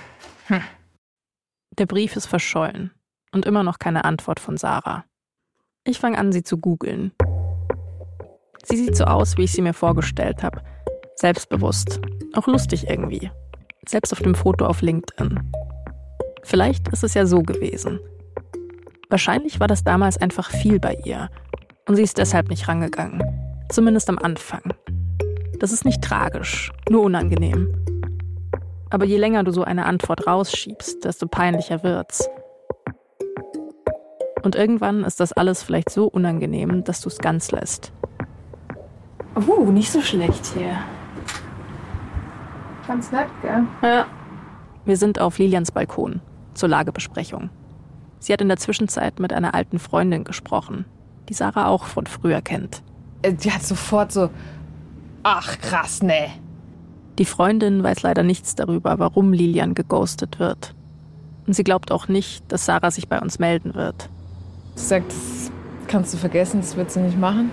Der 1.77 1.85
Brief 1.85 2.15
ist 2.15 2.27
verschollen 2.27 2.91
und 3.33 3.45
immer 3.45 3.63
noch 3.63 3.79
keine 3.79 4.05
Antwort 4.05 4.39
von 4.39 4.55
Sarah. 4.55 5.03
Ich 5.87 5.99
fange 5.99 6.17
an, 6.17 6.31
sie 6.31 6.41
zu 6.41 6.57
googeln. 6.57 7.11
Sie 8.63 8.75
sieht 8.75 8.95
so 8.95 9.03
aus, 9.03 9.37
wie 9.37 9.43
ich 9.43 9.51
sie 9.51 9.61
mir 9.61 9.73
vorgestellt 9.73 10.41
habe. 10.41 10.61
Selbstbewusst. 11.15 12.01
Auch 12.33 12.47
lustig 12.47 12.89
irgendwie. 12.89 13.29
Selbst 13.87 14.11
auf 14.11 14.19
dem 14.19 14.33
Foto 14.33 14.65
auf 14.65 14.81
LinkedIn. 14.81 15.39
Vielleicht 16.43 16.87
ist 16.87 17.03
es 17.03 17.13
ja 17.13 17.27
so 17.27 17.43
gewesen. 17.43 17.99
Wahrscheinlich 19.09 19.59
war 19.59 19.67
das 19.67 19.83
damals 19.83 20.17
einfach 20.17 20.49
viel 20.49 20.79
bei 20.79 20.97
ihr. 21.05 21.29
Und 21.87 21.97
sie 21.97 22.03
ist 22.03 22.17
deshalb 22.17 22.49
nicht 22.49 22.67
rangegangen. 22.67 23.21
Zumindest 23.69 24.09
am 24.09 24.17
Anfang. 24.17 24.73
Das 25.59 25.71
ist 25.71 25.85
nicht 25.85 26.01
tragisch, 26.01 26.71
nur 26.89 27.03
unangenehm. 27.03 27.71
Aber 28.89 29.05
je 29.05 29.17
länger 29.17 29.43
du 29.43 29.51
so 29.51 29.63
eine 29.63 29.85
Antwort 29.85 30.25
rausschiebst, 30.25 31.05
desto 31.05 31.27
peinlicher 31.27 31.83
wird's. 31.83 32.27
Und 34.45 34.53
irgendwann 34.55 35.03
ist 35.03 35.19
das 35.19 35.33
alles 35.33 35.63
vielleicht 35.63 35.89
so 35.89 36.05
unangenehm, 36.05 36.83
dass 36.83 37.01
du 37.01 37.09
es 37.09 37.17
ganz 37.17 37.51
lässt. 37.51 37.91
Uh, 39.35 39.71
nicht 39.71 39.91
so 39.91 40.01
schlecht 40.01 40.45
hier. 40.55 40.77
Ganz 42.87 43.11
nett, 43.11 43.27
gell? 43.41 43.63
Ja. 43.81 44.05
Wir 44.85 44.97
sind 44.97 45.19
auf 45.19 45.39
Lilians 45.39 45.71
Balkon 45.71 46.21
zur 46.53 46.69
Lagebesprechung. 46.69 47.49
Sie 48.19 48.33
hat 48.33 48.41
in 48.41 48.47
der 48.47 48.57
Zwischenzeit 48.57 49.19
mit 49.19 49.33
einer 49.33 49.55
alten 49.55 49.79
Freundin 49.79 50.23
gesprochen, 50.23 50.85
die 51.27 51.33
Sarah 51.33 51.65
auch 51.65 51.85
von 51.85 52.05
früher 52.05 52.43
kennt. 52.43 52.83
Äh, 53.23 53.33
Die 53.33 53.51
hat 53.51 53.63
sofort 53.63 54.11
so. 54.11 54.29
Ach, 55.23 55.57
krass, 55.57 56.03
ne. 56.03 56.29
Die 57.17 57.25
Freundin 57.25 57.81
weiß 57.81 58.03
leider 58.03 58.21
nichts 58.21 58.53
darüber, 58.53 58.99
warum 58.99 59.33
Lilian 59.33 59.73
geghostet 59.73 60.37
wird. 60.37 60.75
Und 61.47 61.53
sie 61.53 61.63
glaubt 61.63 61.91
auch 61.91 62.07
nicht, 62.07 62.43
dass 62.51 62.65
Sarah 62.65 62.91
sich 62.91 63.09
bei 63.09 63.19
uns 63.19 63.39
melden 63.39 63.73
wird. 63.73 64.11
Sie 64.75 64.85
sagt, 64.85 65.11
das 65.11 65.51
kannst 65.87 66.13
du 66.13 66.17
vergessen, 66.17 66.61
das 66.61 66.77
wird 66.77 66.91
sie 66.91 66.99
nicht 66.99 67.17
machen. 67.17 67.51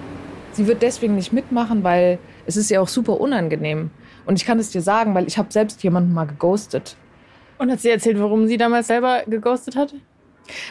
Sie 0.53 0.67
wird 0.67 0.83
deswegen 0.83 1.15
nicht 1.15 1.33
mitmachen, 1.33 1.83
weil 1.83 2.19
es 2.47 2.57
ist 2.57 2.71
ihr 2.71 2.83
auch 2.83 2.89
super 2.89 3.21
unangenehm. 3.21 3.91
Und 4.27 4.37
ich 4.37 4.45
kann 4.45 4.59
es 4.59 4.71
dir 4.71 4.83
sagen, 4.83 5.15
weil 5.15 5.27
ich 5.27 5.39
habe 5.39 5.53
selbst 5.53 5.83
jemanden 5.83 6.13
mal 6.13 6.27
geghostet. 6.27 6.97
Und 7.59 7.71
hat 7.71 7.81
sie 7.81 7.91
erzählt, 7.91 8.21
warum 8.21 8.47
sie 8.47 8.57
damals 8.57 8.89
selber 8.89 9.23
geghostet 9.27 9.77
hat? 9.77 9.95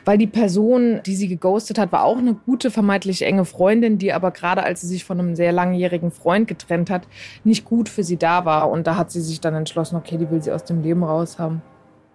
Weil 0.03 0.17
die 0.17 0.27
Person, 0.27 1.01
die 1.05 1.15
sie 1.15 1.27
geghostet 1.27 1.79
hat, 1.79 1.91
war 1.91 2.03
auch 2.03 2.17
eine 2.17 2.33
gute, 2.33 2.69
vermeintlich 2.71 3.21
enge 3.23 3.45
Freundin, 3.45 3.97
die 3.97 4.11
aber 4.11 4.31
gerade 4.31 4.63
als 4.63 4.81
sie 4.81 4.87
sich 4.87 5.05
von 5.05 5.19
einem 5.19 5.35
sehr 5.35 5.51
langjährigen 5.51 6.11
Freund 6.11 6.47
getrennt 6.47 6.89
hat, 6.89 7.07
nicht 7.43 7.65
gut 7.65 7.87
für 7.87 8.03
sie 8.03 8.17
da 8.17 8.45
war. 8.45 8.69
Und 8.69 8.87
da 8.87 8.97
hat 8.97 9.11
sie 9.11 9.21
sich 9.21 9.39
dann 9.39 9.55
entschlossen, 9.55 9.95
okay, 9.95 10.17
die 10.17 10.29
will 10.29 10.41
sie 10.41 10.51
aus 10.51 10.65
dem 10.65 10.83
Leben 10.83 11.03
raus 11.03 11.39
haben. 11.39 11.61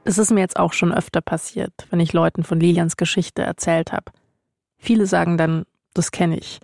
Es 0.04 0.18
ist 0.18 0.30
mir 0.30 0.40
jetzt 0.40 0.58
auch 0.58 0.72
schon 0.72 0.92
öfter 0.92 1.20
passiert, 1.20 1.72
wenn 1.90 1.98
ich 1.98 2.12
Leuten 2.12 2.44
von 2.44 2.60
Lilians 2.60 2.96
Geschichte 2.96 3.42
erzählt 3.42 3.92
habe. 3.92 4.12
Viele 4.86 5.06
sagen 5.06 5.36
dann, 5.36 5.64
das 5.94 6.12
kenne 6.12 6.38
ich. 6.38 6.60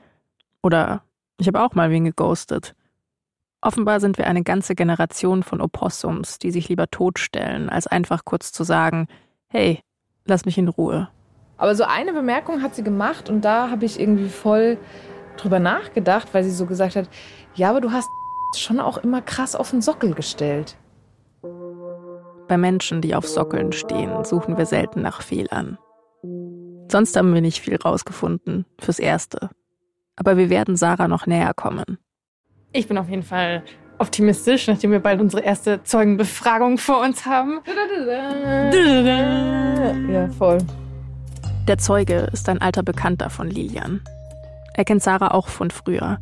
Oder 0.63 1.03
ich 1.39 1.49
habe 1.49 1.61
auch 1.61 1.75
mal 1.75 1.91
wen 1.91 2.05
geghostet. 2.05 2.77
Offenbar 3.61 3.99
sind 3.99 4.17
wir 4.17 4.29
eine 4.29 4.45
ganze 4.45 4.77
Generation 4.77 5.43
von 5.43 5.61
Opossums, 5.61 6.39
die 6.39 6.53
sich 6.53 6.69
lieber 6.69 6.89
totstellen, 6.89 7.69
als 7.69 7.89
einfach 7.89 8.25
kurz 8.25 8.53
zu 8.53 8.63
sagen, 8.63 9.09
hey, 9.49 9.81
lass 10.25 10.45
mich 10.45 10.57
in 10.57 10.69
Ruhe. 10.69 11.09
Aber 11.57 11.75
so 11.75 11.83
eine 11.83 12.13
Bemerkung 12.13 12.63
hat 12.63 12.77
sie 12.77 12.85
gemacht 12.85 13.29
und 13.29 13.45
da 13.45 13.71
habe 13.71 13.87
ich 13.87 13.99
irgendwie 13.99 14.29
voll 14.29 14.79
drüber 15.37 15.59
nachgedacht, 15.59 16.33
weil 16.33 16.45
sie 16.45 16.53
so 16.53 16.67
gesagt 16.67 16.95
hat, 16.95 17.09
ja, 17.57 17.71
aber 17.71 17.81
du 17.81 17.91
hast 17.91 18.09
schon 18.57 18.79
auch 18.79 18.99
immer 18.99 19.21
krass 19.21 19.57
auf 19.57 19.71
den 19.71 19.83
Sockel 19.83 20.15
gestellt. 20.15 20.77
Bei 22.47 22.57
Menschen, 22.57 23.01
die 23.01 23.17
auf 23.17 23.27
Sockeln 23.27 23.73
stehen, 23.73 24.25
suchen 24.25 24.57
wir 24.57 24.67
selten 24.67 25.03
nach 25.03 25.23
Fehlern. 25.23 25.77
Sonst 26.93 27.17
haben 27.17 27.33
wir 27.33 27.41
nicht 27.41 27.63
viel 27.63 27.77
rausgefunden, 27.77 28.67
fürs 28.79 28.99
Erste. 28.99 29.49
Aber 30.15 30.37
wir 30.37 30.51
werden 30.51 30.77
Sarah 30.77 31.09
noch 31.09 31.27
näher 31.27 31.55
kommen. 31.55 31.97
Ich 32.75 32.87
bin 32.87 32.99
auf 32.99 33.09
jeden 33.09 33.23
Fall 33.23 33.63
optimistisch, 33.97 34.69
nachdem 34.69 34.91
wir 34.91 35.01
bald 35.01 35.23
unsere 35.23 35.43
erste 35.43 35.83
Zeugenbefragung 35.85 36.77
vor 36.77 37.01
uns 37.01 37.25
haben. 37.25 37.61
Ja, 40.13 40.29
voll. 40.37 40.59
Der 41.67 41.79
Zeuge 41.79 42.29
ist 42.31 42.47
ein 42.51 42.61
alter 42.61 42.83
Bekannter 42.83 43.31
von 43.31 43.49
Lilian. 43.49 44.03
Er 44.75 44.85
kennt 44.85 45.03
Sarah 45.03 45.31
auch 45.31 45.49
von 45.49 45.71
früher. 45.71 46.19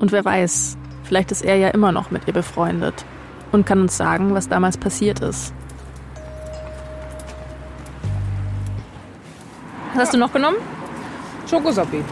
Und 0.00 0.10
wer 0.10 0.24
weiß, 0.24 0.78
vielleicht 1.04 1.30
ist 1.30 1.44
er 1.44 1.54
ja 1.54 1.68
immer 1.68 1.92
noch 1.92 2.10
mit 2.10 2.26
ihr 2.26 2.34
befreundet 2.34 3.04
und 3.52 3.66
kann 3.66 3.80
uns 3.80 3.96
sagen, 3.96 4.34
was 4.34 4.48
damals 4.48 4.78
passiert 4.78 5.20
ist. 5.20 5.54
Was 9.92 10.04
hast 10.04 10.14
du 10.14 10.18
noch 10.18 10.32
genommen? 10.32 10.56
Schokosoppi. 11.48 12.02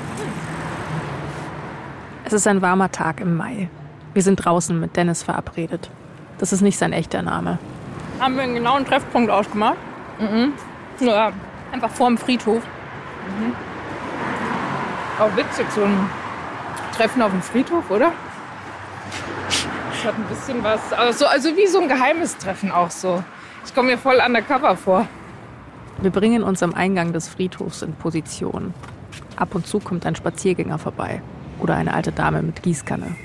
Es 2.25 2.33
ist 2.35 2.47
ein 2.47 2.61
warmer 2.61 2.93
Tag 2.93 3.21
im 3.21 3.37
Mai. 3.37 3.71
Wir 4.13 4.23
sind 4.23 4.37
draußen 4.37 4.79
mit 4.79 4.97
Dennis 4.97 5.23
verabredet. 5.23 5.91
Das 6.39 6.53
ist 6.53 6.61
nicht 6.61 6.79
sein 6.79 6.93
echter 6.93 7.23
Name. 7.23 7.59
Haben 8.21 8.37
wir 8.37 8.43
einen 8.43 8.55
genauen 8.55 8.85
Treffpunkt 8.85 9.31
ausgemacht? 9.31 9.79
Mhm. 10.19 10.53
Ja, 11.01 11.33
einfach 11.73 11.91
vor 11.91 12.09
dem 12.09 12.19
Friedhof. 12.19 12.63
Auch 15.19 15.37
witzig, 15.37 15.67
so 15.75 15.83
ein 15.83 16.11
Treffen 16.97 17.23
auf 17.23 17.31
dem 17.31 17.41
Friedhof, 17.43 17.91
oder? 17.91 18.13
Das 19.91 20.05
hat 20.05 20.15
ein 20.19 20.25
bisschen 20.25 20.63
was. 20.63 20.93
Also, 20.93 21.27
also 21.27 21.57
wie 21.57 21.67
so 21.67 21.81
ein 21.81 21.89
geheimes 21.89 22.37
Treffen 22.37 22.71
auch 22.71 22.91
so. 22.91 23.23
Ich 23.65 23.75
komme 23.75 23.93
mir 23.93 23.99
voll 23.99 24.21
undercover 24.25 24.77
vor. 24.77 25.07
Wir 26.03 26.11
bringen 26.11 26.43
uns 26.43 26.63
am 26.63 26.73
Eingang 26.73 27.13
des 27.13 27.29
Friedhofs 27.29 27.83
in 27.83 27.93
Position. 27.93 28.73
Ab 29.37 29.55
und 29.55 29.67
zu 29.67 29.81
kommt 29.81 30.07
ein 30.07 30.15
Spaziergänger 30.15 30.79
vorbei 30.79 31.21
oder 31.61 31.75
eine 31.75 31.93
alte 31.93 32.11
Dame 32.11 32.41
mit 32.41 32.63
Gießkanne. 32.63 33.17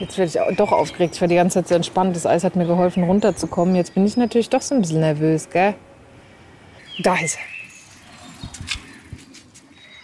Jetzt 0.00 0.18
werde 0.18 0.50
ich 0.50 0.56
doch 0.56 0.72
aufgeregt. 0.72 1.14
Ich 1.14 1.20
war 1.20 1.28
die 1.28 1.36
ganze 1.36 1.58
Zeit 1.58 1.68
so 1.68 1.74
entspannt. 1.76 2.16
Das 2.16 2.26
Eis 2.26 2.42
hat 2.42 2.56
mir 2.56 2.66
geholfen, 2.66 3.04
runterzukommen. 3.04 3.76
Jetzt 3.76 3.94
bin 3.94 4.04
ich 4.04 4.16
natürlich 4.16 4.50
doch 4.50 4.62
so 4.62 4.74
ein 4.74 4.82
bisschen 4.82 4.98
nervös, 4.98 5.48
gell? 5.48 5.74
Da 6.98 7.14
ist 7.14 7.38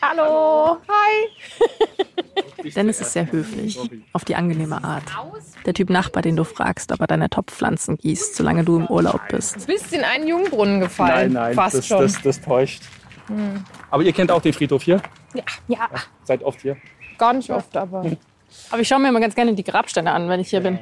er. 0.00 0.08
Hallo. 0.08 0.76
Dennis 2.70 3.00
ist 3.00 3.12
sehr 3.12 3.30
höflich, 3.30 3.78
auf 4.12 4.24
die 4.24 4.34
angenehme 4.34 4.82
Art. 4.82 5.04
Der 5.66 5.74
Typ 5.74 5.90
Nachbar, 5.90 6.22
den 6.22 6.36
du 6.36 6.44
fragst, 6.44 6.92
ob 6.92 7.00
er 7.00 7.06
deine 7.06 7.30
Topfpflanzen 7.30 7.96
gießt, 7.98 8.34
solange 8.36 8.64
du 8.64 8.78
im 8.78 8.86
Urlaub 8.86 9.20
bist. 9.28 9.56
Du 9.56 9.66
bist 9.66 9.92
in 9.92 10.02
einen 10.02 10.26
Jungbrunnen 10.26 10.80
gefallen. 10.80 11.32
Nein, 11.32 11.44
nein, 11.44 11.54
Fast 11.54 11.76
das, 11.76 11.86
schon. 11.86 11.98
Hm. 11.98 12.06
Das, 12.06 12.22
das 12.22 12.40
täuscht. 12.40 12.82
Aber 13.90 14.02
ihr 14.02 14.12
kennt 14.12 14.30
auch 14.30 14.42
den 14.42 14.52
Friedhof 14.52 14.82
hier? 14.82 15.00
Ja, 15.68 15.88
Seid 16.24 16.42
oft 16.42 16.60
hier? 16.60 16.76
Gar 17.18 17.34
nicht 17.34 17.50
oft, 17.50 17.76
aber. 17.76 18.04
aber 18.70 18.80
ich 18.80 18.88
schaue 18.88 18.98
mir 19.00 19.08
immer 19.08 19.20
ganz 19.20 19.34
gerne 19.34 19.54
die 19.54 19.64
Grabsteine 19.64 20.12
an, 20.12 20.28
wenn 20.28 20.40
ich 20.40 20.50
hier 20.50 20.60
bin. 20.60 20.78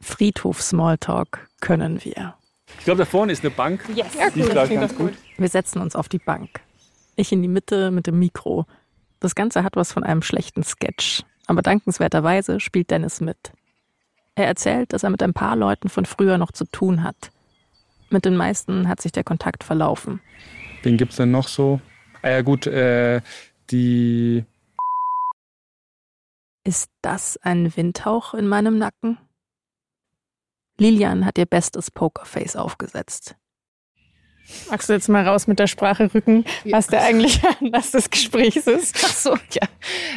Friedhof-Smalltalk 0.00 1.48
können 1.60 2.04
wir. 2.04 2.34
Ich 2.78 2.84
glaube, 2.84 2.98
da 2.98 3.04
vorne 3.04 3.32
ist 3.32 3.42
eine 3.42 3.50
Bank. 3.50 3.84
Yes. 3.94 4.06
Die 4.34 4.40
ist, 4.40 4.50
glaube 4.50 4.72
ich, 4.72 4.80
ganz 4.80 4.94
gut. 4.94 5.12
Wir 5.36 5.48
setzen 5.48 5.80
uns 5.80 5.96
auf 5.96 6.08
die 6.08 6.18
Bank. 6.18 6.60
Ich 7.16 7.32
in 7.32 7.42
die 7.42 7.48
Mitte 7.48 7.90
mit 7.90 8.06
dem 8.06 8.18
Mikro. 8.18 8.66
Das 9.20 9.34
Ganze 9.34 9.64
hat 9.64 9.76
was 9.76 9.92
von 9.92 10.04
einem 10.04 10.22
schlechten 10.22 10.62
Sketch. 10.62 11.24
Aber 11.46 11.62
dankenswerterweise 11.62 12.60
spielt 12.60 12.90
Dennis 12.90 13.20
mit. 13.20 13.52
Er 14.34 14.46
erzählt, 14.46 14.92
dass 14.92 15.02
er 15.02 15.10
mit 15.10 15.22
ein 15.22 15.34
paar 15.34 15.56
Leuten 15.56 15.88
von 15.88 16.04
früher 16.04 16.38
noch 16.38 16.52
zu 16.52 16.64
tun 16.66 17.02
hat. 17.02 17.30
Mit 18.10 18.24
den 18.24 18.36
meisten 18.36 18.88
hat 18.88 19.00
sich 19.00 19.12
der 19.12 19.24
Kontakt 19.24 19.64
verlaufen. 19.64 20.20
Wen 20.82 20.96
gibt's 20.96 21.16
denn 21.16 21.30
noch 21.30 21.48
so? 21.48 21.80
Ah 22.22 22.30
ja 22.30 22.42
gut, 22.42 22.66
äh, 22.66 23.20
die 23.70 24.44
Ist 26.64 26.90
das 27.02 27.36
ein 27.38 27.76
Windhauch 27.76 28.34
in 28.34 28.46
meinem 28.46 28.78
Nacken? 28.78 29.18
Lilian 30.78 31.24
hat 31.24 31.38
ihr 31.38 31.46
bestes 31.46 31.90
Pokerface 31.90 32.56
aufgesetzt. 32.56 33.36
Magst 34.70 34.88
du 34.88 34.92
jetzt 34.92 35.08
mal 35.08 35.26
raus 35.26 35.46
mit 35.46 35.58
der 35.58 35.66
Sprache 35.66 36.12
rücken, 36.14 36.44
was 36.70 36.86
der 36.86 37.02
eigentlich 37.02 37.40
Anlass 37.60 37.90
des 37.90 38.10
Gesprächs 38.10 38.66
ist? 38.66 38.96
Ach 39.04 39.12
so, 39.12 39.30
ja. 39.52 39.66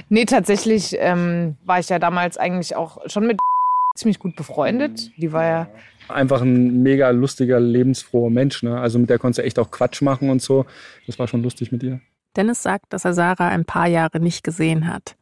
Nee, 0.10 0.26
tatsächlich 0.26 0.96
ähm, 1.00 1.58
war 1.66 1.80
ich 1.80 1.90
ja 1.90 2.00
damals 2.00 2.38
eigentlich 2.38 2.76
auch 2.76 2.98
schon 3.10 3.28
mit 3.28 3.40
ziemlich 3.96 4.20
gut 4.20 4.36
befreundet. 4.36 5.12
Die 5.18 5.32
war 5.32 5.44
ja 5.46 5.68
einfach 6.08 6.42
ein 6.42 6.82
mega 6.84 7.10
lustiger, 7.10 7.60
lebensfroher 7.60 8.30
Mensch. 8.30 8.64
Ne? 8.64 8.80
Also 8.80 9.00
mit 9.00 9.10
der 9.10 9.20
konntest 9.20 9.40
du 9.40 9.44
echt 9.44 9.60
auch 9.60 9.72
Quatsch 9.72 10.02
machen 10.02 10.30
und 10.30 10.42
so. 10.42 10.66
Das 11.08 11.20
war 11.20 11.28
schon 11.28 11.44
lustig 11.44 11.72
mit 11.72 11.84
ihr. 11.84 12.02
Dennis 12.36 12.64
sagt, 12.64 12.94
dass 12.94 13.06
er 13.06 13.14
Sarah 13.14 13.50
ein 13.50 13.66
paar 13.66 13.88
Jahre 13.88 14.20
nicht 14.20 14.44
gesehen 14.44 14.88
hat. 14.88 15.16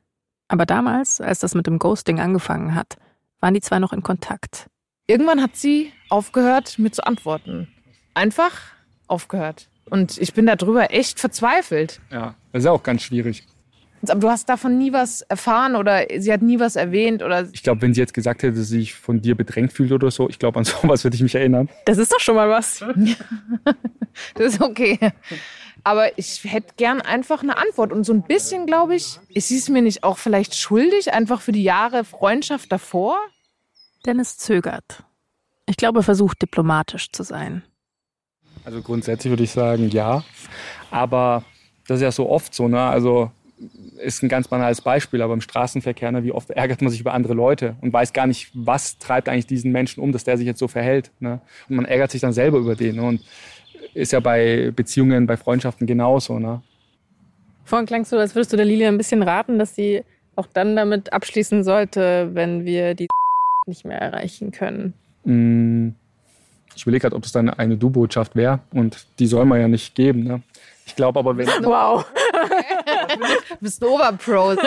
Aber 0.48 0.66
damals, 0.66 1.22
als 1.22 1.40
das 1.40 1.56
mit 1.56 1.68
dem 1.68 1.80
Ghosting 1.80 2.20
angefangen 2.20 2.76
hat, 2.76 2.98
waren 3.40 3.54
die 3.54 3.62
zwei 3.62 3.80
noch 3.80 3.94
in 3.94 4.04
Kontakt. 4.04 4.70
irgendwann 5.08 5.42
hat 5.42 5.56
sie 5.56 5.92
aufgehört, 6.10 6.78
mir 6.78 6.92
zu 6.92 7.06
antworten. 7.06 7.68
Einfach 8.14 8.52
aufgehört. 9.10 9.68
Und 9.90 10.18
ich 10.18 10.34
bin 10.34 10.46
darüber 10.46 10.92
echt 10.94 11.20
verzweifelt. 11.20 12.00
Ja, 12.12 12.36
das 12.52 12.62
ist 12.62 12.66
ja 12.66 12.72
auch 12.72 12.84
ganz 12.84 13.02
schwierig. 13.02 13.44
Aber 14.08 14.20
du 14.20 14.30
hast 14.30 14.48
davon 14.48 14.78
nie 14.78 14.94
was 14.94 15.22
erfahren 15.24 15.76
oder 15.76 16.06
sie 16.20 16.32
hat 16.32 16.42
nie 16.42 16.60
was 16.60 16.78
erwähnt 16.78 17.22
oder 17.22 17.50
Ich 17.52 17.64
glaube, 17.64 17.82
wenn 17.82 17.94
sie 17.94 18.00
jetzt 18.00 18.14
gesagt 18.14 18.44
hätte, 18.44 18.58
dass 18.58 18.70
sie 18.70 18.80
sich 18.80 18.94
von 18.94 19.22
dir 19.22 19.36
bedrängt 19.36 19.74
fühlt 19.74 19.92
oder 19.92 20.10
so, 20.10 20.30
ich 20.30 20.40
glaube, 20.40 20.58
an 20.60 20.66
sowas 20.66 21.04
würde 21.04 21.16
ich 21.16 21.24
mich 21.24 21.36
erinnern. 21.36 21.70
Das 21.86 21.98
ist 21.98 22.12
doch 22.12 22.20
schon 22.20 22.36
mal 22.36 22.50
was. 22.50 22.80
das 24.36 24.54
ist 24.54 24.62
okay. 24.62 24.98
Aber 25.84 26.18
ich 26.18 26.44
hätte 26.46 26.74
gern 26.78 27.02
einfach 27.02 27.44
eine 27.44 27.58
Antwort. 27.58 27.92
Und 27.92 28.06
so 28.06 28.14
ein 28.14 28.24
bisschen, 28.24 28.66
glaube 28.66 28.96
ich, 28.96 29.20
ist 29.30 29.48
sie 29.50 29.58
es 29.58 29.70
mir 29.70 29.82
nicht 29.82 30.04
auch 30.04 30.18
vielleicht 30.18 30.56
schuldig, 30.56 31.14
einfach 31.14 31.42
für 31.42 31.52
die 31.52 31.64
Jahre 31.64 32.04
Freundschaft 32.04 32.72
davor? 32.72 33.18
Dennis 34.06 34.38
zögert. 34.38 35.04
Ich 35.66 35.78
glaube, 35.78 36.00
er 36.00 36.04
versucht 36.04 36.42
diplomatisch 36.42 37.12
zu 37.12 37.24
sein. 37.24 37.64
Also 38.66 38.82
grundsätzlich 38.82 39.32
würde 39.32 39.44
ich 39.44 39.52
sagen, 39.52 39.90
ja. 39.90 40.24
Aber 40.92 41.44
das 41.88 41.98
ist 41.98 42.04
ja 42.04 42.12
so 42.12 42.30
oft 42.30 42.54
so, 42.54 42.68
ne? 42.68 42.82
Also 42.82 43.32
ist 43.98 44.24
ein 44.24 44.30
ganz 44.30 44.48
banales 44.48 44.82
Beispiel, 44.82 45.22
aber 45.22 45.34
im 45.34 45.42
Straßenverkehr, 45.42 46.12
ne, 46.12 46.24
wie 46.24 46.32
oft 46.32 46.50
ärgert 46.52 46.82
man 46.82 46.92
sich 46.92 47.02
über 47.02 47.14
andere 47.14 47.34
Leute 47.34 47.76
und 47.82 47.92
weiß 47.92 48.14
gar 48.14 48.28
nicht, 48.28 48.50
was 48.54 48.98
treibt 48.98 49.28
eigentlich 49.28 49.48
diesen 49.48 49.72
Menschen 49.72 50.02
um, 50.02 50.12
dass 50.12 50.24
der 50.24 50.38
sich 50.38 50.46
jetzt 50.46 50.60
so 50.60 50.68
verhält. 50.68 51.12
Ne? 51.20 51.42
Und 51.68 51.76
man 51.76 51.86
ärgert 51.86 52.12
sich 52.12 52.22
dann 52.22 52.32
selber 52.32 52.58
über 52.58 52.76
den. 52.76 52.96
Ne? 52.96 53.04
Und 53.04 53.22
ist 53.94 54.14
ja 54.14 54.20
bei 54.20 54.72
Beziehungen, 54.74 55.28
bei 55.28 55.36
Freundschaften 55.36 55.88
genauso. 55.88 56.40
Ne? 56.40 56.62
Vorhin 57.66 57.86
klangst 57.86 58.12
du, 58.12 58.18
als 58.18 58.36
würdest 58.36 58.54
du 58.54 58.58
der 58.58 58.66
Lilie 58.66 58.88
ein 58.88 58.98
bisschen 58.98 59.24
raten, 59.24 59.60
dass 59.60 59.76
sie 59.76 60.04
auch 60.36 60.48
dann 60.48 60.76
damit 60.76 61.12
abschließen 61.12 61.64
sollte, 61.64 62.30
wenn 62.34 62.66
wir 62.66 62.96
die 62.96 63.08
nicht 63.68 63.86
mehr 63.86 64.00
erreichen 64.00 64.52
können. 64.52 64.94
Mm, 65.26 65.90
Ich 66.76 66.84
überlege 66.84 67.02
gerade, 67.02 67.16
ob 67.16 67.26
es 67.26 67.32
dann 67.32 67.50
eine 67.50 67.78
Du-Botschaft 67.78 68.36
wäre 68.36 68.60
und 68.72 69.06
die 69.20 69.28
soll 69.28 69.46
man 69.46 69.60
ja 69.60 69.68
nicht 69.68 69.96
geben. 69.96 70.24
Ne? 70.24 70.42
Ich 70.86 70.96
glaube 70.96 71.20
aber, 71.20 71.38
wenn. 71.38 71.48
Wow. 71.64 72.06
Du 73.50 73.56
bist 73.60 73.82
ein 73.84 73.90
Oberpro. 73.90 74.56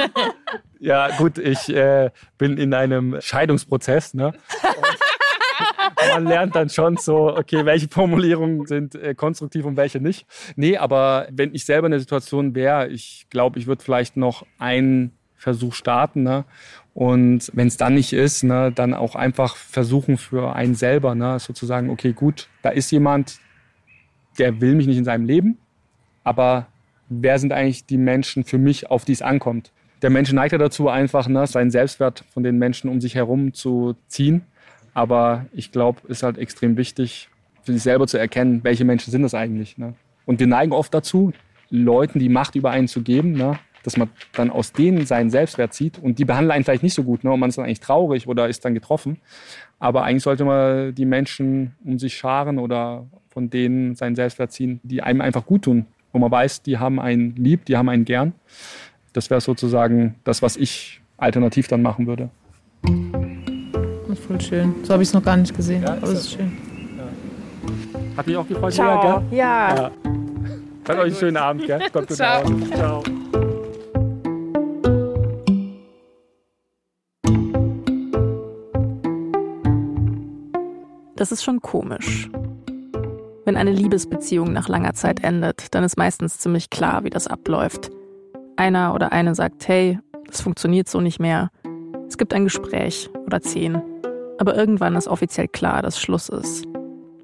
Ja, 0.78 1.16
gut, 1.16 1.38
ich 1.38 1.68
äh, 1.68 2.10
bin 2.38 2.58
in 2.58 2.74
einem 2.74 3.20
Scheidungsprozess. 3.20 4.14
Ne? 4.14 4.32
Und 4.64 6.08
man 6.12 6.24
lernt 6.24 6.56
dann 6.56 6.70
schon 6.70 6.96
so, 6.96 7.36
okay, 7.36 7.64
welche 7.64 7.86
Formulierungen 7.86 8.66
sind 8.66 8.96
äh, 8.96 9.14
konstruktiv 9.14 9.64
und 9.64 9.76
welche 9.76 10.00
nicht. 10.00 10.26
Nee, 10.56 10.76
aber 10.76 11.28
wenn 11.30 11.54
ich 11.54 11.66
selber 11.66 11.86
in 11.86 11.92
der 11.92 12.00
Situation 12.00 12.56
wäre, 12.56 12.88
ich 12.88 13.28
glaube, 13.30 13.60
ich 13.60 13.68
würde 13.68 13.84
vielleicht 13.84 14.16
noch 14.16 14.44
einen 14.58 15.16
Versuch 15.36 15.74
starten. 15.74 16.24
Ne? 16.24 16.46
Und 16.94 17.50
wenn 17.54 17.68
es 17.68 17.76
dann 17.76 17.94
nicht 17.94 18.12
ist, 18.12 18.44
ne, 18.44 18.70
dann 18.70 18.92
auch 18.92 19.14
einfach 19.14 19.56
versuchen 19.56 20.18
für 20.18 20.54
einen 20.54 20.74
selber, 20.74 21.14
ne, 21.14 21.38
sozusagen, 21.38 21.88
okay, 21.90 22.12
gut, 22.12 22.48
da 22.60 22.68
ist 22.68 22.90
jemand, 22.90 23.38
der 24.38 24.60
will 24.60 24.74
mich 24.74 24.86
nicht 24.86 24.98
in 24.98 25.04
seinem 25.04 25.24
Leben, 25.24 25.58
aber 26.24 26.66
wer 27.08 27.38
sind 27.38 27.52
eigentlich 27.52 27.86
die 27.86 27.96
Menschen 27.96 28.44
für 28.44 28.58
mich, 28.58 28.90
auf 28.90 29.04
die 29.04 29.12
es 29.12 29.22
ankommt? 29.22 29.72
Der 30.02 30.10
Mensch 30.10 30.32
neigt 30.32 30.52
ja 30.52 30.58
dazu, 30.58 30.88
einfach 30.88 31.28
ne, 31.28 31.46
seinen 31.46 31.70
Selbstwert 31.70 32.24
von 32.30 32.42
den 32.42 32.58
Menschen 32.58 32.90
um 32.90 33.00
sich 33.00 33.14
herum 33.14 33.54
zu 33.54 33.94
ziehen. 34.08 34.42
Aber 34.94 35.46
ich 35.52 35.72
glaube, 35.72 36.00
es 36.04 36.18
ist 36.18 36.22
halt 36.22 36.38
extrem 36.38 36.76
wichtig, 36.76 37.28
für 37.62 37.72
sich 37.72 37.82
selber 37.82 38.06
zu 38.06 38.18
erkennen, 38.18 38.64
welche 38.64 38.84
Menschen 38.84 39.10
sind 39.10 39.22
das 39.22 39.34
eigentlich. 39.34 39.78
Ne? 39.78 39.94
Und 40.26 40.40
wir 40.40 40.46
neigen 40.46 40.72
oft 40.72 40.92
dazu, 40.92 41.32
Leuten 41.70 42.18
die 42.18 42.28
Macht 42.28 42.54
über 42.54 42.70
einen 42.70 42.88
zu 42.88 43.02
geben, 43.02 43.32
ne? 43.32 43.58
Dass 43.84 43.96
man 43.96 44.08
dann 44.32 44.50
aus 44.50 44.72
denen 44.72 45.06
seinen 45.06 45.30
Selbstwert 45.30 45.74
zieht. 45.74 45.98
Und 45.98 46.18
die 46.18 46.24
behandeln 46.24 46.52
einen 46.52 46.64
vielleicht 46.64 46.82
nicht 46.82 46.94
so 46.94 47.04
gut. 47.04 47.24
Ne? 47.24 47.32
Und 47.32 47.40
man 47.40 47.48
ist 47.48 47.58
dann 47.58 47.64
eigentlich 47.64 47.80
traurig 47.80 48.26
oder 48.28 48.48
ist 48.48 48.64
dann 48.64 48.74
getroffen. 48.74 49.18
Aber 49.78 50.04
eigentlich 50.04 50.22
sollte 50.22 50.44
man 50.44 50.94
die 50.94 51.04
Menschen 51.04 51.74
um 51.84 51.98
sich 51.98 52.16
scharen 52.16 52.58
oder 52.58 53.06
von 53.28 53.50
denen 53.50 53.94
seinen 53.94 54.14
Selbstwert 54.14 54.52
ziehen, 54.52 54.80
die 54.82 55.02
einem 55.02 55.20
einfach 55.20 55.44
gut 55.46 55.62
tun. 55.62 55.86
Wo 56.12 56.18
man 56.18 56.30
weiß, 56.30 56.62
die 56.62 56.78
haben 56.78 57.00
einen 57.00 57.34
lieb, 57.36 57.64
die 57.64 57.76
haben 57.76 57.88
einen 57.88 58.04
gern. 58.04 58.34
Das 59.12 59.30
wäre 59.30 59.40
sozusagen 59.40 60.16
das, 60.24 60.42
was 60.42 60.56
ich 60.56 61.00
alternativ 61.16 61.68
dann 61.68 61.82
machen 61.82 62.06
würde. 62.06 62.30
Das 62.82 64.18
ist 64.18 64.26
voll 64.26 64.40
schön. 64.40 64.74
So 64.82 64.92
habe 64.92 65.02
ich 65.02 65.08
es 65.08 65.14
noch 65.14 65.22
gar 65.22 65.36
nicht 65.36 65.56
gesehen. 65.56 65.82
Ja, 65.82 65.94
aber 65.94 66.04
ist 66.04 66.10
es 66.10 66.20
ist 66.26 66.32
schön. 66.32 66.52
Hat 68.16 68.26
mich 68.26 68.36
auch 68.36 68.46
gefreut, 68.46 68.72
Ciao. 68.72 68.96
Julia, 68.96 69.18
gell? 69.30 69.38
Ja. 69.38 69.74
Ja. 69.74 69.90
Dann 70.84 70.98
euch 70.98 71.04
einen 71.04 71.14
schönen 71.14 71.36
Abend, 71.36 71.66
gell? 71.66 71.80
Kommt 71.92 72.08
gut 72.08 72.16
Ciao. 72.16 72.44
Ciao. 72.74 73.02
Das 81.22 81.30
ist 81.30 81.44
schon 81.44 81.60
komisch. 81.60 82.28
Wenn 83.44 83.56
eine 83.56 83.70
Liebesbeziehung 83.70 84.52
nach 84.52 84.68
langer 84.68 84.94
Zeit 84.94 85.22
endet, 85.22 85.72
dann 85.72 85.84
ist 85.84 85.96
meistens 85.96 86.38
ziemlich 86.38 86.68
klar, 86.68 87.04
wie 87.04 87.10
das 87.10 87.28
abläuft. 87.28 87.92
Einer 88.56 88.92
oder 88.92 89.12
eine 89.12 89.36
sagt, 89.36 89.68
hey, 89.68 90.00
das 90.26 90.40
funktioniert 90.40 90.88
so 90.88 91.00
nicht 91.00 91.20
mehr. 91.20 91.52
Es 92.08 92.18
gibt 92.18 92.34
ein 92.34 92.42
Gespräch 92.42 93.08
oder 93.24 93.40
zehn. 93.40 93.80
Aber 94.38 94.56
irgendwann 94.56 94.96
ist 94.96 95.06
offiziell 95.06 95.46
klar, 95.46 95.80
dass 95.80 96.00
Schluss 96.00 96.28
ist. 96.28 96.66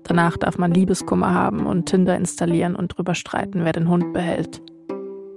Danach 0.04 0.36
darf 0.36 0.58
man 0.58 0.70
Liebeskummer 0.70 1.34
haben 1.34 1.66
und 1.66 1.86
Tinder 1.86 2.16
installieren 2.16 2.76
und 2.76 2.96
drüber 2.96 3.16
streiten, 3.16 3.64
wer 3.64 3.72
den 3.72 3.88
Hund 3.88 4.12
behält. 4.12 4.62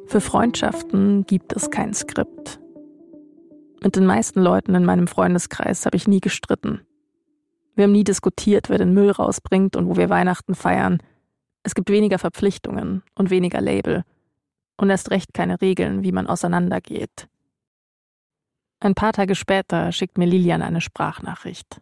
Für 0.05 0.21
Freundschaften 0.21 1.25
gibt 1.25 1.51
es 1.53 1.71
kein 1.71 1.95
Skript. 1.95 2.59
Mit 3.81 3.95
den 3.95 4.05
meisten 4.05 4.39
Leuten 4.39 4.75
in 4.75 4.85
meinem 4.85 5.07
Freundeskreis 5.07 5.87
habe 5.87 5.97
ich 5.97 6.07
nie 6.07 6.19
gestritten. 6.19 6.81
Wir 7.75 7.85
haben 7.85 7.91
nie 7.91 8.03
diskutiert, 8.03 8.69
wer 8.69 8.77
den 8.77 8.93
Müll 8.93 9.11
rausbringt 9.11 9.75
und 9.75 9.87
wo 9.87 9.95
wir 9.95 10.09
Weihnachten 10.09 10.55
feiern. 10.55 11.01
Es 11.63 11.75
gibt 11.75 11.89
weniger 11.89 12.19
Verpflichtungen 12.19 13.03
und 13.15 13.29
weniger 13.29 13.61
Label. 13.61 14.03
Und 14.77 14.89
erst 14.89 15.11
recht 15.11 15.33
keine 15.33 15.61
Regeln, 15.61 16.03
wie 16.03 16.11
man 16.11 16.27
auseinandergeht. 16.27 17.27
Ein 18.79 18.95
paar 18.95 19.13
Tage 19.13 19.35
später 19.35 19.91
schickt 19.91 20.17
mir 20.17 20.25
Lilian 20.25 20.63
eine 20.63 20.81
Sprachnachricht. 20.81 21.79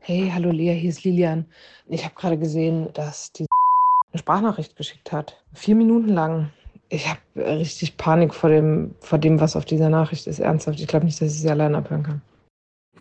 Hey, 0.00 0.30
hallo 0.32 0.50
Lea, 0.50 0.74
hier 0.74 0.90
ist 0.90 1.04
Lilian. 1.04 1.46
Ich 1.86 2.04
habe 2.04 2.14
gerade 2.14 2.38
gesehen, 2.38 2.92
dass 2.92 3.32
die 3.32 3.46
eine 4.12 4.18
Sprachnachricht 4.18 4.76
geschickt 4.76 5.10
hat. 5.10 5.42
Vier 5.54 5.74
Minuten 5.74 6.10
lang. 6.10 6.50
Ich 6.90 7.08
habe 7.08 7.20
richtig 7.36 7.96
Panik 7.96 8.34
vor 8.34 8.50
dem, 8.50 8.94
vor 9.00 9.18
dem, 9.18 9.40
was 9.40 9.56
auf 9.56 9.64
dieser 9.64 9.88
Nachricht 9.88 10.26
ist. 10.26 10.38
Ernsthaft. 10.38 10.78
Ich 10.78 10.86
glaube 10.86 11.06
nicht, 11.06 11.20
dass 11.20 11.32
ich 11.32 11.40
sie 11.40 11.50
allein 11.50 11.74
abhören 11.74 12.02
kann. 12.02 12.22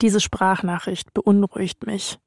Diese 0.04 0.20
Sprachnachricht 0.20 1.14
beunruhigt 1.14 1.86
mich. 1.86 2.20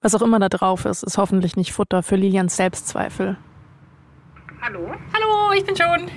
Was 0.00 0.14
auch 0.14 0.22
immer 0.22 0.38
da 0.38 0.48
drauf 0.48 0.86
ist, 0.86 1.02
ist 1.02 1.18
hoffentlich 1.18 1.54
nicht 1.54 1.74
Futter 1.74 2.02
für 2.02 2.16
Lilians 2.16 2.56
Selbstzweifel. 2.56 3.36
Hallo? 4.62 4.94
Hallo, 5.12 5.52
ich 5.54 5.62
bin 5.62 5.76
schon. 5.76 6.10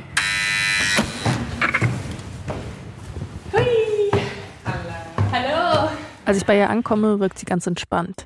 Hallo. 5.34 5.90
Als 6.24 6.38
ich 6.38 6.46
bei 6.46 6.58
ihr 6.58 6.70
ankomme, 6.70 7.20
wirkt 7.20 7.40
sie 7.40 7.46
ganz 7.46 7.68
entspannt. 7.68 8.26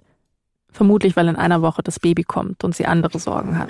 Vermutlich, 0.72 1.16
weil 1.16 1.30
in 1.30 1.36
einer 1.36 1.64
Woche 1.64 1.82
das 1.82 2.00
Baby 2.00 2.22
kommt 2.22 2.64
und 2.64 2.76
sie 2.76 2.86
andere 2.86 3.18
Sorgen 3.18 3.58
hat. 3.58 3.70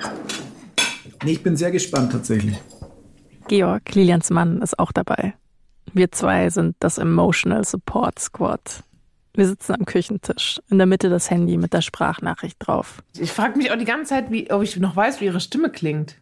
Nee, 1.24 1.32
ich 1.32 1.42
bin 1.42 1.56
sehr 1.56 1.72
gespannt 1.72 2.12
tatsächlich. 2.12 2.60
Georg, 3.48 3.96
Lilians 3.96 4.30
Mann, 4.30 4.62
ist 4.62 4.78
auch 4.78 4.92
dabei. 4.92 5.36
Wir 5.92 6.12
zwei 6.12 6.50
sind 6.50 6.76
das 6.80 6.98
Emotional 6.98 7.64
Support 7.66 8.20
Squad. 8.20 8.84
Wir 9.36 9.48
sitzen 9.48 9.74
am 9.74 9.86
Küchentisch, 9.86 10.62
in 10.70 10.78
der 10.78 10.86
Mitte 10.86 11.10
das 11.10 11.32
Handy 11.32 11.58
mit 11.58 11.74
der 11.74 11.82
Sprachnachricht 11.82 12.58
drauf. 12.60 13.02
Ich 13.18 13.32
frage 13.32 13.58
mich 13.58 13.72
auch 13.72 13.78
die 13.78 13.86
ganze 13.86 14.10
Zeit, 14.10 14.32
wie, 14.32 14.52
ob 14.52 14.62
ich 14.62 14.78
noch 14.78 14.96
weiß, 14.96 15.22
wie 15.22 15.26
ihre 15.26 15.40
Stimme 15.40 15.72
klingt. 15.72 16.18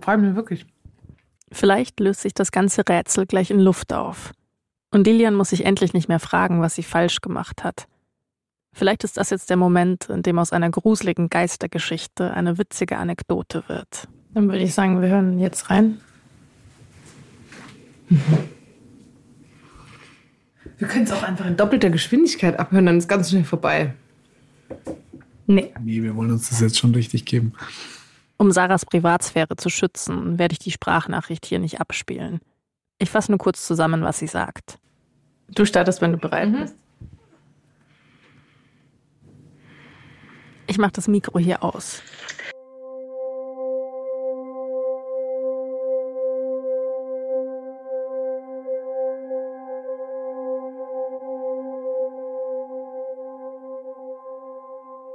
Frage 0.00 0.22
mich 0.22 0.34
wirklich. 0.36 0.66
Vielleicht 1.50 1.98
löst 1.98 2.20
sich 2.20 2.34
das 2.34 2.52
ganze 2.52 2.82
Rätsel 2.86 3.26
gleich 3.26 3.50
in 3.50 3.58
Luft 3.58 3.92
auf. 3.92 4.32
Und 4.90 5.06
Lilian 5.06 5.34
muss 5.34 5.50
sich 5.50 5.64
endlich 5.64 5.94
nicht 5.94 6.08
mehr 6.08 6.20
fragen, 6.20 6.60
was 6.60 6.74
sie 6.74 6.82
falsch 6.82 7.20
gemacht 7.20 7.64
hat. 7.64 7.86
Vielleicht 8.74 9.02
ist 9.04 9.16
das 9.16 9.30
jetzt 9.30 9.50
der 9.50 9.56
Moment, 9.56 10.08
in 10.08 10.22
dem 10.22 10.38
aus 10.38 10.52
einer 10.52 10.70
gruseligen 10.70 11.30
Geistergeschichte 11.30 12.32
eine 12.32 12.58
witzige 12.58 12.98
Anekdote 12.98 13.64
wird. 13.66 14.08
Dann 14.34 14.48
würde 14.48 14.62
ich 14.62 14.74
sagen, 14.74 15.00
wir 15.00 15.08
hören 15.08 15.38
jetzt 15.38 15.70
rein. 15.70 16.00
Wir 20.78 20.88
können 20.88 21.04
es 21.04 21.12
auch 21.12 21.22
einfach 21.22 21.46
in 21.46 21.56
doppelter 21.56 21.90
Geschwindigkeit 21.90 22.58
abhören, 22.58 22.86
dann 22.86 22.98
ist 22.98 23.08
ganz 23.08 23.30
schnell 23.30 23.44
vorbei. 23.44 23.94
Nee. 25.46 25.72
Nee, 25.82 26.02
wir 26.02 26.14
wollen 26.14 26.30
uns 26.30 26.50
das 26.50 26.60
jetzt 26.60 26.78
schon 26.78 26.94
richtig 26.94 27.24
geben. 27.24 27.52
Um 28.36 28.52
Sarahs 28.52 28.86
Privatsphäre 28.86 29.56
zu 29.56 29.70
schützen, 29.70 30.38
werde 30.38 30.52
ich 30.52 30.58
die 30.58 30.70
Sprachnachricht 30.70 31.46
hier 31.46 31.58
nicht 31.58 31.80
abspielen. 31.80 32.40
Ich 32.98 33.10
fasse 33.10 33.32
nur 33.32 33.38
kurz 33.38 33.66
zusammen, 33.66 34.02
was 34.02 34.18
sie 34.18 34.26
sagt. 34.26 34.78
Du 35.48 35.64
startest, 35.64 36.00
wenn 36.00 36.12
du 36.12 36.18
bereit 36.18 36.52
bist. 36.52 36.74
Ich 40.66 40.78
mache 40.78 40.92
das 40.92 41.08
Mikro 41.08 41.38
hier 41.38 41.64
aus. 41.64 42.02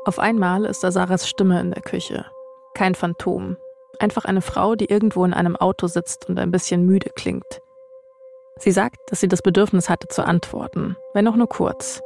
Auf 0.05 0.19
einmal 0.19 0.65
ist 0.65 0.83
da 0.83 0.91
Sarahs 0.91 1.29
Stimme 1.29 1.61
in 1.61 1.71
der 1.71 1.81
Küche. 1.81 2.25
Kein 2.73 2.93
Phantom. 2.93 3.55
Einfach 3.99 4.25
eine 4.25 4.41
Frau, 4.41 4.75
die 4.75 4.89
irgendwo 4.89 5.23
in 5.23 5.33
einem 5.33 5.55
Auto 5.55 5.87
sitzt 5.87 6.27
und 6.27 6.37
ein 6.39 6.51
bisschen 6.51 6.85
müde 6.85 7.09
klingt. 7.15 7.61
Sie 8.57 8.71
sagt, 8.71 8.97
dass 9.07 9.21
sie 9.21 9.29
das 9.29 9.41
Bedürfnis 9.41 9.89
hatte 9.89 10.09
zu 10.09 10.25
antworten, 10.25 10.97
wenn 11.13 11.27
auch 11.27 11.35
nur 11.35 11.47
kurz. 11.47 12.01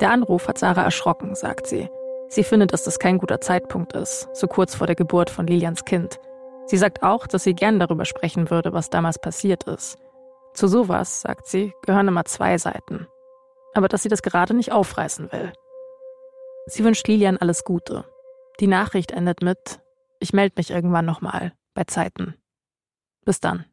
Der 0.00 0.10
Anruf 0.10 0.46
hat 0.46 0.58
Sarah 0.58 0.82
erschrocken, 0.82 1.34
sagt 1.34 1.66
sie. 1.66 1.88
Sie 2.28 2.44
findet, 2.44 2.72
dass 2.72 2.84
das 2.84 2.98
kein 2.98 3.18
guter 3.18 3.40
Zeitpunkt 3.40 3.94
ist, 3.94 4.28
so 4.32 4.46
kurz 4.46 4.74
vor 4.74 4.86
der 4.86 4.96
Geburt 4.96 5.28
von 5.28 5.46
Lilians 5.46 5.84
Kind. 5.84 6.20
Sie 6.66 6.76
sagt 6.76 7.02
auch, 7.02 7.26
dass 7.26 7.42
sie 7.42 7.54
gern 7.54 7.80
darüber 7.80 8.04
sprechen 8.04 8.50
würde, 8.50 8.72
was 8.72 8.90
damals 8.90 9.18
passiert 9.18 9.64
ist. 9.64 9.98
Zu 10.54 10.68
sowas, 10.68 11.22
sagt 11.22 11.46
sie, 11.46 11.74
gehören 11.82 12.08
immer 12.08 12.24
zwei 12.24 12.58
Seiten. 12.58 13.08
Aber 13.74 13.88
dass 13.88 14.04
sie 14.04 14.08
das 14.08 14.22
gerade 14.22 14.54
nicht 14.54 14.72
aufreißen 14.72 15.32
will. 15.32 15.52
Sie 16.66 16.82
wünscht 16.82 17.06
Lilian 17.08 17.36
alles 17.36 17.64
Gute. 17.64 18.04
Die 18.60 18.66
Nachricht 18.66 19.10
endet 19.10 19.42
mit 19.42 19.80
Ich 20.20 20.32
melde 20.32 20.54
mich 20.56 20.70
irgendwann 20.70 21.04
nochmal, 21.04 21.52
bei 21.74 21.84
Zeiten. 21.84 22.34
Bis 23.24 23.40
dann. 23.40 23.64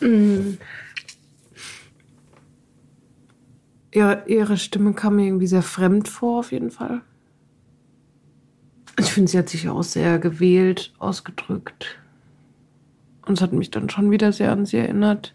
Mm. 0.00 0.58
Ja, 3.94 4.24
ihre 4.26 4.56
Stimme 4.56 4.94
kam 4.94 5.16
mir 5.16 5.26
irgendwie 5.26 5.46
sehr 5.46 5.62
fremd 5.62 6.08
vor, 6.08 6.40
auf 6.40 6.52
jeden 6.52 6.70
Fall. 6.70 7.02
Ich 8.98 9.12
finde, 9.12 9.30
sie 9.30 9.38
hat 9.38 9.48
sich 9.48 9.68
auch 9.68 9.82
sehr 9.82 10.18
gewählt 10.18 10.92
ausgedrückt. 10.98 11.98
Und 13.26 13.38
es 13.38 13.42
hat 13.42 13.52
mich 13.52 13.70
dann 13.70 13.88
schon 13.88 14.10
wieder 14.10 14.32
sehr 14.32 14.52
an 14.52 14.66
sie 14.66 14.78
erinnert. 14.78 15.34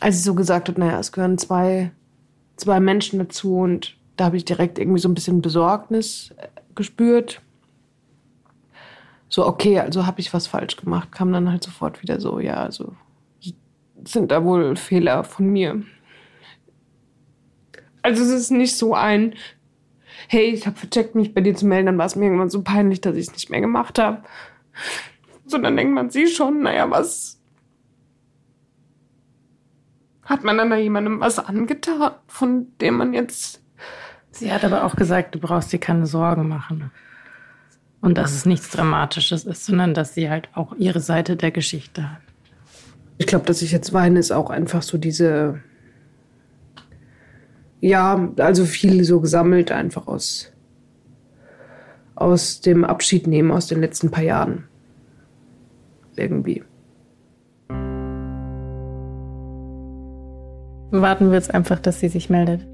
Als 0.00 0.16
sie 0.16 0.22
so 0.22 0.34
gesagt 0.34 0.68
hat, 0.68 0.78
naja, 0.78 0.98
es 0.98 1.12
gehören 1.12 1.38
zwei, 1.38 1.90
zwei 2.56 2.80
Menschen 2.80 3.18
dazu 3.18 3.58
und 3.58 3.96
da 4.16 4.26
habe 4.26 4.36
ich 4.36 4.44
direkt 4.44 4.78
irgendwie 4.78 5.00
so 5.00 5.08
ein 5.08 5.14
bisschen 5.14 5.42
Besorgnis 5.42 6.34
äh, 6.36 6.48
gespürt. 6.74 7.40
So, 9.28 9.46
okay, 9.46 9.78
also 9.80 10.06
habe 10.06 10.20
ich 10.20 10.32
was 10.32 10.46
falsch 10.46 10.76
gemacht, 10.76 11.12
kam 11.12 11.32
dann 11.32 11.50
halt 11.50 11.62
sofort 11.62 12.02
wieder 12.02 12.20
so, 12.20 12.40
ja, 12.40 12.54
also 12.54 12.94
sind 14.04 14.30
da 14.30 14.44
wohl 14.44 14.76
Fehler 14.76 15.24
von 15.24 15.48
mir. 15.48 15.82
Also 18.02 18.22
es 18.22 18.30
ist 18.30 18.50
nicht 18.50 18.76
so 18.76 18.94
ein, 18.94 19.34
hey, 20.28 20.46
ich 20.46 20.66
habe 20.66 20.76
vercheckt, 20.76 21.14
mich 21.14 21.34
bei 21.34 21.40
dir 21.40 21.54
zu 21.54 21.66
melden, 21.66 21.86
dann 21.86 21.98
war 21.98 22.06
es 22.06 22.16
mir 22.16 22.26
irgendwann 22.26 22.50
so 22.50 22.62
peinlich, 22.62 23.00
dass 23.00 23.16
ich 23.16 23.26
es 23.26 23.32
nicht 23.32 23.50
mehr 23.50 23.60
gemacht 23.60 23.98
habe. 23.98 24.22
Sondern 25.46 25.76
denkt 25.76 25.94
man 25.94 26.10
sich 26.10 26.34
schon, 26.34 26.62
naja, 26.62 26.90
was 26.90 27.37
hat 30.28 30.44
man 30.44 30.58
dann 30.58 30.70
da 30.70 30.76
jemandem 30.76 31.20
was 31.20 31.38
angetan, 31.38 32.12
von 32.26 32.66
dem 32.80 32.96
man 32.96 33.14
jetzt 33.14 33.62
Sie 34.38 34.52
hat 34.52 34.64
aber 34.64 34.84
auch 34.84 34.94
gesagt, 34.94 35.34
du 35.34 35.40
brauchst 35.40 35.72
dir 35.72 35.80
keine 35.80 36.06
Sorgen 36.06 36.48
machen. 36.48 36.90
Und 38.00 38.16
dass 38.16 38.32
es 38.32 38.46
nichts 38.46 38.70
Dramatisches 38.70 39.44
ist, 39.44 39.66
sondern 39.66 39.94
dass 39.94 40.14
sie 40.14 40.30
halt 40.30 40.48
auch 40.54 40.74
ihre 40.76 41.00
Seite 41.00 41.34
der 41.34 41.50
Geschichte 41.50 42.08
hat. 42.12 42.20
Ich 43.16 43.26
glaube, 43.26 43.46
dass 43.46 43.62
ich 43.62 43.72
jetzt 43.72 43.92
weine, 43.92 44.20
ist 44.20 44.30
auch 44.30 44.50
einfach 44.50 44.82
so 44.82 44.96
diese. 44.96 45.60
Ja, 47.80 48.28
also 48.38 48.64
viel 48.64 49.02
so 49.02 49.20
gesammelt 49.20 49.72
einfach 49.72 50.06
aus, 50.06 50.52
aus 52.14 52.60
dem 52.60 52.84
Abschied 52.84 53.26
nehmen 53.26 53.50
aus 53.50 53.66
den 53.66 53.80
letzten 53.80 54.12
paar 54.12 54.22
Jahren. 54.22 54.68
Irgendwie. 56.14 56.62
Warten 60.90 61.28
wir 61.28 61.34
jetzt 61.34 61.52
einfach, 61.54 61.80
dass 61.80 62.00
sie 62.00 62.08
sich 62.08 62.30
meldet. 62.30 62.66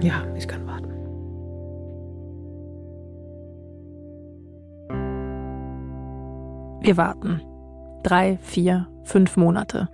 Ja, 0.00 0.22
ich 0.36 0.48
kann 0.48 0.66
warten. 0.66 0.88
Wir 6.80 6.96
warten. 6.96 7.42
Drei, 8.04 8.38
vier, 8.40 8.86
fünf 9.04 9.36
Monate. 9.36 9.88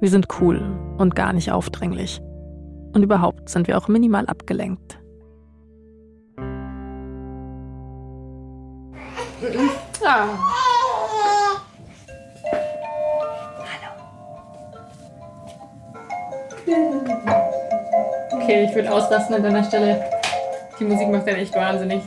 Wir 0.00 0.10
sind 0.10 0.26
cool 0.40 0.60
und 0.98 1.14
gar 1.14 1.32
nicht 1.32 1.50
aufdringlich. 1.50 2.20
Und 2.92 3.02
überhaupt 3.02 3.48
sind 3.48 3.66
wir 3.66 3.78
auch 3.78 3.88
minimal 3.88 4.26
abgelenkt. 4.26 4.98
Ja. 10.02 10.28
Okay, 16.66 18.64
ich 18.68 18.74
würde 18.74 18.92
ausrasten 18.92 19.36
an 19.36 19.42
deiner 19.42 19.62
Stelle. 19.62 20.04
Die 20.78 20.84
Musik 20.84 21.08
macht 21.08 21.26
dann 21.26 21.36
echt 21.36 21.54
wahnsinnig. 21.54 22.02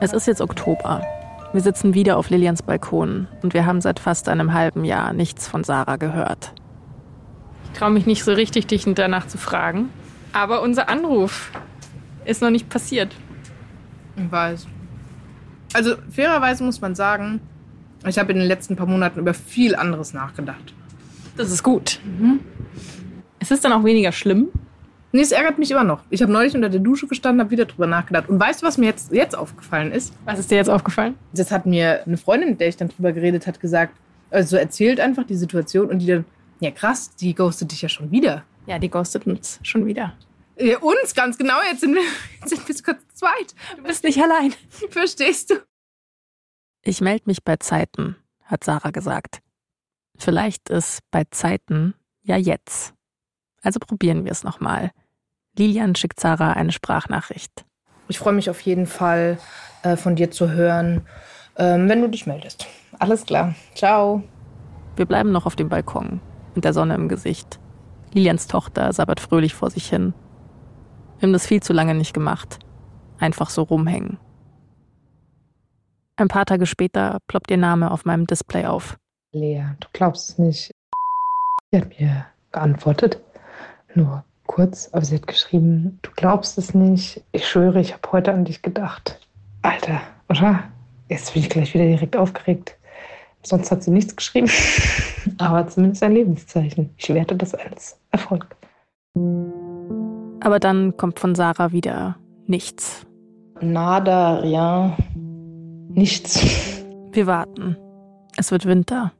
Es 0.00 0.12
ist 0.12 0.26
jetzt 0.26 0.40
Oktober. 0.40 1.02
Wir 1.52 1.60
sitzen 1.60 1.94
wieder 1.94 2.16
auf 2.16 2.30
Lilians 2.30 2.62
Balkon 2.62 3.28
und 3.42 3.54
wir 3.54 3.66
haben 3.66 3.80
seit 3.80 3.98
fast 3.98 4.28
einem 4.28 4.52
halben 4.52 4.84
Jahr 4.84 5.12
nichts 5.12 5.48
von 5.48 5.64
Sarah 5.64 5.96
gehört. 5.96 6.52
Ich 7.64 7.78
traue 7.78 7.90
mich 7.90 8.06
nicht 8.06 8.24
so 8.24 8.32
richtig, 8.32 8.66
dich 8.66 8.84
danach 8.94 9.26
zu 9.26 9.38
fragen. 9.38 9.90
Aber 10.32 10.62
unser 10.62 10.88
Anruf 10.88 11.50
ist 12.24 12.42
noch 12.42 12.50
nicht 12.50 12.68
passiert. 12.68 13.14
Ich 14.16 14.30
weiß. 14.30 14.66
Also 15.72 15.94
fairerweise 16.10 16.64
muss 16.64 16.80
man 16.80 16.94
sagen, 16.94 17.40
ich 18.06 18.18
habe 18.18 18.32
in 18.32 18.38
den 18.38 18.48
letzten 18.48 18.76
paar 18.76 18.86
Monaten 18.86 19.20
über 19.20 19.34
viel 19.34 19.76
anderes 19.76 20.14
nachgedacht. 20.14 20.74
Das 21.36 21.50
ist 21.50 21.62
gut. 21.62 22.00
Ist 23.40 23.50
es 23.50 23.60
dann 23.60 23.72
auch 23.72 23.84
weniger 23.84 24.12
schlimm? 24.12 24.48
Nee, 25.12 25.22
es 25.22 25.32
ärgert 25.32 25.58
mich 25.58 25.70
immer 25.72 25.82
noch. 25.82 26.04
Ich 26.08 26.22
habe 26.22 26.30
neulich 26.30 26.54
unter 26.54 26.68
der 26.68 26.78
Dusche 26.78 27.08
gestanden, 27.08 27.40
habe 27.40 27.50
wieder 27.50 27.64
drüber 27.64 27.88
nachgedacht. 27.88 28.28
Und 28.28 28.38
weißt 28.38 28.62
du, 28.62 28.66
was 28.66 28.78
mir 28.78 28.86
jetzt, 28.86 29.12
jetzt 29.12 29.36
aufgefallen 29.36 29.90
ist? 29.90 30.14
Was 30.24 30.38
ist 30.38 30.50
dir 30.50 30.56
jetzt 30.56 30.70
aufgefallen? 30.70 31.16
Das 31.32 31.50
hat 31.50 31.66
mir 31.66 32.04
eine 32.06 32.16
Freundin, 32.16 32.50
mit 32.50 32.60
der 32.60 32.68
ich 32.68 32.76
dann 32.76 32.90
drüber 32.90 33.12
geredet 33.12 33.46
hat, 33.48 33.58
gesagt, 33.58 33.96
also 34.30 34.56
erzählt 34.56 35.00
einfach 35.00 35.24
die 35.24 35.34
Situation 35.34 35.90
und 35.90 35.98
die 35.98 36.06
dann, 36.06 36.24
ja 36.60 36.70
krass, 36.70 37.14
die 37.16 37.34
ghostet 37.34 37.72
dich 37.72 37.82
ja 37.82 37.88
schon 37.88 38.12
wieder. 38.12 38.44
Ja, 38.66 38.78
die 38.78 38.88
ghostet 38.88 39.26
uns 39.26 39.58
schon 39.64 39.86
wieder. 39.86 40.12
Ja, 40.56 40.78
uns 40.78 41.14
ganz 41.14 41.38
genau, 41.38 41.56
jetzt 41.68 41.80
sind 41.80 41.94
wir, 41.94 42.02
jetzt 42.40 42.50
sind 42.50 42.68
wir 42.68 42.76
zu 42.76 42.84
zweit. 43.14 43.54
Du 43.76 43.82
bist 43.82 44.04
nicht 44.04 44.22
allein. 44.22 44.54
Verstehst 44.90 45.50
du? 45.50 45.54
Ich 46.82 47.00
melde 47.00 47.24
mich 47.26 47.42
bei 47.42 47.56
Zeiten, 47.56 48.16
hat 48.44 48.62
Sarah 48.62 48.90
gesagt. 48.90 49.40
Vielleicht 50.16 50.68
ist 50.68 51.00
bei 51.10 51.24
Zeiten 51.30 51.94
ja 52.22 52.36
jetzt. 52.36 52.94
Also 53.62 53.78
probieren 53.78 54.24
wir 54.24 54.32
es 54.32 54.44
nochmal. 54.44 54.90
Lilian 55.56 55.94
schickt 55.94 56.20
Sarah 56.20 56.52
eine 56.52 56.72
Sprachnachricht. 56.72 57.64
Ich 58.08 58.18
freue 58.18 58.32
mich 58.32 58.50
auf 58.50 58.60
jeden 58.62 58.86
Fall, 58.86 59.38
äh, 59.82 59.96
von 59.96 60.16
dir 60.16 60.30
zu 60.30 60.50
hören, 60.50 61.06
ähm, 61.56 61.88
wenn 61.88 62.00
du 62.00 62.08
dich 62.08 62.26
meldest. 62.26 62.66
Alles 62.98 63.24
klar. 63.24 63.54
Ciao. 63.74 64.22
Wir 64.96 65.06
bleiben 65.06 65.32
noch 65.32 65.46
auf 65.46 65.56
dem 65.56 65.68
Balkon, 65.68 66.20
mit 66.54 66.64
der 66.64 66.72
Sonne 66.72 66.94
im 66.94 67.08
Gesicht. 67.08 67.60
Lilians 68.12 68.46
Tochter 68.46 68.92
sabbert 68.92 69.20
fröhlich 69.20 69.54
vor 69.54 69.70
sich 69.70 69.88
hin. 69.88 70.14
Wir 71.18 71.26
haben 71.26 71.32
das 71.32 71.46
viel 71.46 71.62
zu 71.62 71.72
lange 71.72 71.94
nicht 71.94 72.12
gemacht. 72.12 72.58
Einfach 73.18 73.50
so 73.50 73.62
rumhängen. 73.62 74.18
Ein 76.16 76.28
paar 76.28 76.44
Tage 76.44 76.66
später 76.66 77.18
ploppt 77.28 77.50
ihr 77.50 77.56
Name 77.56 77.90
auf 77.90 78.04
meinem 78.04 78.26
Display 78.26 78.66
auf. 78.66 78.98
Lea, 79.32 79.64
du 79.80 79.88
glaubst 79.92 80.30
es 80.30 80.38
nicht. 80.38 80.70
Sie 81.70 81.78
hat 81.78 81.88
mir 81.98 82.26
geantwortet. 82.52 83.20
Nur 83.94 84.24
kurz, 84.46 84.88
aber 84.92 85.04
sie 85.04 85.16
hat 85.16 85.26
geschrieben, 85.26 85.98
du 86.02 86.10
glaubst 86.16 86.58
es 86.58 86.74
nicht. 86.74 87.22
Ich 87.32 87.48
schwöre, 87.48 87.80
ich 87.80 87.92
habe 87.92 88.12
heute 88.12 88.32
an 88.32 88.44
dich 88.44 88.62
gedacht. 88.62 89.18
Alter, 89.62 90.00
oder? 90.28 90.64
Jetzt 91.08 91.34
bin 91.34 91.42
ich 91.42 91.50
gleich 91.50 91.74
wieder 91.74 91.86
direkt 91.86 92.16
aufgeregt. 92.16 92.76
Sonst 93.42 93.70
hat 93.70 93.82
sie 93.82 93.90
nichts 93.90 94.14
geschrieben, 94.14 94.50
aber 95.38 95.66
zumindest 95.66 96.02
ein 96.02 96.12
Lebenszeichen. 96.12 96.90
Ich 96.96 97.08
werte 97.12 97.36
das 97.36 97.54
als 97.54 97.98
Erfolg. 98.10 98.46
Aber 99.14 100.58
dann 100.60 100.96
kommt 100.96 101.18
von 101.18 101.34
Sarah 101.34 101.72
wieder 101.72 102.16
nichts. 102.46 103.06
Nada, 103.60 104.38
rien, 104.38 104.92
nichts. 105.88 106.40
Wir 107.12 107.26
warten. 107.26 107.76
Es 108.36 108.50
wird 108.50 108.66
Winter. 108.66 109.12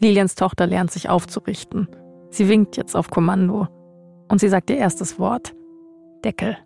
Lilians 0.00 0.34
Tochter 0.34 0.66
lernt 0.66 0.90
sich 0.90 1.08
aufzurichten. 1.08 1.88
Sie 2.30 2.48
winkt 2.48 2.76
jetzt 2.76 2.94
auf 2.94 3.10
Kommando. 3.10 3.68
Und 4.28 4.40
sie 4.40 4.48
sagt 4.48 4.70
ihr 4.70 4.76
erstes 4.76 5.18
Wort. 5.18 5.54
Deckel. 6.24 6.58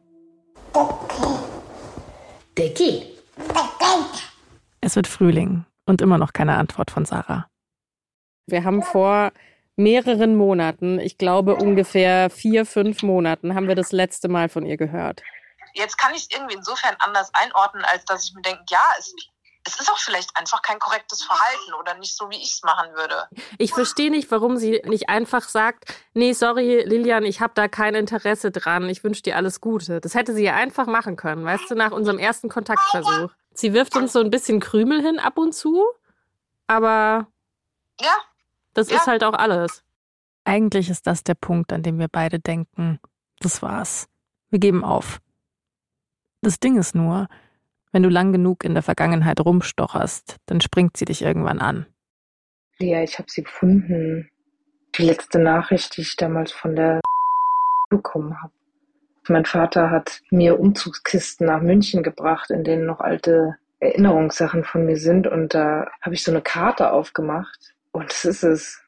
Deckel. 2.59 3.07
Es 4.81 4.97
wird 4.97 5.07
Frühling 5.07 5.65
und 5.87 6.03
immer 6.03 6.19
noch 6.19 6.33
keine 6.33 6.57
Antwort 6.57 6.91
von 6.91 7.05
Sarah. 7.05 7.47
Wir 8.47 8.65
haben 8.65 8.83
vor 8.83 9.33
mehreren 9.77 10.37
Monaten, 10.37 10.99
ich 10.99 11.19
glaube 11.19 11.55
ungefähr 11.55 12.31
vier, 12.31 12.67
fünf 12.67 13.03
Monaten, 13.03 13.55
haben 13.55 13.69
wir 13.69 13.77
das 13.77 13.93
letzte 13.93 14.29
Mal 14.29 14.49
von 14.49 14.67
ihr 14.67 14.77
gehört. 14.77 15.23
Jetzt 15.75 15.97
kann 15.97 16.13
ich 16.13 16.23
es 16.23 16.29
irgendwie 16.37 16.57
insofern 16.57 16.97
anders 16.99 17.31
einordnen, 17.33 17.85
als 17.85 18.05
dass 18.05 18.25
ich 18.25 18.35
mir 18.35 18.43
denke, 18.43 18.63
ja, 18.69 18.85
es, 18.99 19.15
es 19.65 19.79
ist 19.81 19.91
auch 19.91 19.99
vielleicht 19.99 20.37
einfach 20.37 20.63
kein 20.63 20.79
korrektes 20.79 21.23
Verhalten 21.23 21.75
oder 21.79 21.95
nicht 21.95 22.17
so, 22.17 22.29
wie 22.31 22.37
ich 22.37 22.53
es 22.53 22.63
machen 22.63 22.93
würde. 22.95 23.29
Ich 23.59 23.73
verstehe 23.73 24.11
nicht, 24.11 24.31
warum 24.31 24.57
sie 24.57 24.83
nicht 24.87 25.09
einfach 25.09 25.49
sagt, 25.49 25.95
nee, 26.15 26.33
sorry, 26.33 26.83
Lilian, 26.85 27.25
ich 27.25 27.41
habe 27.41 27.53
da 27.55 27.69
kein 27.69 27.95
Interesse 27.95 28.51
dran, 28.51 28.89
ich 28.89 29.05
wünsche 29.05 29.23
dir 29.23 29.37
alles 29.37 29.61
Gute. 29.61 30.01
Das 30.01 30.15
hätte 30.15 30.35
sie 30.35 30.45
ja 30.45 30.55
einfach 30.55 30.87
machen 30.87 31.17
können, 31.17 31.45
weißt 31.45 31.71
du, 31.71 31.75
nach 31.75 31.93
unserem 31.93 32.19
ersten 32.19 32.49
Kontaktversuch. 32.49 33.31
Sie 33.55 33.73
wirft 33.73 33.97
uns 33.97 34.13
so 34.13 34.21
ein 34.21 34.31
bisschen 34.31 34.61
Krümel 34.61 35.01
hin 35.03 35.19
ab 35.19 35.39
und 35.39 35.53
zu, 35.55 35.85
aber 36.67 37.27
Ja, 38.01 38.17
das 38.75 38.91
Ja. 38.91 38.97
ist 38.97 39.07
halt 39.07 39.23
auch 39.23 39.35
alles. 39.35 39.85
Eigentlich 40.45 40.89
ist 40.91 41.07
das 41.07 41.23
der 41.23 41.35
Punkt, 41.35 41.73
an 41.73 41.83
dem 41.85 41.99
wir 42.01 42.09
beide 42.09 42.41
denken, 42.41 42.99
das 43.39 43.63
war's. 43.63 44.09
Wir 44.51 44.59
geben 44.59 44.83
auf. 44.85 45.21
Das 46.41 46.59
Ding 46.59 46.77
ist 46.79 46.95
nur, 46.97 47.29
wenn 47.93 48.03
du 48.03 48.09
lang 48.09 48.33
genug 48.33 48.65
in 48.65 48.75
der 48.75 48.83
Vergangenheit 48.83 49.41
rumstocherst, 49.41 50.37
dann 50.47 50.61
springt 50.61 50.97
sie 50.97 51.05
dich 51.05 51.23
irgendwann 51.23 51.59
an. 51.59 51.87
Lea, 52.79 53.05
ich 53.05 53.19
habe 53.19 53.31
sie 53.31 53.43
gefunden. 53.43 54.31
Die 54.97 55.03
letzte 55.03 55.39
Nachricht, 55.39 55.97
die 55.97 56.01
ich 56.03 56.17
damals 56.17 56.53
von 56.53 56.75
der 56.75 57.01
bekommen 57.91 58.43
habe. 58.43 58.53
Mein 59.29 59.45
Vater 59.45 59.91
hat 59.91 60.21
mir 60.31 60.59
Umzugskisten 60.59 61.47
nach 61.47 61.63
München 61.63 62.03
gebracht, 62.03 62.51
in 62.51 62.65
denen 62.65 62.87
noch 62.87 63.01
alte 63.01 63.57
Erinnerungssachen 63.79 64.65
von 64.65 64.85
mir 64.85 64.97
sind. 64.97 65.27
Und 65.27 65.55
da 65.55 65.91
habe 66.01 66.15
ich 66.15 66.25
so 66.25 66.33
eine 66.33 66.43
Karte 66.43 66.91
aufgemacht. 66.91 67.75
Und 67.93 68.11
das 68.11 68.25
ist 68.25 68.43
es. 68.43 68.83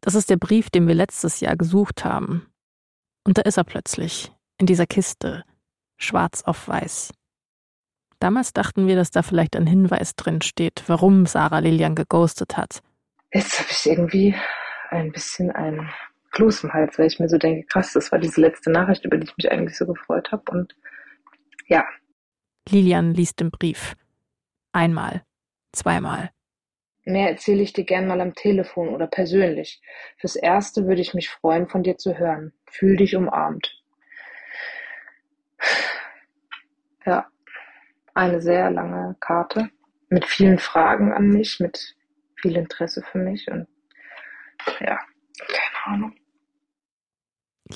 Das 0.00 0.14
ist 0.14 0.30
der 0.30 0.36
Brief, 0.36 0.70
den 0.70 0.86
wir 0.86 0.94
letztes 0.94 1.40
Jahr 1.40 1.56
gesucht 1.56 2.04
haben. 2.04 2.46
Und 3.24 3.38
da 3.38 3.42
ist 3.42 3.56
er 3.56 3.64
plötzlich, 3.64 4.32
in 4.58 4.66
dieser 4.66 4.86
Kiste, 4.86 5.44
schwarz 5.96 6.42
auf 6.42 6.68
weiß. 6.68 7.12
Damals 8.22 8.52
dachten 8.52 8.86
wir, 8.86 8.94
dass 8.94 9.10
da 9.10 9.22
vielleicht 9.22 9.56
ein 9.56 9.66
Hinweis 9.66 10.14
drin 10.14 10.42
steht, 10.42 10.84
warum 10.86 11.26
Sarah 11.26 11.58
Lilian 11.58 11.96
geghostet 11.96 12.56
hat. 12.56 12.80
Jetzt 13.32 13.58
habe 13.58 13.68
ich 13.68 13.84
irgendwie 13.84 14.36
ein 14.90 15.10
bisschen 15.10 15.50
ein 15.50 15.90
Kloß 16.30 16.62
im 16.62 16.72
Hals, 16.72 17.00
weil 17.00 17.08
ich 17.08 17.18
mir 17.18 17.28
so 17.28 17.36
denke, 17.36 17.66
krass, 17.66 17.92
das 17.94 18.12
war 18.12 18.20
diese 18.20 18.40
letzte 18.40 18.70
Nachricht, 18.70 19.04
über 19.04 19.16
die 19.16 19.26
ich 19.26 19.36
mich 19.36 19.50
eigentlich 19.50 19.76
so 19.76 19.86
gefreut 19.86 20.30
habe. 20.30 20.44
Und 20.52 20.72
ja, 21.66 21.84
Lilian 22.68 23.12
liest 23.12 23.40
den 23.40 23.50
Brief. 23.50 23.96
Einmal, 24.70 25.24
zweimal. 25.72 26.30
mehr 27.04 27.28
erzähle 27.28 27.62
ich 27.62 27.72
dir 27.72 27.84
gern 27.84 28.06
mal 28.06 28.20
am 28.20 28.34
Telefon 28.34 28.90
oder 28.90 29.08
persönlich. 29.08 29.82
Fürs 30.16 30.36
Erste 30.36 30.86
würde 30.86 31.00
ich 31.00 31.12
mich 31.12 31.28
freuen, 31.28 31.68
von 31.68 31.82
dir 31.82 31.98
zu 31.98 32.16
hören. 32.16 32.52
Fühl 32.70 32.96
dich 32.96 33.16
umarmt. 33.16 33.82
Ja, 37.04 37.31
eine 38.14 38.40
sehr 38.40 38.70
lange 38.70 39.16
Karte 39.20 39.70
mit 40.08 40.24
vielen 40.24 40.58
Fragen 40.58 41.12
an 41.12 41.28
mich, 41.28 41.60
mit 41.60 41.96
viel 42.36 42.56
Interesse 42.56 43.02
für 43.02 43.18
mich 43.18 43.48
und 43.50 43.66
ja, 44.80 44.98
keine 45.38 45.94
Ahnung. 45.94 46.14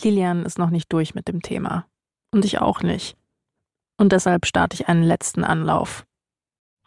Lilian 0.03 0.45
ist 0.45 0.59
noch 0.59 0.71
nicht 0.71 0.93
durch 0.93 1.15
mit 1.15 1.29
dem 1.29 1.43
Thema. 1.43 1.87
Und 2.31 2.45
ich 2.45 2.61
auch 2.61 2.83
nicht. 2.83 3.17
Und 3.97 4.13
deshalb 4.13 4.47
starte 4.47 4.75
ich 4.75 4.89
einen 4.89 5.03
letzten 5.03 5.43
Anlauf. 5.43 6.05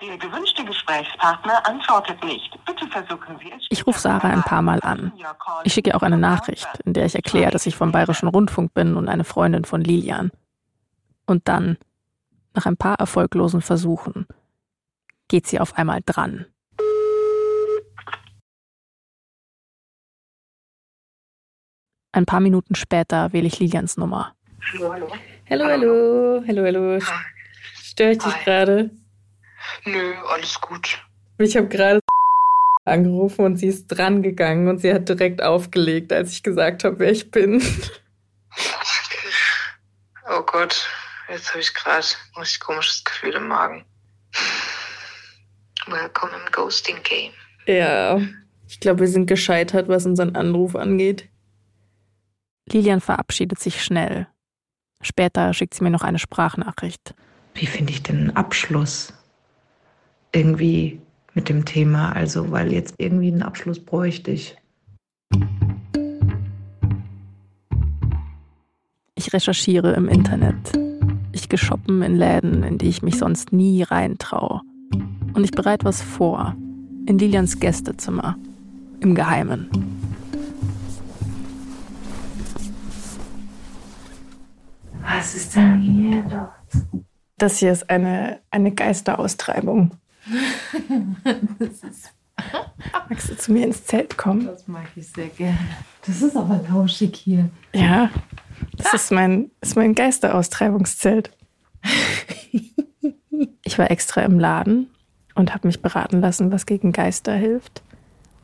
Der 0.02 0.18
gewünschte 0.18 0.64
Gesprächspartner 0.64 1.66
antwortet 1.66 2.24
nicht. 2.24 2.58
Bitte 2.66 2.88
versuchen 2.88 3.38
Sie 3.40 3.52
es. 3.52 3.66
Ich 3.70 3.86
rufe 3.86 4.00
Sarah 4.00 4.30
ein 4.30 4.44
paar 4.44 4.62
Mal 4.62 4.80
an. 4.82 5.12
Ich 5.64 5.74
schicke 5.74 5.90
ihr 5.90 5.98
auch 5.98 6.04
eine 6.04 6.18
Nachricht, 6.18 6.68
in 6.86 6.94
der 6.94 7.06
ich 7.06 7.16
erkläre, 7.16 7.52
dass 7.52 7.66
ich 7.66 7.76
vom 7.76 7.92
Bayerischen 7.92 8.30
Rundfunk 8.30 8.74
bin 8.74 8.96
und 8.96 9.10
eine 9.10 9.26
Freundin 9.26 9.66
von 9.66 9.82
Lilian. 9.82 10.32
Und 11.26 11.48
dann, 11.50 11.78
nach 12.60 12.66
ein 12.66 12.76
paar 12.76 13.00
erfolglosen 13.00 13.62
Versuchen, 13.62 14.28
geht 15.30 15.48
sie 15.48 15.62
auf 15.62 15.78
einmal 15.78 16.02
dran. 16.06 16.46
Ein 22.12 22.26
paar 22.26 22.42
Minuten 22.42 22.76
später 22.76 23.32
wähle 23.32 23.48
ich 23.48 23.60
Lilians 23.60 23.96
Nummer. 23.96 24.36
Hallo, 24.74 24.92
hallo. 24.92 25.08
Hallo, 25.50 25.66
hallo, 25.66 26.44
hallo, 26.46 26.64
hallo. 26.66 27.00
Störe 27.76 28.12
ich 28.12 28.18
dich 28.18 28.44
gerade? 28.44 28.90
Nö, 29.86 30.16
alles 30.28 30.60
gut. 30.60 31.02
Ich 31.38 31.56
habe 31.56 31.70
gerade 31.70 32.02
angerufen 32.84 33.46
und 33.46 33.56
sie 33.56 33.68
ist 33.68 33.88
dran 33.88 34.22
gegangen 34.22 34.68
und 34.68 34.80
sie 34.80 34.94
hat 34.94 35.08
direkt 35.08 35.42
aufgelegt, 35.42 36.12
als 36.12 36.34
ich 36.34 36.44
gesagt 36.44 36.84
habe, 36.84 37.00
wer 37.00 37.12
ich 37.12 37.32
bin. 37.32 37.64
Oh 40.30 40.42
Gott, 40.42 40.90
jetzt 41.30 41.50
habe 41.50 41.60
ich 41.60 41.74
gerade 41.74 42.06
ein 42.36 42.40
richtig 42.42 42.60
komisches 42.60 43.04
Gefühl 43.04 43.34
im 43.36 43.48
Magen. 43.48 43.86
Welcome 45.88 46.32
im 46.34 46.52
Ghosting 46.52 47.02
Game. 47.04 47.32
Ja, 47.66 48.20
ich 48.68 48.80
glaube, 48.80 49.02
wir 49.02 49.08
sind 49.08 49.28
gescheitert, 49.28 49.88
was 49.88 50.06
unseren 50.06 50.36
Anruf 50.36 50.76
angeht. 50.76 51.30
Lilian 52.72 53.02
verabschiedet 53.02 53.60
sich 53.60 53.84
schnell. 53.84 54.28
Später 55.02 55.54
schickt 55.54 55.74
sie 55.74 55.84
mir 55.84 55.90
noch 55.90 56.04
eine 56.04 56.20
Sprachnachricht. 56.20 57.16
Wie 57.56 57.66
finde 57.66 57.94
ich 57.94 58.04
denn 58.04 58.18
einen 58.18 58.36
Abschluss? 58.36 59.14
Irgendwie 60.32 61.02
mit 61.34 61.50
dem 61.50 61.66
Thema, 61.66 62.12
also 62.12 62.52
weil 62.52 62.72
jetzt 62.72 62.96
irgendwie 62.98 63.32
einen 63.32 63.44
Abschluss 63.44 63.84
bräuchte 63.84 64.32
ich. 64.32 64.56
Ich 69.16 69.34
recherchiere 69.34 69.94
im 69.94 70.08
Internet. 70.08 70.89
Ich 71.32 71.48
gehe 71.48 71.60
shoppen 71.60 72.02
in 72.02 72.16
Läden, 72.16 72.64
in 72.64 72.78
die 72.78 72.90
ich 72.90 73.04
mich 73.04 73.18
sonst 73.18 73.54
nie 73.54 73.84
reintraue. 73.84 74.62
Und 75.34 75.44
ich 75.44 75.52
bereite 75.52 75.86
was 75.86 76.02
vor. 76.02 76.56
In 77.06 77.20
Lilians 77.20 77.60
Gästezimmer. 77.60 78.38
Im 79.00 79.14
Geheimen. 79.16 79.70
Was 85.02 85.36
ist 85.36 85.56
denn 85.56 85.80
hier 85.80 86.24
los? 86.24 86.84
Das 87.38 87.58
hier 87.60 87.72
ist 87.72 87.90
eine, 87.90 88.40
eine 88.52 88.72
Geisteraustreibung. 88.72 89.92
Magst 93.10 93.30
du 93.30 93.38
zu 93.38 93.52
mir 93.52 93.66
ins 93.66 93.86
Zelt 93.86 94.18
kommen? 94.18 94.46
Das 94.46 94.68
mag 94.68 94.88
ich 94.96 95.08
sehr 95.08 95.28
gerne. 95.28 95.58
Das 96.06 96.22
ist 96.22 96.36
aber 96.36 96.62
lauschig 96.70 97.16
hier. 97.16 97.50
Ja, 97.74 98.10
das 98.78 98.94
ist 98.94 99.12
mein, 99.12 99.52
ist 99.62 99.76
mein 99.76 99.96
Geisteraustreibungszelt. 99.96 101.32
Ich 103.64 103.78
war 103.78 103.90
extra 103.90 104.22
im 104.22 104.40
Laden 104.40 104.90
und 105.36 105.54
habe 105.54 105.68
mich 105.68 105.82
beraten 105.82 106.20
lassen, 106.22 106.52
was 106.52 106.66
gegen 106.66 106.92
Geister 106.92 107.34
hilft. 107.34 107.84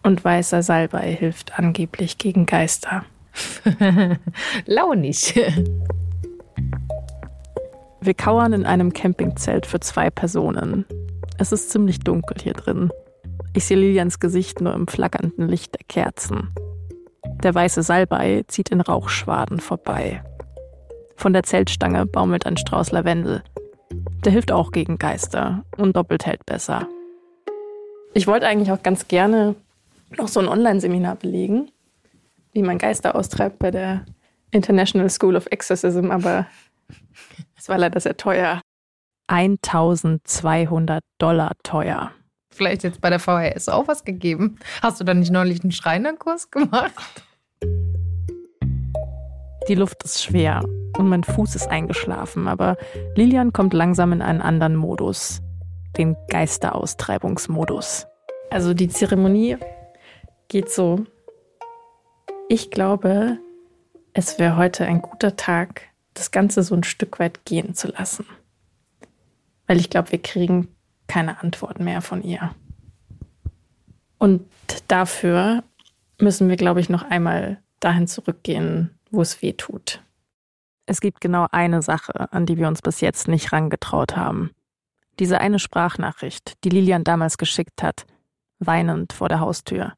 Und 0.04 0.24
weißer 0.24 0.62
Salbei 0.62 1.12
hilft 1.12 1.58
angeblich 1.58 2.18
gegen 2.18 2.46
Geister. 2.46 3.04
Launig. 4.66 5.36
Wir 8.00 8.14
kauern 8.14 8.54
in 8.54 8.66
einem 8.66 8.94
Campingzelt 8.94 9.66
für 9.66 9.80
zwei 9.80 10.10
Personen. 10.10 10.86
Es 11.40 11.52
ist 11.52 11.72
ziemlich 11.72 12.00
dunkel 12.00 12.38
hier 12.42 12.54
drin. 12.54 12.92
Ich 13.54 13.66
sehe 13.66 13.78
Lilians 13.78 14.20
Gesicht 14.20 14.62
nur 14.62 14.74
im 14.74 14.88
flackernden 14.88 15.48
Licht 15.48 15.74
der 15.74 15.86
Kerzen. 15.88 16.54
Der 17.44 17.54
weiße 17.54 17.84
Salbei 17.84 18.44
zieht 18.48 18.70
in 18.70 18.82
Rauchschwaden 18.82 19.60
vorbei. 19.60 20.24
Von 21.16 21.34
der 21.34 21.44
Zeltstange 21.44 22.06
baumelt 22.06 22.46
ein 22.46 22.58
Strauß 22.58 22.92
Lavendel. 22.92 23.44
Der 24.24 24.32
hilft 24.32 24.52
auch 24.52 24.72
gegen 24.72 24.98
Geister 24.98 25.64
und 25.78 25.96
doppelt 25.96 26.26
hält 26.26 26.46
besser. 26.46 26.88
Ich 28.14 28.28
wollte 28.28 28.48
eigentlich 28.48 28.72
auch 28.72 28.82
ganz 28.82 29.08
gerne 29.08 29.56
noch 30.18 30.28
so 30.28 30.40
ein 30.40 30.48
Online-Seminar 30.48 31.16
belegen, 31.16 31.72
wie 32.54 32.62
man 32.62 32.78
Geister 32.78 33.16
austreibt 33.16 33.60
bei 33.60 33.72
der 33.72 34.06
International 34.52 35.10
School 35.10 35.36
of 35.36 35.48
Exorcism, 35.48 36.12
aber 36.12 36.48
es 37.58 37.70
war 37.70 37.78
leider 37.78 38.00
sehr 38.00 38.18
teuer. 38.18 38.62
1200 39.28 41.04
Dollar 41.18 41.52
teuer. 41.64 42.12
Vielleicht 42.56 42.84
jetzt 42.84 43.02
bei 43.02 43.10
der 43.10 43.20
VHS 43.20 43.68
auch 43.68 43.90
was 43.90 44.06
gegeben. 44.06 44.58
Hast 44.82 45.02
du 45.02 45.04
da 45.04 45.14
nicht 45.14 45.32
neulich 45.32 45.62
einen 45.62 45.74
Schreinerkurs 45.74 46.52
gemacht? 46.52 46.94
Die 49.68 49.76
Luft 49.76 50.04
ist 50.04 50.24
schwer 50.24 50.64
und 50.98 51.10
mein 51.10 51.26
Fuß 51.26 51.56
ist 51.56 51.68
eingeschlafen, 51.68 52.48
aber 52.48 52.78
Lilian 53.16 53.52
kommt 53.52 53.74
langsam 53.74 54.14
in 54.14 54.22
einen 54.22 54.42
anderen 54.42 54.76
Modus. 54.76 55.42
Den 55.98 56.16
Geisteraustreibungsmodus. 56.30 58.08
Also 58.50 58.74
die 58.74 58.88
Zeremonie 58.88 59.58
geht 60.48 60.70
so. 60.70 61.06
Ich 62.48 62.72
glaube, 62.72 63.38
es 64.14 64.40
wäre 64.40 64.56
heute 64.56 64.86
ein 64.86 65.02
guter 65.02 65.36
Tag, 65.36 65.82
das 66.14 66.32
Ganze 66.32 66.64
so 66.64 66.74
ein 66.74 66.84
Stück 66.84 67.20
weit 67.20 67.44
gehen 67.44 67.76
zu 67.76 67.90
lassen. 67.90 68.26
Weil 69.68 69.78
ich 69.78 69.90
glaube, 69.90 70.14
wir 70.14 70.22
kriegen 70.22 70.75
keine 71.08 71.42
Antworten 71.42 71.84
mehr 71.84 72.02
von 72.02 72.24
ihr. 72.24 72.54
Und 74.18 74.46
dafür 74.88 75.64
müssen 76.20 76.50
wir, 76.50 76.56
glaube 76.56 76.80
ich, 76.80 76.90
noch 76.90 77.04
einmal 77.04 77.62
dahin 77.80 78.08
zurückgehen, 78.08 78.92
wo 79.12 79.22
es 79.22 79.42
weh 79.42 79.54
tut. 79.54 80.02
Es 80.86 81.02
gibt 81.02 81.22
genau 81.22 81.48
eine 81.52 81.82
Sache, 81.82 82.32
an 82.32 82.46
die 82.46 82.58
wir 82.58 82.68
uns 82.68 82.82
bis 82.82 83.02
jetzt 83.02 83.28
nicht 83.28 83.52
rangetraut 83.52 84.16
haben. 84.16 84.52
Diese 85.20 85.40
eine 85.40 85.60
Sprachnachricht, 85.60 86.54
die 86.64 86.70
Lilian 86.70 87.04
damals 87.04 87.38
geschickt 87.38 87.82
hat, 87.82 88.06
weinend 88.60 89.14
vor 89.14 89.30
der 89.30 89.40
Haustür. 89.40 89.94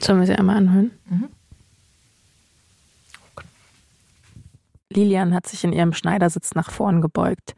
Sollen 0.00 0.20
wir 0.20 0.26
sie 0.26 0.34
einmal 0.34 0.56
anhören? 0.56 0.90
Mhm. 1.06 1.28
Lilian 4.90 5.34
hat 5.34 5.46
sich 5.46 5.64
in 5.64 5.72
ihrem 5.72 5.92
Schneidersitz 5.92 6.54
nach 6.54 6.70
vorn 6.70 7.00
gebeugt. 7.00 7.54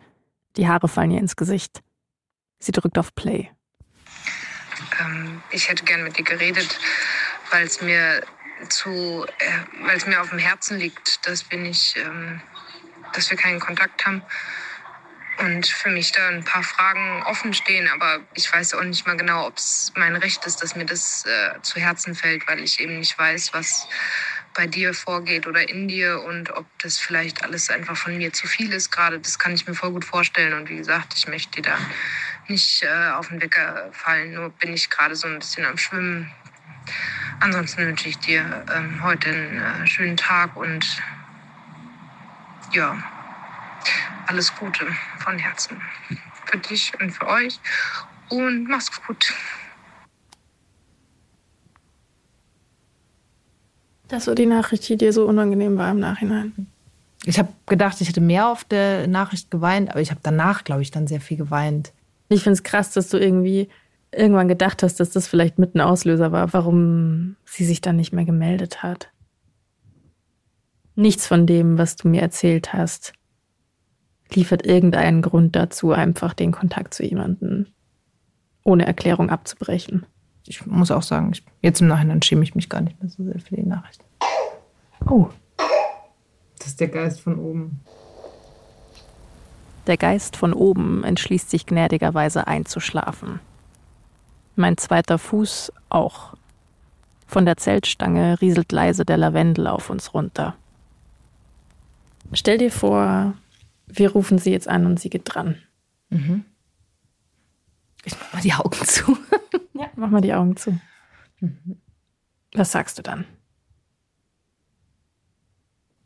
Die 0.57 0.69
Haare 0.69 0.89
fallen 0.89 1.11
ihr 1.11 1.21
ins 1.21 1.37
Gesicht. 1.37 1.83
Sie 2.59 2.73
drückt 2.73 2.99
auf 2.99 3.15
Play. 3.15 3.51
Ähm, 5.01 5.43
ich 5.51 5.69
hätte 5.69 5.85
gern 5.85 6.03
mit 6.03 6.19
dir 6.19 6.25
geredet, 6.25 6.79
weil 7.51 7.67
es 7.67 7.81
mir 7.81 8.23
zu, 8.69 9.27
äh, 9.39 9.85
weil 9.85 9.97
es 9.97 10.07
mir 10.07 10.21
auf 10.21 10.31
dem 10.31 10.39
Herzen 10.39 10.79
liegt, 10.79 11.27
dass 11.27 11.51
wir 11.51 11.59
nicht, 11.59 11.97
ähm, 11.97 12.41
dass 13.13 13.31
wir 13.31 13.37
keinen 13.37 13.61
Kontakt 13.61 14.07
haben. 14.07 14.23
Und 15.39 15.67
für 15.67 15.91
mich 15.91 16.13
da 16.13 16.29
ein 16.29 16.45
paar 16.45 16.63
Fragen 16.63 17.23
offen 17.25 17.53
stehen, 17.53 17.89
aber 17.89 18.21
ich 18.33 18.51
weiß 18.51 18.73
auch 18.73 18.83
nicht 18.83 19.07
mal 19.07 19.19
genau, 19.19 19.47
ob 19.47 19.59
es 19.59 19.93
mein 19.95 20.17
Recht 20.17 20.47
ist, 20.47 20.63
dass 20.63 20.77
mir 20.77 20.87
das 20.87 21.27
äh, 21.27 21.61
zu 21.61 21.79
Herzen 21.79 22.15
fällt, 22.15 22.49
weil 22.49 22.61
ich 22.61 22.81
eben 22.81 22.99
nicht 22.99 23.19
weiß, 23.19 23.53
was 23.53 23.87
bei 24.55 24.67
dir 24.67 24.95
vorgeht 24.95 25.47
oder 25.47 25.69
in 25.69 25.89
dir 25.89 26.23
und 26.23 26.51
ob 26.53 26.65
das 26.79 26.99
vielleicht 26.99 27.45
alles 27.45 27.69
einfach 27.69 27.99
von 27.99 28.17
mir 28.17 28.33
zu 28.33 28.47
viel 28.47 28.73
ist 28.73 28.91
gerade. 28.91 29.21
Das 29.21 29.39
kann 29.39 29.53
ich 29.53 29.67
mir 29.67 29.75
voll 29.75 29.91
gut 29.91 30.07
vorstellen. 30.07 30.55
Und 30.55 30.71
wie 30.71 30.77
gesagt, 30.77 31.13
ich 31.15 31.29
möchte 31.29 31.61
dir 31.61 31.71
da 31.71 31.79
nicht 32.49 32.83
äh, 32.83 33.11
auf 33.11 33.29
den 33.29 33.41
Wecker 33.41 33.89
fallen. 33.93 34.35
Nur 34.35 34.51
bin 34.51 34.73
ich 34.73 34.91
gerade 34.91 35.15
so 35.17 35.27
ein 35.27 35.39
bisschen 35.39 35.65
am 35.65 35.77
Schwimmen. 35.77 36.31
Ansonsten 37.41 37.87
wünsche 37.87 38.09
ich 38.09 38.19
dir 38.19 38.65
ähm, 38.75 39.03
heute 39.03 39.29
einen 39.29 39.59
äh, 39.59 39.87
schönen 39.87 40.17
Tag 40.17 40.57
und 40.57 40.87
ja, 42.73 42.97
alles 44.27 44.55
Gute 44.55 44.87
von 45.19 45.39
Herzen. 45.39 45.81
Für 46.47 46.59
dich 46.59 46.93
und 47.01 47.11
für 47.11 47.27
euch. 47.27 47.61
Und 48.29 48.69
mach's 48.69 48.91
gut. 49.07 49.33
Das 54.09 54.27
war 54.27 54.35
die 54.35 54.47
Nachricht, 54.47 54.89
die 54.89 54.97
dir 54.97 55.13
so 55.13 55.27
unangenehm 55.27 55.77
war 55.77 55.91
im 55.91 55.99
Nachhinein. 55.99 56.69
Ich 57.25 57.39
habe 57.41 57.53
gedacht, 57.67 58.01
ich 58.01 58.09
hätte 58.09 58.21
mehr 58.21 58.47
auf 58.47 58.63
der 58.63 59.09
Nachricht 59.09 59.51
geweint, 59.51 59.91
aber 59.91 60.01
ich 60.01 60.11
habe 60.11 60.21
danach, 60.23 60.63
glaube 60.63 60.83
ich, 60.83 60.93
dann 60.93 61.09
sehr 61.09 61.21
viel 61.21 61.37
geweint. 61.37 61.93
Ich 62.29 62.43
finde 62.43 62.55
es 62.55 62.63
krass, 62.63 62.93
dass 62.93 63.09
du 63.09 63.19
irgendwie 63.19 63.69
irgendwann 64.13 64.49
gedacht 64.49 64.83
hast, 64.83 64.99
dass 65.01 65.11
das 65.11 65.27
vielleicht 65.27 65.59
mit 65.59 65.75
ein 65.75 65.81
Auslöser 65.81 66.33
war, 66.33 66.53
warum 66.53 67.37
sie 67.45 67.65
sich 67.65 67.81
dann 67.81 67.97
nicht 67.97 68.13
mehr 68.13 68.25
gemeldet 68.25 68.83
hat. 68.83 69.11
Nichts 70.95 71.27
von 71.27 71.47
dem, 71.47 71.79
was 71.79 71.97
du 71.97 72.09
mir 72.09 72.23
erzählt 72.23 72.73
hast, 72.73 73.13
liefert 74.33 74.65
irgendeinen 74.67 75.23
Grund 75.23 75.55
dazu, 75.55 75.93
einfach 75.93 76.35
den 76.35 76.53
Kontakt 76.53 76.95
zu 76.95 77.05
jemandem 77.05 77.67
ohne 78.65 78.87
Erklärung 78.87 79.31
abzubrechen. 79.31 80.07
Ich 80.47 80.67
muss 80.67 80.91
auch 80.91 81.03
sagen, 81.03 81.31
ich, 81.33 81.45
jetzt 81.63 81.81
im 81.81 81.87
Nachhinein 81.87 82.23
schäme 82.23 82.43
ich 82.43 82.55
mich 82.55 82.69
gar 82.69 82.81
nicht 82.81 83.01
mehr 83.01 83.11
so 83.11 83.23
sehr 83.25 83.39
für 83.39 83.57
die 83.57 83.63
Nachricht. 83.63 84.03
Oh, 85.09 85.29
Das 86.59 86.69
ist 86.69 86.81
der 86.81 86.89
Geist 86.89 87.21
von 87.21 87.39
oben. 87.39 87.81
Der 89.87 89.97
Geist 89.97 90.37
von 90.37 90.53
oben 90.53 91.05
entschließt 91.05 91.49
sich 91.49 91.67
gnädigerweise 91.67 92.47
einzuschlafen. 92.47 93.41
Mein 94.57 94.77
zweiter 94.77 95.19
Fuß 95.19 95.73
auch. 95.89 96.35
Von 97.27 97.45
der 97.45 97.57
Zeltstange 97.57 98.41
rieselt 98.41 98.73
leise 98.73 99.05
der 99.05 99.17
Lavendel 99.17 99.67
auf 99.67 99.91
uns 99.91 100.15
runter. 100.15 100.57
Stell 102.33 102.59
dir 102.59 102.73
vor, 102.73 103.35
wir 103.87 104.11
rufen 104.13 104.39
sie 104.39 104.51
jetzt 104.51 104.69
an 104.69 104.87
und 104.87 104.99
sie 104.99 105.11
geht 105.11 105.23
dran. 105.25 105.57
Mhm. 106.11 106.45
Ich 108.05 108.15
mach 108.19 108.33
mal 108.33 108.43
die 108.43 108.55
Augen 108.55 108.85
zu. 108.85 109.17
Ja, 109.79 109.91
mach 109.95 110.09
mal 110.09 110.23
die 110.23 110.33
Augen 110.33 110.57
zu. 110.57 110.81
Was 112.55 112.73
sagst 112.73 112.97
du 112.97 113.03
dann? 113.03 113.27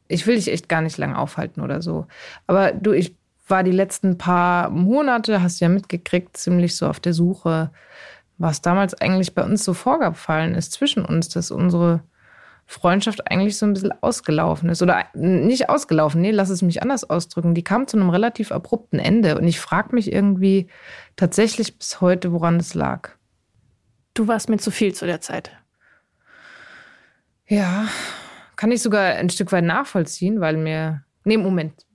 Ich 0.08 0.26
will 0.26 0.34
dich 0.34 0.48
echt 0.50 0.68
gar 0.68 0.82
nicht 0.82 0.98
lang 0.98 1.14
aufhalten 1.14 1.60
oder 1.60 1.80
so. 1.80 2.08
Aber 2.48 2.72
du, 2.72 2.90
ich 2.90 3.14
war 3.50 3.62
die 3.62 3.72
letzten 3.72 4.18
paar 4.18 4.70
Monate, 4.70 5.42
hast 5.42 5.60
du 5.60 5.64
ja 5.64 5.68
mitgekriegt, 5.68 6.36
ziemlich 6.36 6.76
so 6.76 6.86
auf 6.86 7.00
der 7.00 7.12
Suche, 7.12 7.70
was 8.38 8.62
damals 8.62 8.94
eigentlich 8.94 9.34
bei 9.34 9.44
uns 9.44 9.64
so 9.64 9.74
vorgefallen 9.74 10.54
ist 10.54 10.72
zwischen 10.72 11.04
uns, 11.04 11.28
dass 11.28 11.50
unsere 11.50 12.02
Freundschaft 12.70 13.28
eigentlich 13.28 13.58
so 13.58 13.66
ein 13.66 13.72
bisschen 13.72 13.92
ausgelaufen 14.00 14.70
ist. 14.70 14.80
Oder 14.80 15.06
nicht 15.12 15.68
ausgelaufen, 15.68 16.20
nee, 16.20 16.30
lass 16.30 16.50
es 16.50 16.62
mich 16.62 16.82
anders 16.82 17.08
ausdrücken. 17.10 17.52
Die 17.52 17.64
kam 17.64 17.88
zu 17.88 17.96
einem 17.96 18.10
relativ 18.10 18.52
abrupten 18.52 19.00
Ende. 19.00 19.36
Und 19.36 19.46
ich 19.48 19.58
frage 19.58 19.92
mich 19.92 20.12
irgendwie 20.12 20.68
tatsächlich 21.16 21.76
bis 21.76 22.00
heute, 22.00 22.32
woran 22.32 22.56
es 22.58 22.74
lag. 22.74 23.10
Du 24.14 24.28
warst 24.28 24.48
mir 24.48 24.58
zu 24.58 24.70
viel 24.70 24.94
zu 24.94 25.04
der 25.04 25.20
Zeit. 25.20 25.50
Ja, 27.48 27.88
kann 28.54 28.70
ich 28.70 28.82
sogar 28.82 29.14
ein 29.14 29.30
Stück 29.30 29.50
weit 29.50 29.64
nachvollziehen, 29.64 30.40
weil 30.40 30.56
mir. 30.56 31.02
Nee, 31.24 31.38
Moment. 31.38 31.86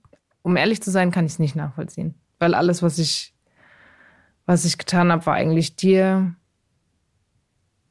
Um 0.46 0.56
ehrlich 0.56 0.80
zu 0.80 0.92
sein, 0.92 1.10
kann 1.10 1.26
ich 1.26 1.32
es 1.32 1.38
nicht 1.40 1.56
nachvollziehen. 1.56 2.14
Weil 2.38 2.54
alles, 2.54 2.80
was 2.80 3.00
ich, 3.00 3.34
was 4.46 4.64
ich 4.64 4.78
getan 4.78 5.10
habe, 5.10 5.26
war 5.26 5.34
eigentlich 5.34 5.74
dir, 5.74 6.36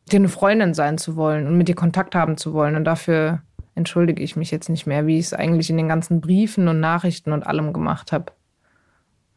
dir 0.10 0.20
eine 0.20 0.30
Freundin 0.30 0.74
sein 0.74 0.98
zu 0.98 1.18
wollen 1.18 1.48
und 1.48 1.58
mit 1.58 1.68
dir 1.68 1.76
Kontakt 1.76 2.16
haben 2.16 2.38
zu 2.38 2.54
wollen. 2.54 2.78
Und 2.78 2.86
dafür 2.86 3.42
entschuldige 3.76 4.24
ich 4.24 4.38
mich 4.38 4.52
jetzt 4.52 4.70
nicht 4.70 4.88
mehr, 4.88 5.06
wie 5.06 5.20
ich 5.20 5.26
es 5.26 5.34
eigentlich 5.34 5.70
in 5.70 5.76
den 5.76 5.90
ganzen 5.90 6.22
Briefen 6.22 6.70
und 6.70 6.80
Nachrichten 6.80 7.34
und 7.34 7.46
allem 7.46 7.74
gemacht 7.74 8.14
habe. 8.14 8.32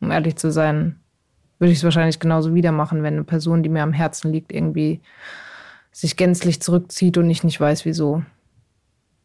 Um 0.01 0.13
ehrlich 0.13 0.37
zu 0.37 0.53
sein, 0.53 1.01
würde 1.59 1.73
ich 1.73 1.79
es 1.79 1.85
wahrscheinlich 1.85 2.21
genauso 2.21 2.55
wieder 2.55 2.71
machen, 2.71 3.03
wenn 3.03 3.15
eine 3.15 3.25
Person, 3.25 3.65
die 3.65 3.69
mir 3.69 3.83
am 3.83 3.93
Herzen 3.93 4.31
liegt, 4.31 4.53
irgendwie 4.53 5.01
sich 5.91 6.17
gänzlich 6.17 6.63
zurückzieht 6.63 7.19
und 7.19 7.29
ich 7.29 7.43
nicht 7.43 7.61
weiß, 7.61 7.85
wieso. 7.85 8.23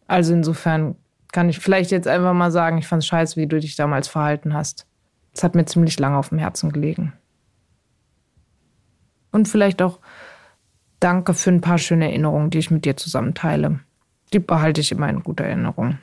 Also 0.08 0.34
insofern 0.34 0.96
kann 1.34 1.50
ich 1.50 1.60
vielleicht 1.60 1.92
jetzt 1.92 2.08
einfach 2.08 2.34
mal 2.34 2.52
sagen, 2.52 2.78
ich 2.78 2.88
fand 2.88 3.02
es 3.02 3.08
scheiße, 3.08 3.36
wie 3.36 3.48
du 3.48 3.60
dich 3.60 3.76
damals 3.76 4.08
verhalten 4.08 4.54
hast. 4.54 4.88
Es 5.34 5.44
hat 5.44 5.56
mir 5.56 5.66
ziemlich 5.66 6.00
lange 6.00 6.18
auf 6.18 6.30
dem 6.30 6.38
Herzen 6.38 6.72
gelegen. 6.72 7.12
Und 9.32 9.48
vielleicht 9.48 9.82
auch 9.82 10.00
danke 11.00 11.34
für 11.34 11.50
ein 11.50 11.60
paar 11.60 11.80
schöne 11.80 12.06
Erinnerungen, 12.06 12.52
die 12.52 12.60
ich 12.60 12.70
mit 12.70 12.86
dir 12.86 12.96
zusammen 12.96 13.34
teile. 13.34 13.80
Die 14.32 14.40
behalte 14.40 14.80
ich 14.80 14.92
immer 14.92 15.10
in 15.10 15.24
guter 15.24 15.44
Erinnerung. 15.44 15.98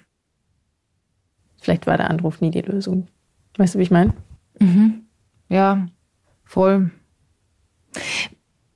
Vielleicht 1.60 1.86
war 1.86 1.96
der 1.96 2.10
Anruf 2.10 2.40
nie 2.40 2.50
die 2.50 2.62
Lösung. 2.62 3.06
Weißt 3.56 3.76
du, 3.76 3.78
wie 3.78 3.84
ich 3.84 3.90
meine? 3.92 4.14
Mhm. 4.58 5.04
Ja, 5.48 5.86
voll. 6.42 6.90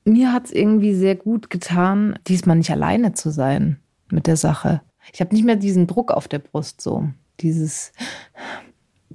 Mir 0.05 0.33
hat 0.33 0.47
es 0.47 0.53
irgendwie 0.53 0.95
sehr 0.95 1.17
gut 1.17 1.51
getan, 1.51 2.17
diesmal 2.29 2.57
nicht 2.57 2.71
alleine 2.71 3.13
zu 3.13 3.31
sein 3.31 3.81
mit 4.09 4.29
der 4.29 4.37
Sache. 4.37 4.83
Ich 5.13 5.21
habe 5.21 5.35
nicht 5.35 5.45
mehr 5.45 5.57
diesen 5.57 5.87
Druck 5.87 6.11
auf 6.11 6.29
der 6.29 6.39
Brust, 6.39 6.81
so 6.81 7.09
dieses 7.41 7.93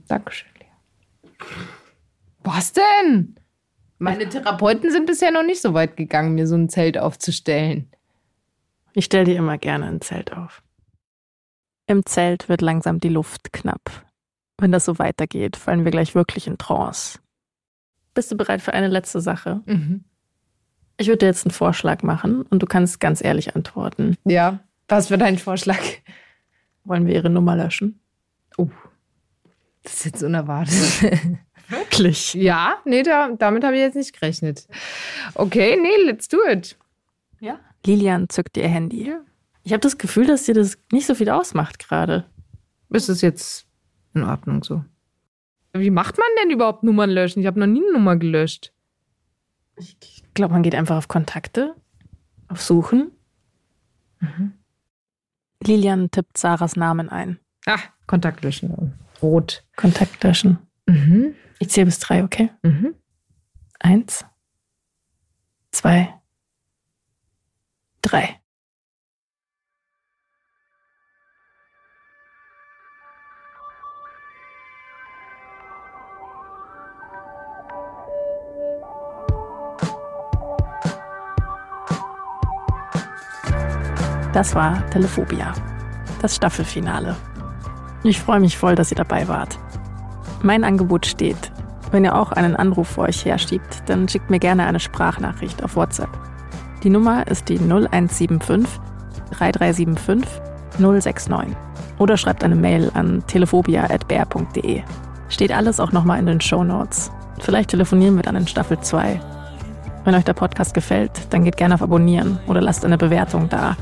Dankeschön, 0.07 0.49
Lea. 0.59 1.37
Was 2.43 2.73
denn? 2.73 3.35
Meine 3.97 4.29
Therapeuten 4.29 4.91
sind 4.91 5.05
bisher 5.05 5.31
noch 5.31 5.43
nicht 5.43 5.61
so 5.61 5.73
weit 5.73 5.97
gegangen, 5.97 6.35
mir 6.35 6.47
so 6.47 6.55
ein 6.55 6.69
Zelt 6.69 6.97
aufzustellen. 6.97 7.89
Ich 8.93 9.05
stelle 9.05 9.25
dir 9.25 9.35
immer 9.35 9.57
gerne 9.57 9.87
ein 9.87 10.01
Zelt 10.01 10.33
auf. 10.33 10.63
Im 11.85 12.05
Zelt 12.05 12.49
wird 12.49 12.61
langsam 12.61 12.99
die 12.99 13.09
Luft 13.09 13.51
knapp. 13.51 14.05
Wenn 14.57 14.71
das 14.71 14.85
so 14.85 14.99
weitergeht, 14.99 15.57
fallen 15.57 15.85
wir 15.85 15.91
gleich 15.91 16.15
wirklich 16.15 16.47
in 16.47 16.57
Trance. 16.57 17.19
Bist 18.13 18.31
du 18.31 18.37
bereit 18.37 18.61
für 18.61 18.73
eine 18.73 18.87
letzte 18.87 19.21
Sache? 19.21 19.61
Mhm. 19.65 20.03
Ich 20.97 21.07
würde 21.07 21.19
dir 21.19 21.27
jetzt 21.27 21.45
einen 21.45 21.53
Vorschlag 21.53 22.03
machen 22.03 22.41
und 22.43 22.61
du 22.61 22.65
kannst 22.65 22.99
ganz 22.99 23.23
ehrlich 23.23 23.55
antworten. 23.55 24.17
Ja, 24.25 24.59
was 24.89 25.07
für 25.07 25.17
dein 25.17 25.37
Vorschlag? 25.37 25.79
Wollen 26.83 27.05
wir 27.05 27.15
ihre 27.15 27.29
Nummer 27.29 27.55
löschen? 27.55 27.99
Oh, 28.57 28.69
das 29.83 29.93
ist 29.93 30.05
jetzt 30.05 30.23
unerwartet. 30.23 31.37
Wirklich? 31.69 32.33
ja, 32.33 32.77
nee, 32.85 33.03
da, 33.03 33.29
damit 33.37 33.63
habe 33.63 33.75
ich 33.75 33.81
jetzt 33.81 33.95
nicht 33.95 34.13
gerechnet. 34.13 34.67
Okay, 35.35 35.77
nee, 35.79 36.03
let's 36.05 36.27
do 36.27 36.37
it. 36.49 36.77
Ja. 37.39 37.59
Lilian 37.85 38.27
zückt 38.27 38.57
ihr 38.57 38.67
Handy. 38.67 39.13
Ich 39.63 39.71
habe 39.71 39.81
das 39.81 39.97
Gefühl, 39.97 40.25
dass 40.25 40.45
dir 40.45 40.55
das 40.55 40.77
nicht 40.91 41.05
so 41.05 41.13
viel 41.13 41.29
ausmacht 41.29 41.79
gerade. 41.79 42.25
Ist 42.89 43.09
es 43.09 43.21
jetzt 43.21 43.67
in 44.15 44.23
Ordnung 44.23 44.63
so? 44.63 44.83
Wie 45.73 45.91
macht 45.91 46.17
man 46.17 46.27
denn 46.41 46.51
überhaupt 46.51 46.83
Nummern 46.83 47.11
löschen? 47.11 47.41
Ich 47.41 47.45
habe 47.45 47.59
noch 47.59 47.67
nie 47.67 47.83
eine 47.83 47.93
Nummer 47.93 48.15
gelöscht. 48.15 48.73
Ich 49.77 50.23
glaube, 50.33 50.53
man 50.53 50.63
geht 50.63 50.75
einfach 50.75 50.97
auf 50.97 51.07
Kontakte, 51.07 51.75
auf 52.47 52.61
Suchen. 52.61 53.11
Mhm. 54.19 54.53
Lilian 55.63 56.09
tippt 56.11 56.37
Sarahs 56.37 56.75
Namen 56.75 57.09
ein. 57.09 57.39
Ah, 57.65 57.79
Kontakt 58.07 58.43
löschen. 58.43 58.93
Rot. 59.21 59.63
Kontakt 59.75 60.23
löschen. 60.23 60.57
Mhm. 60.87 61.35
Ich 61.59 61.69
zähle 61.69 61.85
bis 61.85 61.99
drei, 61.99 62.23
okay? 62.23 62.49
Mhm. 62.63 62.95
Eins, 63.79 64.25
zwei, 65.71 66.13
drei. 68.01 68.39
Das 84.39 84.55
war 84.55 84.89
Telephobia, 84.91 85.51
das 86.21 86.37
Staffelfinale. 86.37 87.17
Ich 88.03 88.21
freue 88.21 88.39
mich 88.39 88.57
voll, 88.57 88.73
dass 88.73 88.89
ihr 88.89 88.95
dabei 88.95 89.27
wart. 89.27 89.59
Mein 90.41 90.63
Angebot 90.63 91.05
steht. 91.05 91.51
Wenn 91.91 92.05
ihr 92.05 92.15
auch 92.15 92.31
einen 92.31 92.55
Anruf 92.55 92.87
vor 92.87 93.09
euch 93.09 93.25
herschiebt, 93.25 93.83
dann 93.87 94.07
schickt 94.07 94.29
mir 94.29 94.39
gerne 94.39 94.65
eine 94.65 94.79
Sprachnachricht 94.79 95.61
auf 95.61 95.75
WhatsApp. 95.75 96.07
Die 96.83 96.89
Nummer 96.89 97.27
ist 97.27 97.49
die 97.49 97.59
0175 97.59 98.65
3375 99.31 100.41
069 100.77 101.57
oder 101.97 102.15
schreibt 102.15 102.41
eine 102.45 102.55
Mail 102.55 102.91
an 102.93 103.21
telephobia.br.de. 103.27 104.83
Steht 105.27 105.51
alles 105.51 105.81
auch 105.81 105.91
nochmal 105.91 106.17
in 106.17 106.27
den 106.27 106.39
Show 106.39 106.63
Notes. 106.63 107.11
Vielleicht 107.39 107.71
telefonieren 107.71 108.15
wir 108.15 108.23
dann 108.23 108.37
in 108.37 108.47
Staffel 108.47 108.79
2. 108.79 109.19
Wenn 110.05 110.15
euch 110.15 110.23
der 110.23 110.33
Podcast 110.33 110.73
gefällt, 110.73 111.11
dann 111.31 111.43
geht 111.43 111.57
gerne 111.57 111.75
auf 111.75 111.81
Abonnieren 111.81 112.39
oder 112.47 112.61
lasst 112.61 112.85
eine 112.85 112.97
Bewertung 112.97 113.49
da. 113.49 113.75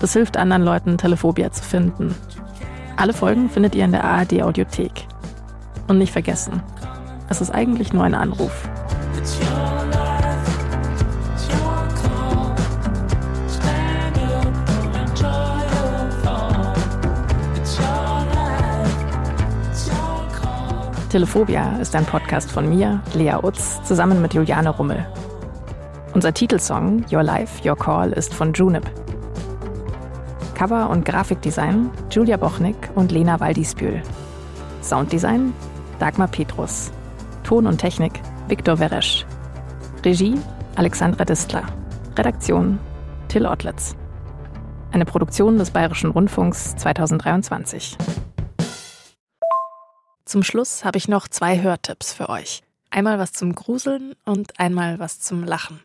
Das 0.00 0.12
hilft 0.12 0.36
anderen 0.36 0.62
Leuten, 0.62 0.96
Telephobia 0.96 1.50
zu 1.50 1.62
finden. 1.62 2.14
Alle 2.96 3.12
Folgen 3.12 3.50
findet 3.50 3.74
ihr 3.74 3.84
in 3.84 3.92
der 3.92 4.04
ARD 4.04 4.42
Audiothek. 4.42 5.06
Und 5.88 5.98
nicht 5.98 6.12
vergessen, 6.12 6.62
es 7.28 7.40
ist 7.40 7.50
eigentlich 7.50 7.92
nur 7.92 8.04
ein 8.04 8.14
Anruf. 8.14 8.68
Telephobia 21.10 21.78
ist 21.80 21.96
ein 21.96 22.04
Podcast 22.04 22.50
von 22.50 22.68
mir, 22.68 23.00
Lea 23.14 23.36
Utz, 23.42 23.82
zusammen 23.82 24.20
mit 24.20 24.34
Juliane 24.34 24.68
Rummel. 24.68 25.06
Unser 26.12 26.34
Titelsong 26.34 27.06
Your 27.10 27.22
Life, 27.22 27.66
Your 27.66 27.76
Call 27.76 28.12
ist 28.12 28.34
von 28.34 28.52
Junip. 28.52 28.84
Cover 30.58 30.90
und 30.90 31.04
Grafikdesign 31.04 31.88
Julia 32.10 32.36
Bochnik 32.36 32.90
und 32.96 33.12
Lena 33.12 33.38
Waldisbühl. 33.38 34.02
Sounddesign 34.82 35.54
Dagmar 36.00 36.26
Petrus. 36.26 36.90
Ton 37.44 37.64
und 37.68 37.78
Technik 37.78 38.20
Viktor 38.48 38.80
Weresch. 38.80 39.24
Regie 40.04 40.36
Alexandra 40.74 41.24
Distler. 41.24 41.62
Redaktion 42.16 42.80
Till 43.28 43.46
Ottlitz. 43.46 43.94
Eine 44.90 45.04
Produktion 45.04 45.58
des 45.58 45.70
Bayerischen 45.70 46.10
Rundfunks 46.10 46.74
2023. 46.74 47.96
Zum 50.24 50.42
Schluss 50.42 50.84
habe 50.84 50.98
ich 50.98 51.06
noch 51.06 51.28
zwei 51.28 51.62
Hörtipps 51.62 52.12
für 52.12 52.28
euch. 52.28 52.64
Einmal 52.90 53.20
was 53.20 53.30
zum 53.30 53.54
Gruseln 53.54 54.16
und 54.24 54.58
einmal 54.58 54.98
was 54.98 55.20
zum 55.20 55.44
Lachen. 55.44 55.80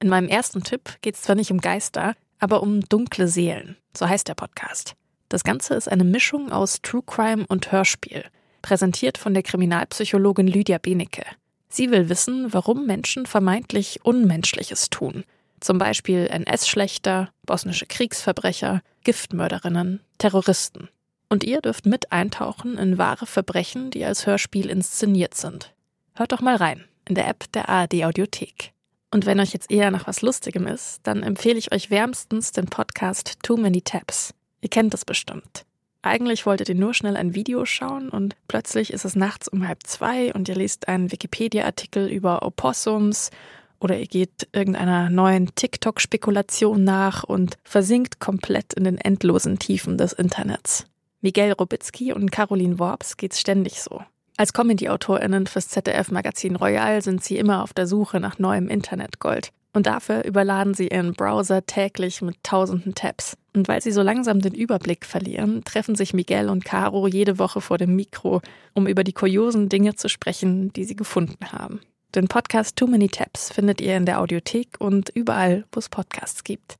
In 0.00 0.08
meinem 0.08 0.28
ersten 0.28 0.62
Tipp 0.62 0.96
geht 1.02 1.16
es 1.16 1.22
zwar 1.22 1.36
nicht 1.36 1.50
um 1.50 1.60
Geister, 1.60 2.14
aber 2.44 2.62
um 2.62 2.82
dunkle 2.82 3.26
Seelen. 3.26 3.78
So 3.96 4.06
heißt 4.06 4.28
der 4.28 4.34
Podcast. 4.34 4.96
Das 5.30 5.44
Ganze 5.44 5.74
ist 5.76 5.90
eine 5.90 6.04
Mischung 6.04 6.52
aus 6.52 6.82
True 6.82 7.02
Crime 7.06 7.46
und 7.48 7.72
Hörspiel, 7.72 8.22
präsentiert 8.60 9.16
von 9.16 9.32
der 9.32 9.42
Kriminalpsychologin 9.42 10.46
Lydia 10.46 10.76
Benecke. 10.76 11.24
Sie 11.70 11.90
will 11.90 12.10
wissen, 12.10 12.52
warum 12.52 12.84
Menschen 12.84 13.24
vermeintlich 13.24 14.04
Unmenschliches 14.04 14.90
tun. 14.90 15.24
Zum 15.60 15.78
Beispiel 15.78 16.26
NS-Schlechter, 16.26 17.30
bosnische 17.46 17.86
Kriegsverbrecher, 17.86 18.82
Giftmörderinnen, 19.04 20.00
Terroristen. 20.18 20.90
Und 21.30 21.44
ihr 21.44 21.62
dürft 21.62 21.86
mit 21.86 22.12
eintauchen 22.12 22.76
in 22.76 22.98
wahre 22.98 23.24
Verbrechen, 23.24 23.90
die 23.90 24.04
als 24.04 24.26
Hörspiel 24.26 24.68
inszeniert 24.68 25.32
sind. 25.32 25.72
Hört 26.14 26.32
doch 26.32 26.42
mal 26.42 26.56
rein 26.56 26.84
in 27.08 27.14
der 27.14 27.26
App 27.26 27.50
der 27.52 27.70
ARD 27.70 28.04
Audiothek. 28.04 28.73
Und 29.14 29.26
wenn 29.26 29.38
euch 29.38 29.52
jetzt 29.52 29.70
eher 29.70 29.92
nach 29.92 30.08
was 30.08 30.22
Lustigem 30.22 30.66
ist, 30.66 30.98
dann 31.04 31.22
empfehle 31.22 31.56
ich 31.56 31.72
euch 31.72 31.88
wärmstens 31.88 32.50
den 32.50 32.66
Podcast 32.66 33.34
Too 33.44 33.56
Many 33.56 33.80
Tabs. 33.80 34.34
Ihr 34.60 34.68
kennt 34.68 34.92
das 34.92 35.04
bestimmt. 35.04 35.64
Eigentlich 36.02 36.46
wolltet 36.46 36.68
ihr 36.68 36.74
nur 36.74 36.94
schnell 36.94 37.16
ein 37.16 37.32
Video 37.32 37.64
schauen 37.64 38.08
und 38.08 38.34
plötzlich 38.48 38.92
ist 38.92 39.04
es 39.04 39.14
nachts 39.14 39.46
um 39.46 39.68
halb 39.68 39.84
zwei 39.84 40.34
und 40.34 40.48
ihr 40.48 40.56
liest 40.56 40.88
einen 40.88 41.12
Wikipedia-Artikel 41.12 42.08
über 42.08 42.44
Opossums 42.44 43.30
oder 43.78 43.96
ihr 43.96 44.08
geht 44.08 44.48
irgendeiner 44.50 45.10
neuen 45.10 45.54
TikTok-Spekulation 45.54 46.82
nach 46.82 47.22
und 47.22 47.56
versinkt 47.62 48.18
komplett 48.18 48.74
in 48.74 48.82
den 48.82 48.98
endlosen 48.98 49.60
Tiefen 49.60 49.96
des 49.96 50.12
Internets. 50.12 50.86
Miguel 51.20 51.52
Robitzky 51.52 52.12
und 52.12 52.32
Caroline 52.32 52.80
Worps 52.80 53.16
geht's 53.16 53.38
ständig 53.38 53.80
so. 53.80 54.02
Als 54.36 54.52
Comedy-AutorInnen 54.52 55.46
fürs 55.46 55.68
ZDF-Magazin 55.68 56.56
Royal 56.56 57.02
sind 57.02 57.22
sie 57.22 57.38
immer 57.38 57.62
auf 57.62 57.72
der 57.72 57.86
Suche 57.86 58.18
nach 58.18 58.40
neuem 58.40 58.68
Internetgold. 58.68 59.50
Und 59.72 59.86
dafür 59.86 60.24
überladen 60.24 60.74
sie 60.74 60.88
ihren 60.88 61.14
Browser 61.14 61.66
täglich 61.66 62.20
mit 62.22 62.42
tausenden 62.42 62.94
Tabs. 62.94 63.36
Und 63.54 63.68
weil 63.68 63.80
sie 63.80 63.92
so 63.92 64.02
langsam 64.02 64.40
den 64.40 64.54
Überblick 64.54 65.04
verlieren, 65.04 65.62
treffen 65.64 65.94
sich 65.94 66.14
Miguel 66.14 66.48
und 66.48 66.64
Caro 66.64 67.06
jede 67.06 67.38
Woche 67.38 67.60
vor 67.60 67.78
dem 67.78 67.94
Mikro, 67.94 68.40
um 68.72 68.86
über 68.88 69.04
die 69.04 69.12
kuriosen 69.12 69.68
Dinge 69.68 69.94
zu 69.94 70.08
sprechen, 70.08 70.72
die 70.72 70.84
sie 70.84 70.96
gefunden 70.96 71.52
haben. 71.52 71.80
Den 72.14 72.28
Podcast 72.28 72.76
Too 72.76 72.86
Many 72.86 73.08
Tabs 73.08 73.52
findet 73.52 73.80
ihr 73.80 73.96
in 73.96 74.06
der 74.06 74.20
Audiothek 74.20 74.76
und 74.78 75.10
überall, 75.10 75.64
wo 75.72 75.78
es 75.78 75.88
Podcasts 75.88 76.44
gibt. 76.44 76.76